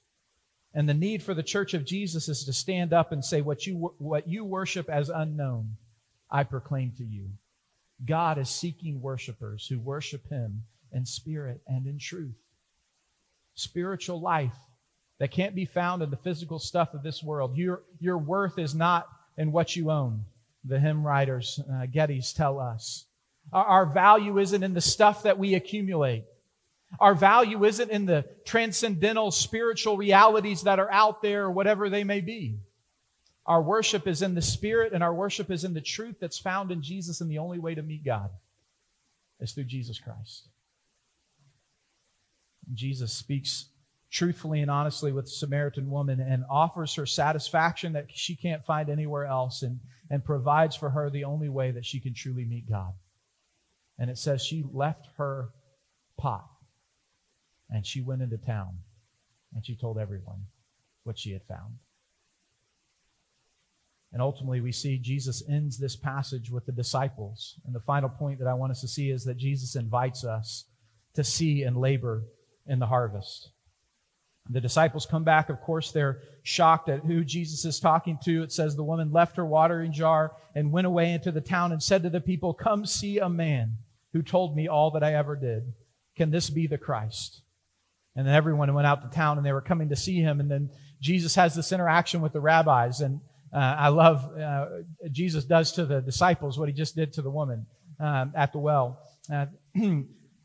And 0.73 0.89
the 0.89 0.95
need 0.95 1.21
for 1.21 1.35
the 1.35 1.43
church 1.43 1.75
of 1.75 1.85
Jesus 1.85 2.27
is 2.29 2.45
to 2.45 2.53
stand 2.53 2.91
up 2.91 3.11
and 3.11 3.23
say, 3.23 3.41
what 3.41 3.67
you, 3.67 3.93
what 3.99 4.27
you 4.27 4.43
worship 4.43 4.89
as 4.89 5.09
unknown, 5.09 5.77
I 6.31 6.43
proclaim 6.43 6.93
to 6.97 7.03
you. 7.03 7.29
God 8.03 8.39
is 8.39 8.49
seeking 8.49 9.01
worshipers 9.01 9.67
who 9.67 9.79
worship 9.79 10.27
him 10.29 10.63
in 10.91 11.05
spirit 11.05 11.61
and 11.67 11.85
in 11.85 11.99
truth. 11.99 12.35
Spiritual 13.53 14.19
life 14.19 14.55
that 15.21 15.29
can't 15.29 15.53
be 15.53 15.65
found 15.65 16.01
in 16.01 16.09
the 16.09 16.17
physical 16.17 16.57
stuff 16.57 16.95
of 16.95 17.03
this 17.03 17.21
world. 17.21 17.55
Your, 17.55 17.83
your 17.99 18.17
worth 18.17 18.57
is 18.57 18.73
not 18.73 19.07
in 19.37 19.51
what 19.51 19.75
you 19.75 19.91
own, 19.91 20.25
the 20.65 20.79
hymn 20.79 21.05
writers, 21.05 21.59
uh, 21.69 21.85
Gettys 21.85 22.35
tell 22.35 22.59
us. 22.59 23.05
Our, 23.53 23.63
our 23.63 23.85
value 23.85 24.39
isn't 24.39 24.63
in 24.63 24.73
the 24.73 24.81
stuff 24.81 25.21
that 25.21 25.37
we 25.37 25.53
accumulate. 25.53 26.23
Our 26.99 27.13
value 27.13 27.63
isn't 27.65 27.91
in 27.91 28.07
the 28.07 28.25
transcendental 28.45 29.29
spiritual 29.29 29.95
realities 29.95 30.63
that 30.63 30.79
are 30.79 30.91
out 30.91 31.21
there 31.21 31.43
or 31.43 31.51
whatever 31.51 31.87
they 31.87 32.03
may 32.03 32.21
be. 32.21 32.57
Our 33.45 33.61
worship 33.61 34.07
is 34.07 34.23
in 34.23 34.33
the 34.33 34.41
Spirit 34.41 34.91
and 34.91 35.03
our 35.03 35.13
worship 35.13 35.51
is 35.51 35.63
in 35.63 35.75
the 35.75 35.81
truth 35.81 36.15
that's 36.19 36.39
found 36.39 36.71
in 36.71 36.81
Jesus, 36.81 37.21
and 37.21 37.29
the 37.29 37.37
only 37.37 37.59
way 37.59 37.75
to 37.75 37.83
meet 37.83 38.03
God 38.03 38.31
is 39.39 39.51
through 39.51 39.65
Jesus 39.65 39.99
Christ. 39.99 40.47
Jesus 42.73 43.13
speaks 43.13 43.67
truthfully 44.11 44.61
and 44.61 44.69
honestly 44.69 45.11
with 45.13 45.25
the 45.25 45.31
Samaritan 45.31 45.89
woman 45.89 46.19
and 46.19 46.43
offers 46.49 46.93
her 46.95 47.05
satisfaction 47.05 47.93
that 47.93 48.07
she 48.09 48.35
can't 48.35 48.65
find 48.65 48.89
anywhere 48.89 49.25
else 49.25 49.63
and, 49.63 49.79
and 50.09 50.23
provides 50.23 50.75
for 50.75 50.89
her 50.89 51.09
the 51.09 51.23
only 51.23 51.47
way 51.47 51.71
that 51.71 51.85
she 51.85 51.99
can 51.99 52.13
truly 52.13 52.43
meet 52.43 52.69
God. 52.69 52.93
And 53.97 54.09
it 54.09 54.17
says 54.17 54.45
she 54.45 54.65
left 54.73 55.07
her 55.17 55.49
pot 56.17 56.45
and 57.69 57.85
she 57.85 58.01
went 58.01 58.21
into 58.21 58.37
town 58.37 58.79
and 59.55 59.65
she 59.65 59.75
told 59.75 59.97
everyone 59.97 60.45
what 61.03 61.17
she 61.17 61.31
had 61.31 61.43
found. 61.47 61.75
And 64.13 64.21
ultimately, 64.21 64.59
we 64.59 64.73
see 64.73 64.97
Jesus 64.97 65.41
ends 65.49 65.77
this 65.77 65.95
passage 65.95 66.51
with 66.51 66.65
the 66.65 66.73
disciples. 66.73 67.55
And 67.65 67.73
the 67.73 67.79
final 67.79 68.09
point 68.09 68.39
that 68.39 68.47
I 68.47 68.53
want 68.53 68.71
us 68.71 68.81
to 68.81 68.87
see 68.89 69.09
is 69.09 69.23
that 69.23 69.37
Jesus 69.37 69.77
invites 69.77 70.25
us 70.25 70.65
to 71.13 71.23
see 71.23 71.63
and 71.63 71.77
labor 71.77 72.25
in 72.67 72.79
the 72.79 72.87
harvest. 72.87 73.51
The 74.49 74.61
disciples 74.61 75.05
come 75.05 75.23
back. 75.23 75.49
Of 75.49 75.61
course, 75.61 75.91
they're 75.91 76.19
shocked 76.43 76.89
at 76.89 77.05
who 77.05 77.23
Jesus 77.23 77.63
is 77.63 77.79
talking 77.79 78.17
to. 78.23 78.43
It 78.43 78.51
says 78.51 78.75
the 78.75 78.83
woman 78.83 79.11
left 79.11 79.37
her 79.37 79.45
watering 79.45 79.93
jar 79.93 80.33
and 80.55 80.71
went 80.71 80.87
away 80.87 81.11
into 81.11 81.31
the 81.31 81.41
town 81.41 81.71
and 81.71 81.81
said 81.81 82.03
to 82.03 82.09
the 82.09 82.21
people, 82.21 82.53
Come 82.53 82.85
see 82.85 83.19
a 83.19 83.29
man 83.29 83.77
who 84.13 84.21
told 84.21 84.55
me 84.55 84.67
all 84.67 84.91
that 84.91 85.03
I 85.03 85.13
ever 85.13 85.35
did. 85.35 85.73
Can 86.17 86.31
this 86.31 86.49
be 86.49 86.67
the 86.67 86.77
Christ? 86.77 87.43
And 88.15 88.27
then 88.27 88.35
everyone 88.35 88.73
went 88.73 88.87
out 88.87 89.01
to 89.03 89.15
town 89.15 89.37
and 89.37 89.45
they 89.45 89.53
were 89.53 89.61
coming 89.61 89.89
to 89.89 89.95
see 89.95 90.19
him. 90.19 90.39
And 90.39 90.51
then 90.51 90.69
Jesus 90.99 91.35
has 91.35 91.55
this 91.55 91.71
interaction 91.71 92.21
with 92.21 92.33
the 92.33 92.41
rabbis. 92.41 92.99
And 92.99 93.21
uh, 93.53 93.57
I 93.57 93.87
love 93.89 94.37
uh, 94.37 94.65
Jesus 95.11 95.45
does 95.45 95.71
to 95.73 95.85
the 95.85 96.01
disciples 96.01 96.59
what 96.59 96.67
he 96.67 96.73
just 96.73 96.95
did 96.95 97.13
to 97.13 97.21
the 97.21 97.29
woman 97.29 97.67
um, 97.99 98.33
at 98.35 98.51
the 98.51 98.59
well. 98.59 98.99
Uh, 99.31 99.45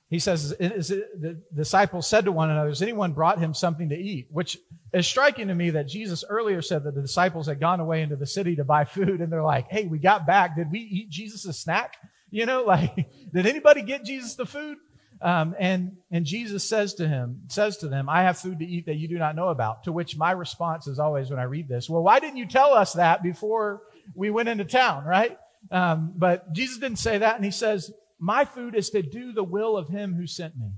he 0.08 0.20
says, 0.20 0.50
the 0.50 1.42
disciples 1.52 2.06
said 2.06 2.26
to 2.26 2.32
one 2.32 2.50
another, 2.50 2.68
Has 2.68 2.82
anyone 2.82 3.12
brought 3.12 3.40
him 3.40 3.52
something 3.52 3.88
to 3.88 3.96
eat? 3.96 4.28
Which 4.30 4.56
is 4.92 5.06
striking 5.06 5.48
to 5.48 5.54
me 5.54 5.70
that 5.70 5.88
Jesus 5.88 6.22
earlier 6.28 6.62
said 6.62 6.84
that 6.84 6.94
the 6.94 7.02
disciples 7.02 7.48
had 7.48 7.58
gone 7.58 7.80
away 7.80 8.02
into 8.02 8.14
the 8.14 8.26
city 8.26 8.54
to 8.56 8.64
buy 8.64 8.84
food, 8.84 9.20
and 9.20 9.32
they're 9.32 9.42
like, 9.42 9.66
Hey, 9.68 9.86
we 9.86 9.98
got 9.98 10.24
back. 10.24 10.54
Did 10.54 10.70
we 10.70 10.78
eat 10.78 11.10
Jesus' 11.10 11.58
snack? 11.58 11.96
You 12.30 12.46
know, 12.46 12.62
like, 12.66 12.94
did 13.34 13.46
anybody 13.46 13.82
get 13.82 14.04
Jesus 14.04 14.36
the 14.36 14.46
food? 14.46 14.78
Um, 15.20 15.56
and 15.58 15.96
and 16.12 16.24
Jesus 16.24 16.68
says 16.68 16.94
to 16.94 17.08
him, 17.08 17.42
says 17.48 17.78
to 17.78 17.88
them, 17.88 18.08
I 18.08 18.22
have 18.22 18.38
food 18.38 18.60
to 18.60 18.66
eat 18.66 18.86
that 18.86 18.96
you 18.96 19.08
do 19.08 19.18
not 19.18 19.34
know 19.34 19.48
about. 19.48 19.84
To 19.84 19.92
which 19.92 20.16
my 20.16 20.30
response 20.30 20.86
is 20.86 21.00
always 21.00 21.30
when 21.30 21.40
I 21.40 21.44
read 21.44 21.68
this, 21.68 21.90
well, 21.90 22.02
why 22.02 22.20
didn't 22.20 22.36
you 22.36 22.46
tell 22.46 22.74
us 22.74 22.92
that 22.92 23.24
before 23.24 23.82
we 24.14 24.30
went 24.30 24.48
into 24.48 24.64
town, 24.64 25.04
right? 25.04 25.36
Um, 25.72 26.12
but 26.14 26.52
Jesus 26.52 26.78
didn't 26.78 26.98
say 26.98 27.18
that, 27.18 27.34
and 27.34 27.44
he 27.44 27.50
says, 27.50 27.90
my 28.18 28.44
food 28.44 28.74
is 28.74 28.90
to 28.90 29.02
do 29.02 29.32
the 29.32 29.44
will 29.44 29.76
of 29.76 29.88
him 29.88 30.14
who 30.14 30.26
sent 30.26 30.56
me 30.56 30.72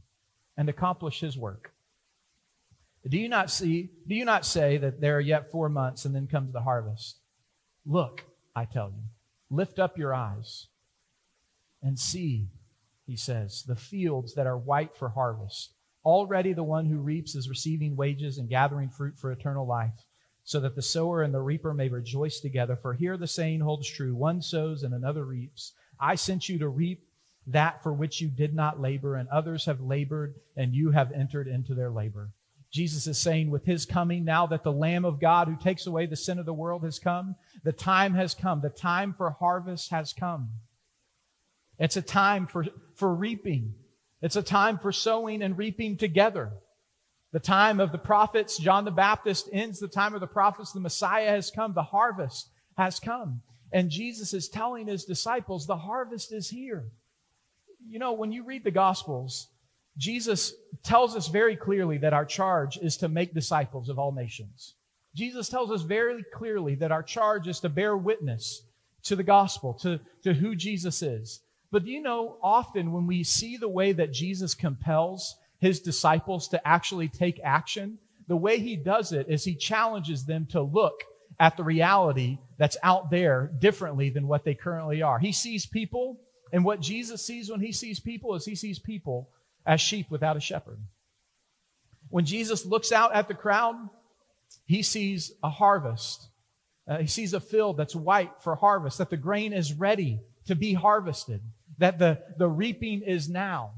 and 0.57 0.69
accomplish 0.69 1.21
his 1.21 1.37
work. 1.37 1.73
Do 3.07 3.17
you 3.17 3.29
not 3.29 3.51
see, 3.51 3.91
do 4.07 4.15
you 4.15 4.25
not 4.25 4.45
say 4.45 4.77
that 4.79 5.01
there 5.01 5.17
are 5.17 5.21
yet 5.21 5.51
four 5.51 5.69
months 5.69 6.05
and 6.05 6.15
then 6.15 6.27
comes 6.27 6.53
the 6.53 6.63
harvest? 6.63 7.19
Look, 7.87 8.25
I 8.55 8.65
tell 8.65 8.91
you, 8.91 9.05
lift 9.51 9.79
up 9.79 9.97
your 9.97 10.13
eyes 10.13 10.67
and 11.83 11.99
see, 11.99 12.49
he 13.07 13.17
says, 13.17 13.63
the 13.63 13.77
fields 13.77 14.35
that 14.35 14.47
are 14.47 14.59
white 14.59 14.97
for 14.97 15.11
harvest. 15.11 15.73
Already 16.05 16.53
the 16.53 16.65
one 16.65 16.87
who 16.87 16.99
reaps 16.99 17.35
is 17.35 17.49
receiving 17.49 17.97
wages 17.97 18.39
and 18.39 18.49
gathering 18.49 18.91
fruit 18.91 19.17
for 19.17 19.31
eternal 19.31 19.67
life, 19.67 20.05
so 20.45 20.61
that 20.61 20.75
the 20.75 20.83
sower 20.83 21.23
and 21.23 21.33
the 21.33 21.41
reaper 21.41 21.73
may 21.73 21.89
rejoice 21.89 22.41
together. 22.41 22.77
For 22.77 22.95
here 22.95 23.17
the 23.17 23.27
saying 23.27 23.61
holds 23.61 23.89
true 23.89 24.15
one 24.15 24.43
sows 24.43 24.83
and 24.83 24.93
another 24.93 25.25
reaps. 25.25 25.73
I 26.01 26.15
sent 26.15 26.49
you 26.49 26.59
to 26.59 26.69
reap 26.69 27.08
that 27.49 27.83
for 27.83 27.93
which 27.93 28.21
you 28.21 28.29
did 28.29 28.55
not 28.55 28.81
labor, 28.81 29.17
and 29.17 29.29
others 29.29 29.65
have 29.65 29.81
labored, 29.81 30.35
and 30.57 30.75
you 30.75 30.91
have 30.91 31.13
entered 31.13 31.49
into 31.49 31.75
their 31.75 31.91
labor. 31.91 32.31
Jesus 32.71 33.07
is 33.07 33.17
saying, 33.17 33.51
with 33.51 33.65
his 33.65 33.87
coming, 33.87 34.25
now 34.25 34.47
that 34.47 34.63
the 34.63 34.73
Lamb 34.73 35.07
of 35.07 35.21
God 35.21 35.49
who 35.49 35.57
takes 35.57 35.87
away 35.87 36.05
the 36.05 36.17
sin 36.17 36.39
of 36.39 36.45
the 36.45 36.53
world 36.53 36.85
has 36.85 36.99
come, 36.99 37.37
the 37.65 37.73
time 37.73 38.15
has 38.15 38.35
come. 38.35 38.61
The 38.61 38.69
time 38.69 39.15
for 39.17 39.31
harvest 39.31 39.91
has 39.91 40.13
come. 40.13 40.51
It's 41.79 41.97
a 41.97 42.03
time 42.03 42.47
for, 42.47 42.67
for 42.95 43.15
reaping. 43.15 43.75
It's 44.21 44.37
a 44.37 44.43
time 44.43 44.79
for 44.79 44.93
sowing 44.93 45.43
and 45.43 45.57
reaping 45.57 45.97
together. 45.97 46.53
The 47.33 47.41
time 47.41 47.81
of 47.81 47.93
the 47.93 47.99
prophets, 47.99 48.59
John 48.59 48.85
the 48.85 48.91
Baptist 48.91 49.49
ends 49.53 49.79
the 49.79 49.89
time 49.89 50.15
of 50.15 50.21
the 50.21 50.27
prophets. 50.27 50.73
The 50.73 50.81
Messiah 50.81 51.31
has 51.31 51.51
come. 51.51 51.73
The 51.73 51.83
harvest 51.83 52.51
has 52.77 53.01
come. 53.01 53.41
And 53.73 53.91
Jesus 53.91 54.35
is 54.35 54.49
telling 54.49 54.87
his 54.87 55.05
disciples, 55.05 55.67
the 55.67 55.77
harvest 55.77 56.33
is 56.33 56.51
here 56.51 56.91
you 57.87 57.99
know, 57.99 58.13
when 58.13 58.33
you 58.33 58.45
read 58.45 58.65
the 58.65 58.71
Gospels, 58.71 59.49
Jesus 59.97 60.55
tells 60.83 61.17
us 61.17 61.29
very 61.29 61.57
clearly 61.57 61.99
that 61.99 62.13
our 62.13 62.25
charge 62.25 62.79
is 62.79 62.97
to 62.99 63.09
make 63.09 63.35
disciples 63.35 63.89
of 63.89 63.99
all 63.99 64.13
nations. 64.13 64.75
Jesus 65.15 65.49
tells 65.49 65.71
us 65.71 65.83
very 65.83 66.25
clearly 66.33 66.77
that 66.77 66.93
our 66.93 67.03
charge 67.03 67.49
is 67.49 67.61
to 67.61 67.69
bear 67.69 67.97
witness 67.97 68.63
to 69.05 69.17
the 69.17 69.25
gospel, 69.25 69.75
to, 69.75 69.99
to 70.23 70.33
who 70.33 70.55
Jesus 70.55 71.03
is. 71.03 71.41
But 71.71 71.85
do 71.85 71.91
you 71.91 72.01
know, 72.01 72.37
often 72.43 72.93
when 72.93 73.07
we 73.07 73.25
see 73.25 73.57
the 73.57 73.69
way 73.69 73.93
that 73.93 74.13
Jesus 74.13 74.55
compels 74.55 75.37
his 75.59 75.81
disciples 75.81 76.49
to 76.49 76.69
actually 76.69 77.09
take 77.09 77.41
action, 77.43 77.99
the 78.29 78.37
way 78.37 78.59
he 78.59 78.77
does 78.77 79.13
it 79.13 79.29
is 79.29 79.45
he 79.45 79.55
challenges 79.55 80.25
them 80.25 80.47
to 80.51 80.63
look 80.63 81.03
at 81.41 81.57
the 81.57 81.65
reality 81.65 82.39
that's 82.57 82.77
out 82.83 83.11
there 83.11 83.51
differently 83.59 84.11
than 84.11 84.29
what 84.29 84.45
they 84.45 84.55
currently 84.55 85.03
are. 85.03 85.19
He 85.19 85.33
sees 85.33 85.67
people, 85.67 86.21
and 86.53 86.65
what 86.65 86.81
Jesus 86.81 87.25
sees 87.25 87.51
when 87.51 87.61
he 87.61 87.73
sees 87.73 88.01
people 88.01 88.35
is 88.35 88.45
he 88.45 88.55
sees 88.55 88.79
people 88.79 89.31
as 89.67 89.81
sheep 89.81 90.11
without 90.11 90.37
a 90.37 90.41
shepherd. 90.41 90.79
When 92.11 92.25
Jesus 92.25 92.65
looks 92.65 92.93
out 92.93 93.15
at 93.15 93.29
the 93.29 93.35
crowd, 93.35 93.77
he 94.65 94.83
sees 94.83 95.33
a 95.43 95.51
harvest. 95.51 96.29
Uh, 96.89 96.99
he 96.99 97.07
sees 97.07 97.35
a 97.35 97.41
field 97.41 97.77
that's 97.77 97.95
white 97.95 98.33
for 98.41 98.55
harvest, 98.57 98.99
that 98.99 99.11
the 99.11 99.17
grain 99.17 99.53
is 99.53 99.75
ready 99.75 100.21
to 100.47 100.55
be 100.55 100.73
harvested, 100.73 101.43
that 101.77 101.99
the, 101.99 102.23
the 102.39 102.49
reaping 102.49 103.03
is 103.03 103.29
now. 103.29 103.73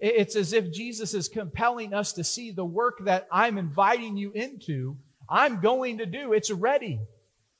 It's 0.00 0.34
as 0.34 0.52
if 0.52 0.72
Jesus 0.72 1.14
is 1.14 1.28
compelling 1.28 1.94
us 1.94 2.14
to 2.14 2.24
see 2.24 2.50
the 2.50 2.64
work 2.64 3.04
that 3.04 3.28
I'm 3.30 3.58
inviting 3.58 4.16
you 4.16 4.32
into, 4.32 4.96
I'm 5.28 5.60
going 5.60 5.98
to 5.98 6.06
do. 6.06 6.32
It's 6.32 6.50
ready. 6.50 6.98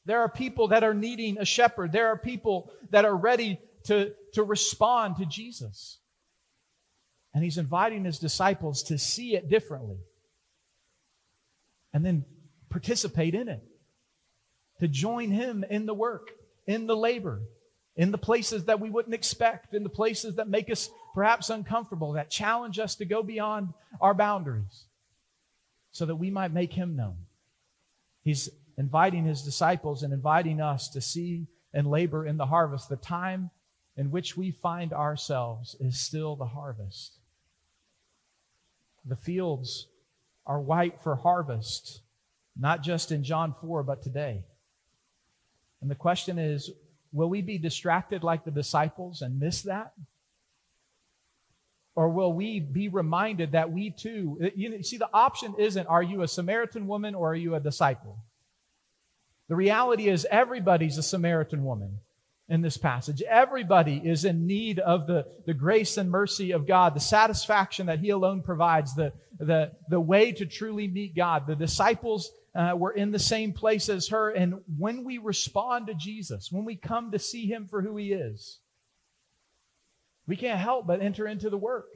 There 0.07 0.21
are 0.21 0.29
people 0.29 0.69
that 0.69 0.83
are 0.83 0.95
needing 0.95 1.39
a 1.39 1.45
shepherd. 1.45 1.93
There 1.93 2.09
are 2.09 2.17
people 2.17 2.73
that 2.91 3.05
are 3.05 3.15
ready 3.15 3.61
to, 3.85 4.13
to 4.35 4.43
respond 4.43 5.17
to 5.17 5.27
Jesus. 5.27 5.99
And 7.35 7.45
he's 7.45 7.59
inviting 7.59 8.05
his 8.05 8.19
disciples 8.19 8.83
to 8.85 8.99
see 8.99 9.37
it 9.37 9.49
differently 9.49 9.99
and 11.93 12.05
then 12.05 12.25
participate 12.69 13.35
in 13.35 13.49
it, 13.49 13.63
to 14.79 14.89
join 14.89 15.31
him 15.31 15.65
in 15.69 15.87
the 15.87 15.95
work, 15.95 16.31
in 16.67 16.87
the 16.87 16.97
labor, 16.97 17.41
in 17.97 18.11
the 18.13 18.19
places 18.19 18.65
that 18.67 18.81
we 18.81 18.91
wouldn't 18.91 19.15
expect, 19.15 19.75
in 19.75 19.83
the 19.83 19.89
places 19.89 20.37
that 20.37 20.49
make 20.49 20.71
us 20.71 20.89
perhaps 21.15 21.51
uncomfortable, 21.51 22.13
that 22.13 22.31
challenge 22.31 22.79
us 22.79 22.95
to 22.97 23.05
go 23.05 23.23
beyond 23.23 23.69
our 24.01 24.15
boundaries 24.15 24.85
so 25.91 26.07
that 26.07 26.17
we 26.17 26.31
might 26.31 26.53
make 26.53 26.73
him 26.73 26.97
known. 26.97 27.17
He's 28.23 28.49
inviting 28.79 29.25
his 29.25 29.43
disciples 29.43 30.03
and 30.03 30.13
inviting 30.13 30.61
us 30.61 30.89
to 30.91 31.01
see 31.01 31.47
and 31.73 31.87
labor 31.87 32.27
in 32.27 32.37
the 32.37 32.47
harvest. 32.47 32.89
The 32.89 32.97
time 32.97 33.51
in 34.01 34.11
which 34.11 34.35
we 34.35 34.51
find 34.51 34.95
ourselves 34.95 35.77
is 35.79 36.01
still 36.01 36.35
the 36.35 36.47
harvest. 36.47 37.19
The 39.05 39.15
fields 39.15 39.89
are 40.47 40.59
white 40.59 41.03
for 41.03 41.17
harvest, 41.17 42.01
not 42.59 42.83
just 42.83 43.13
in 43.13 43.23
John 43.23 43.55
4, 43.61 43.83
but 43.83 44.03
today. 44.03 44.43
And 45.83 45.91
the 45.91 45.95
question 45.95 46.39
is 46.39 46.71
will 47.13 47.29
we 47.29 47.43
be 47.43 47.59
distracted 47.59 48.25
like 48.25 48.43
the 48.43 48.51
disciples 48.51 49.21
and 49.21 49.39
miss 49.39 49.61
that? 49.63 49.93
Or 51.95 52.09
will 52.09 52.33
we 52.33 52.59
be 52.59 52.89
reminded 52.89 53.53
that 53.53 53.71
we 53.71 53.91
too, 53.91 54.51
you 54.57 54.83
see, 54.83 54.97
the 54.97 55.11
option 55.13 55.57
isn't 55.59 55.87
are 55.89 56.03
you 56.03 56.23
a 56.23 56.29
Samaritan 56.29 56.87
woman 56.87 57.15
or 57.15 57.33
are 57.33 57.43
you 57.45 57.55
a 57.55 57.61
disciple? 57.61 58.17
The 59.49 59.57
reality 59.57 60.09
is 60.09 60.27
everybody's 60.31 60.97
a 60.97 61.03
Samaritan 61.03 61.67
woman 61.67 61.99
in 62.51 62.61
this 62.61 62.77
passage. 62.77 63.23
Everybody 63.23 64.03
is 64.05 64.25
in 64.25 64.47
need 64.47 64.81
of 64.81 65.07
the, 65.07 65.25
the 65.47 65.55
grace 65.55 65.97
and 65.97 66.11
mercy 66.11 66.51
of 66.51 66.67
God, 66.67 66.95
the 66.95 67.01
satisfaction 67.01 67.87
that 67.87 68.01
He 68.01 68.11
alone 68.11 68.43
provides, 68.43 68.95
the, 68.95 69.13
the, 69.39 69.71
the 69.89 70.01
way 70.01 70.33
to 70.33 70.45
truly 70.45 70.89
meet 70.89 71.15
God. 71.15 71.47
The 71.47 71.55
disciples 71.55 72.31
uh, 72.55 72.75
were 72.77 72.91
in 72.91 73.13
the 73.13 73.21
same 73.21 73.53
place 73.53 73.89
as 73.89 74.09
her. 74.09 74.31
And 74.31 74.63
when 74.77 75.05
we 75.05 75.19
respond 75.19 75.87
to 75.87 75.95
Jesus, 75.95 76.51
when 76.51 76.65
we 76.65 76.75
come 76.75 77.13
to 77.13 77.21
see 77.21 77.47
Him 77.47 77.69
for 77.69 77.83
who 77.83 77.97
He 77.97 78.13
is, 78.13 78.59
we 80.27 80.37
can't 80.37 80.59
help 80.59 80.89
but 80.89 81.01
enter 81.01 81.27
into 81.29 81.51
the 81.51 81.57
work. 81.57 81.87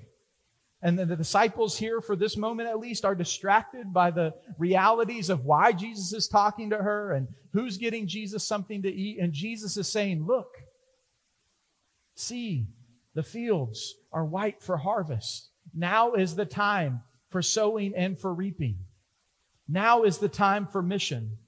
And 0.85 0.99
the, 0.99 1.17
disciples 1.17 1.79
here, 1.79 2.03
for 2.03 2.15
this 2.15 2.37
moment 2.37 2.69
at 2.69 2.79
least, 2.79 3.07
are 3.07 3.15
distracted 3.15 3.91
by 3.95 4.11
the 4.11 4.35
realities 4.59 5.31
of 5.31 5.47
why 5.47 5.73
Jesus 5.73 6.13
is 6.13 6.29
talking 6.29 6.69
to 6.71 6.77
her 6.77 7.13
and 7.13 7.27
who's 7.55 7.79
getting 7.79 8.07
Jesus 8.07 8.45
something 8.45 8.83
to 8.83 8.93
eat. 8.93 9.19
And 9.19 9.33
Jesus 9.33 9.79
is 9.79 9.89
saying, 9.89 10.27
Look, 10.27 10.59
see, 12.15 12.67
the 13.15 13.23
fields 13.23 13.95
are 14.13 14.27
white 14.27 14.63
for 14.63 14.77
harvest. 14.77 15.49
Now 15.75 16.13
is 16.13 16.37
the 16.37 16.45
time 16.45 17.01
for 17.31 17.41
sowing 17.41 17.95
and 17.97 18.21
for 18.21 18.35
reaping. 18.35 18.77
Now 19.67 20.03
is 20.03 20.19
the 20.19 20.29
time 20.29 20.67
for 20.67 20.83
mission. 20.83 21.39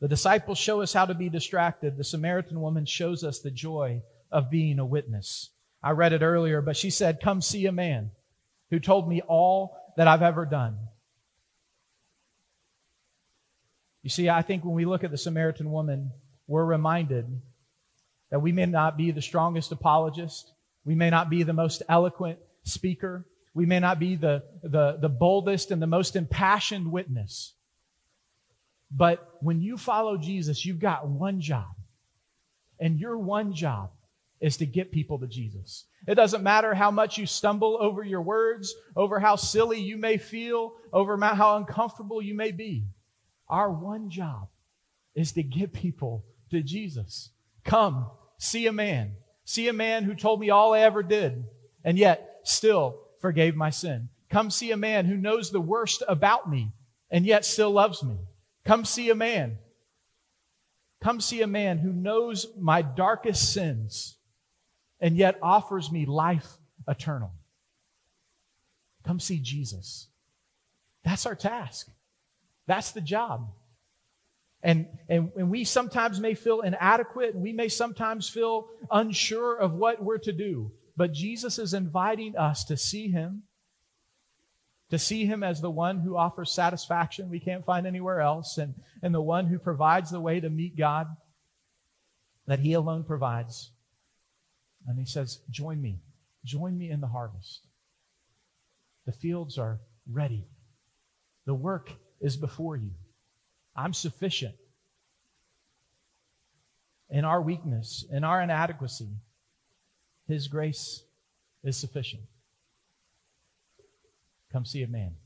The 0.00 0.08
disciples 0.08 0.58
show 0.58 0.82
us 0.82 0.92
how 0.92 1.06
to 1.06 1.14
be 1.14 1.30
distracted. 1.30 1.96
The 1.96 2.04
Samaritan 2.04 2.60
woman 2.60 2.84
shows 2.84 3.24
us 3.24 3.38
the 3.38 3.50
joy 3.50 4.02
of 4.30 4.50
being 4.50 4.78
a 4.78 4.84
witness. 4.84 5.53
I 5.84 5.90
read 5.90 6.14
it 6.14 6.22
earlier, 6.22 6.62
but 6.62 6.78
she 6.78 6.88
said, 6.88 7.20
Come 7.20 7.42
see 7.42 7.66
a 7.66 7.72
man 7.72 8.10
who 8.70 8.80
told 8.80 9.06
me 9.06 9.20
all 9.20 9.76
that 9.98 10.08
I've 10.08 10.22
ever 10.22 10.46
done. 10.46 10.78
You 14.02 14.08
see, 14.08 14.30
I 14.30 14.40
think 14.40 14.64
when 14.64 14.74
we 14.74 14.86
look 14.86 15.04
at 15.04 15.10
the 15.10 15.18
Samaritan 15.18 15.70
woman, 15.70 16.10
we're 16.46 16.64
reminded 16.64 17.26
that 18.30 18.40
we 18.40 18.50
may 18.50 18.64
not 18.64 18.96
be 18.96 19.10
the 19.10 19.20
strongest 19.20 19.72
apologist, 19.72 20.50
we 20.86 20.94
may 20.94 21.10
not 21.10 21.28
be 21.28 21.42
the 21.42 21.52
most 21.52 21.82
eloquent 21.86 22.38
speaker, 22.62 23.26
we 23.52 23.66
may 23.66 23.78
not 23.78 23.98
be 23.98 24.16
the, 24.16 24.42
the, 24.62 24.96
the 25.00 25.10
boldest 25.10 25.70
and 25.70 25.82
the 25.82 25.86
most 25.86 26.16
impassioned 26.16 26.90
witness. 26.90 27.52
But 28.90 29.36
when 29.40 29.60
you 29.60 29.76
follow 29.76 30.16
Jesus, 30.16 30.64
you've 30.64 30.80
got 30.80 31.06
one 31.06 31.42
job. 31.42 31.68
And 32.80 32.98
your 32.98 33.18
one 33.18 33.52
job 33.52 33.90
is 34.44 34.58
to 34.58 34.66
get 34.66 34.92
people 34.92 35.18
to 35.18 35.26
Jesus. 35.26 35.86
It 36.06 36.16
doesn't 36.16 36.42
matter 36.42 36.74
how 36.74 36.90
much 36.90 37.16
you 37.16 37.24
stumble 37.24 37.78
over 37.80 38.04
your 38.04 38.20
words, 38.20 38.74
over 38.94 39.18
how 39.18 39.36
silly 39.36 39.80
you 39.80 39.96
may 39.96 40.18
feel, 40.18 40.74
over 40.92 41.16
how 41.16 41.56
uncomfortable 41.56 42.20
you 42.20 42.34
may 42.34 42.52
be. 42.52 42.84
Our 43.48 43.72
one 43.72 44.10
job 44.10 44.48
is 45.14 45.32
to 45.32 45.42
get 45.42 45.72
people 45.72 46.26
to 46.50 46.62
Jesus. 46.62 47.30
Come, 47.64 48.10
see 48.36 48.66
a 48.66 48.72
man. 48.72 49.14
See 49.46 49.68
a 49.68 49.72
man 49.72 50.04
who 50.04 50.14
told 50.14 50.40
me 50.40 50.50
all 50.50 50.74
I 50.74 50.80
ever 50.80 51.02
did, 51.02 51.46
and 51.82 51.96
yet 51.96 52.40
still 52.42 53.00
forgave 53.22 53.56
my 53.56 53.70
sin. 53.70 54.10
Come 54.28 54.50
see 54.50 54.72
a 54.72 54.76
man 54.76 55.06
who 55.06 55.16
knows 55.16 55.52
the 55.52 55.60
worst 55.60 56.02
about 56.06 56.50
me, 56.50 56.70
and 57.10 57.24
yet 57.24 57.46
still 57.46 57.70
loves 57.70 58.02
me. 58.02 58.18
Come 58.66 58.84
see 58.84 59.08
a 59.08 59.14
man. 59.14 59.56
Come 61.02 61.22
see 61.22 61.40
a 61.40 61.46
man 61.46 61.78
who 61.78 61.94
knows 61.94 62.48
my 62.58 62.82
darkest 62.82 63.50
sins 63.50 64.18
and 65.00 65.16
yet 65.16 65.38
offers 65.42 65.90
me 65.90 66.06
life 66.06 66.48
eternal. 66.88 67.32
Come 69.04 69.20
see 69.20 69.38
Jesus. 69.38 70.08
That's 71.04 71.26
our 71.26 71.34
task. 71.34 71.90
That's 72.66 72.92
the 72.92 73.00
job. 73.00 73.50
And, 74.62 74.86
and, 75.10 75.30
and 75.36 75.50
we 75.50 75.64
sometimes 75.64 76.18
may 76.18 76.34
feel 76.34 76.62
inadequate 76.62 77.34
and 77.34 77.42
we 77.42 77.52
may 77.52 77.68
sometimes 77.68 78.28
feel 78.30 78.68
unsure 78.90 79.56
of 79.56 79.74
what 79.74 80.02
we're 80.02 80.18
to 80.18 80.32
do. 80.32 80.72
But 80.96 81.12
Jesus 81.12 81.58
is 81.58 81.74
inviting 81.74 82.36
us 82.36 82.64
to 82.64 82.76
see 82.78 83.08
him, 83.08 83.42
to 84.90 84.98
see 84.98 85.26
him 85.26 85.42
as 85.42 85.60
the 85.60 85.70
one 85.70 85.98
who 86.00 86.16
offers 86.16 86.50
satisfaction 86.50 87.28
we 87.28 87.40
can't 87.40 87.66
find 87.66 87.86
anywhere 87.86 88.20
else, 88.20 88.56
and, 88.56 88.74
and 89.02 89.14
the 89.14 89.20
one 89.20 89.46
who 89.46 89.58
provides 89.58 90.10
the 90.10 90.20
way 90.20 90.40
to 90.40 90.48
meet 90.48 90.76
God 90.76 91.08
that 92.46 92.60
he 92.60 92.72
alone 92.72 93.04
provides. 93.04 93.70
And 94.86 94.98
he 94.98 95.04
says, 95.04 95.40
Join 95.50 95.80
me. 95.80 96.00
Join 96.44 96.76
me 96.76 96.90
in 96.90 97.00
the 97.00 97.06
harvest. 97.06 97.66
The 99.06 99.12
fields 99.12 99.58
are 99.58 99.80
ready. 100.10 100.44
The 101.46 101.54
work 101.54 101.90
is 102.20 102.36
before 102.36 102.76
you. 102.76 102.90
I'm 103.76 103.92
sufficient. 103.92 104.54
In 107.10 107.24
our 107.24 107.40
weakness, 107.40 108.04
in 108.10 108.24
our 108.24 108.40
inadequacy, 108.40 109.10
His 110.26 110.48
grace 110.48 111.04
is 111.62 111.76
sufficient. 111.76 112.22
Come 114.52 114.64
see 114.64 114.82
a 114.82 114.88
man 114.88 115.16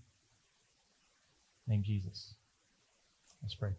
named 1.66 1.84
Jesus. 1.84 2.34
Let's 3.42 3.54
pray. 3.54 3.72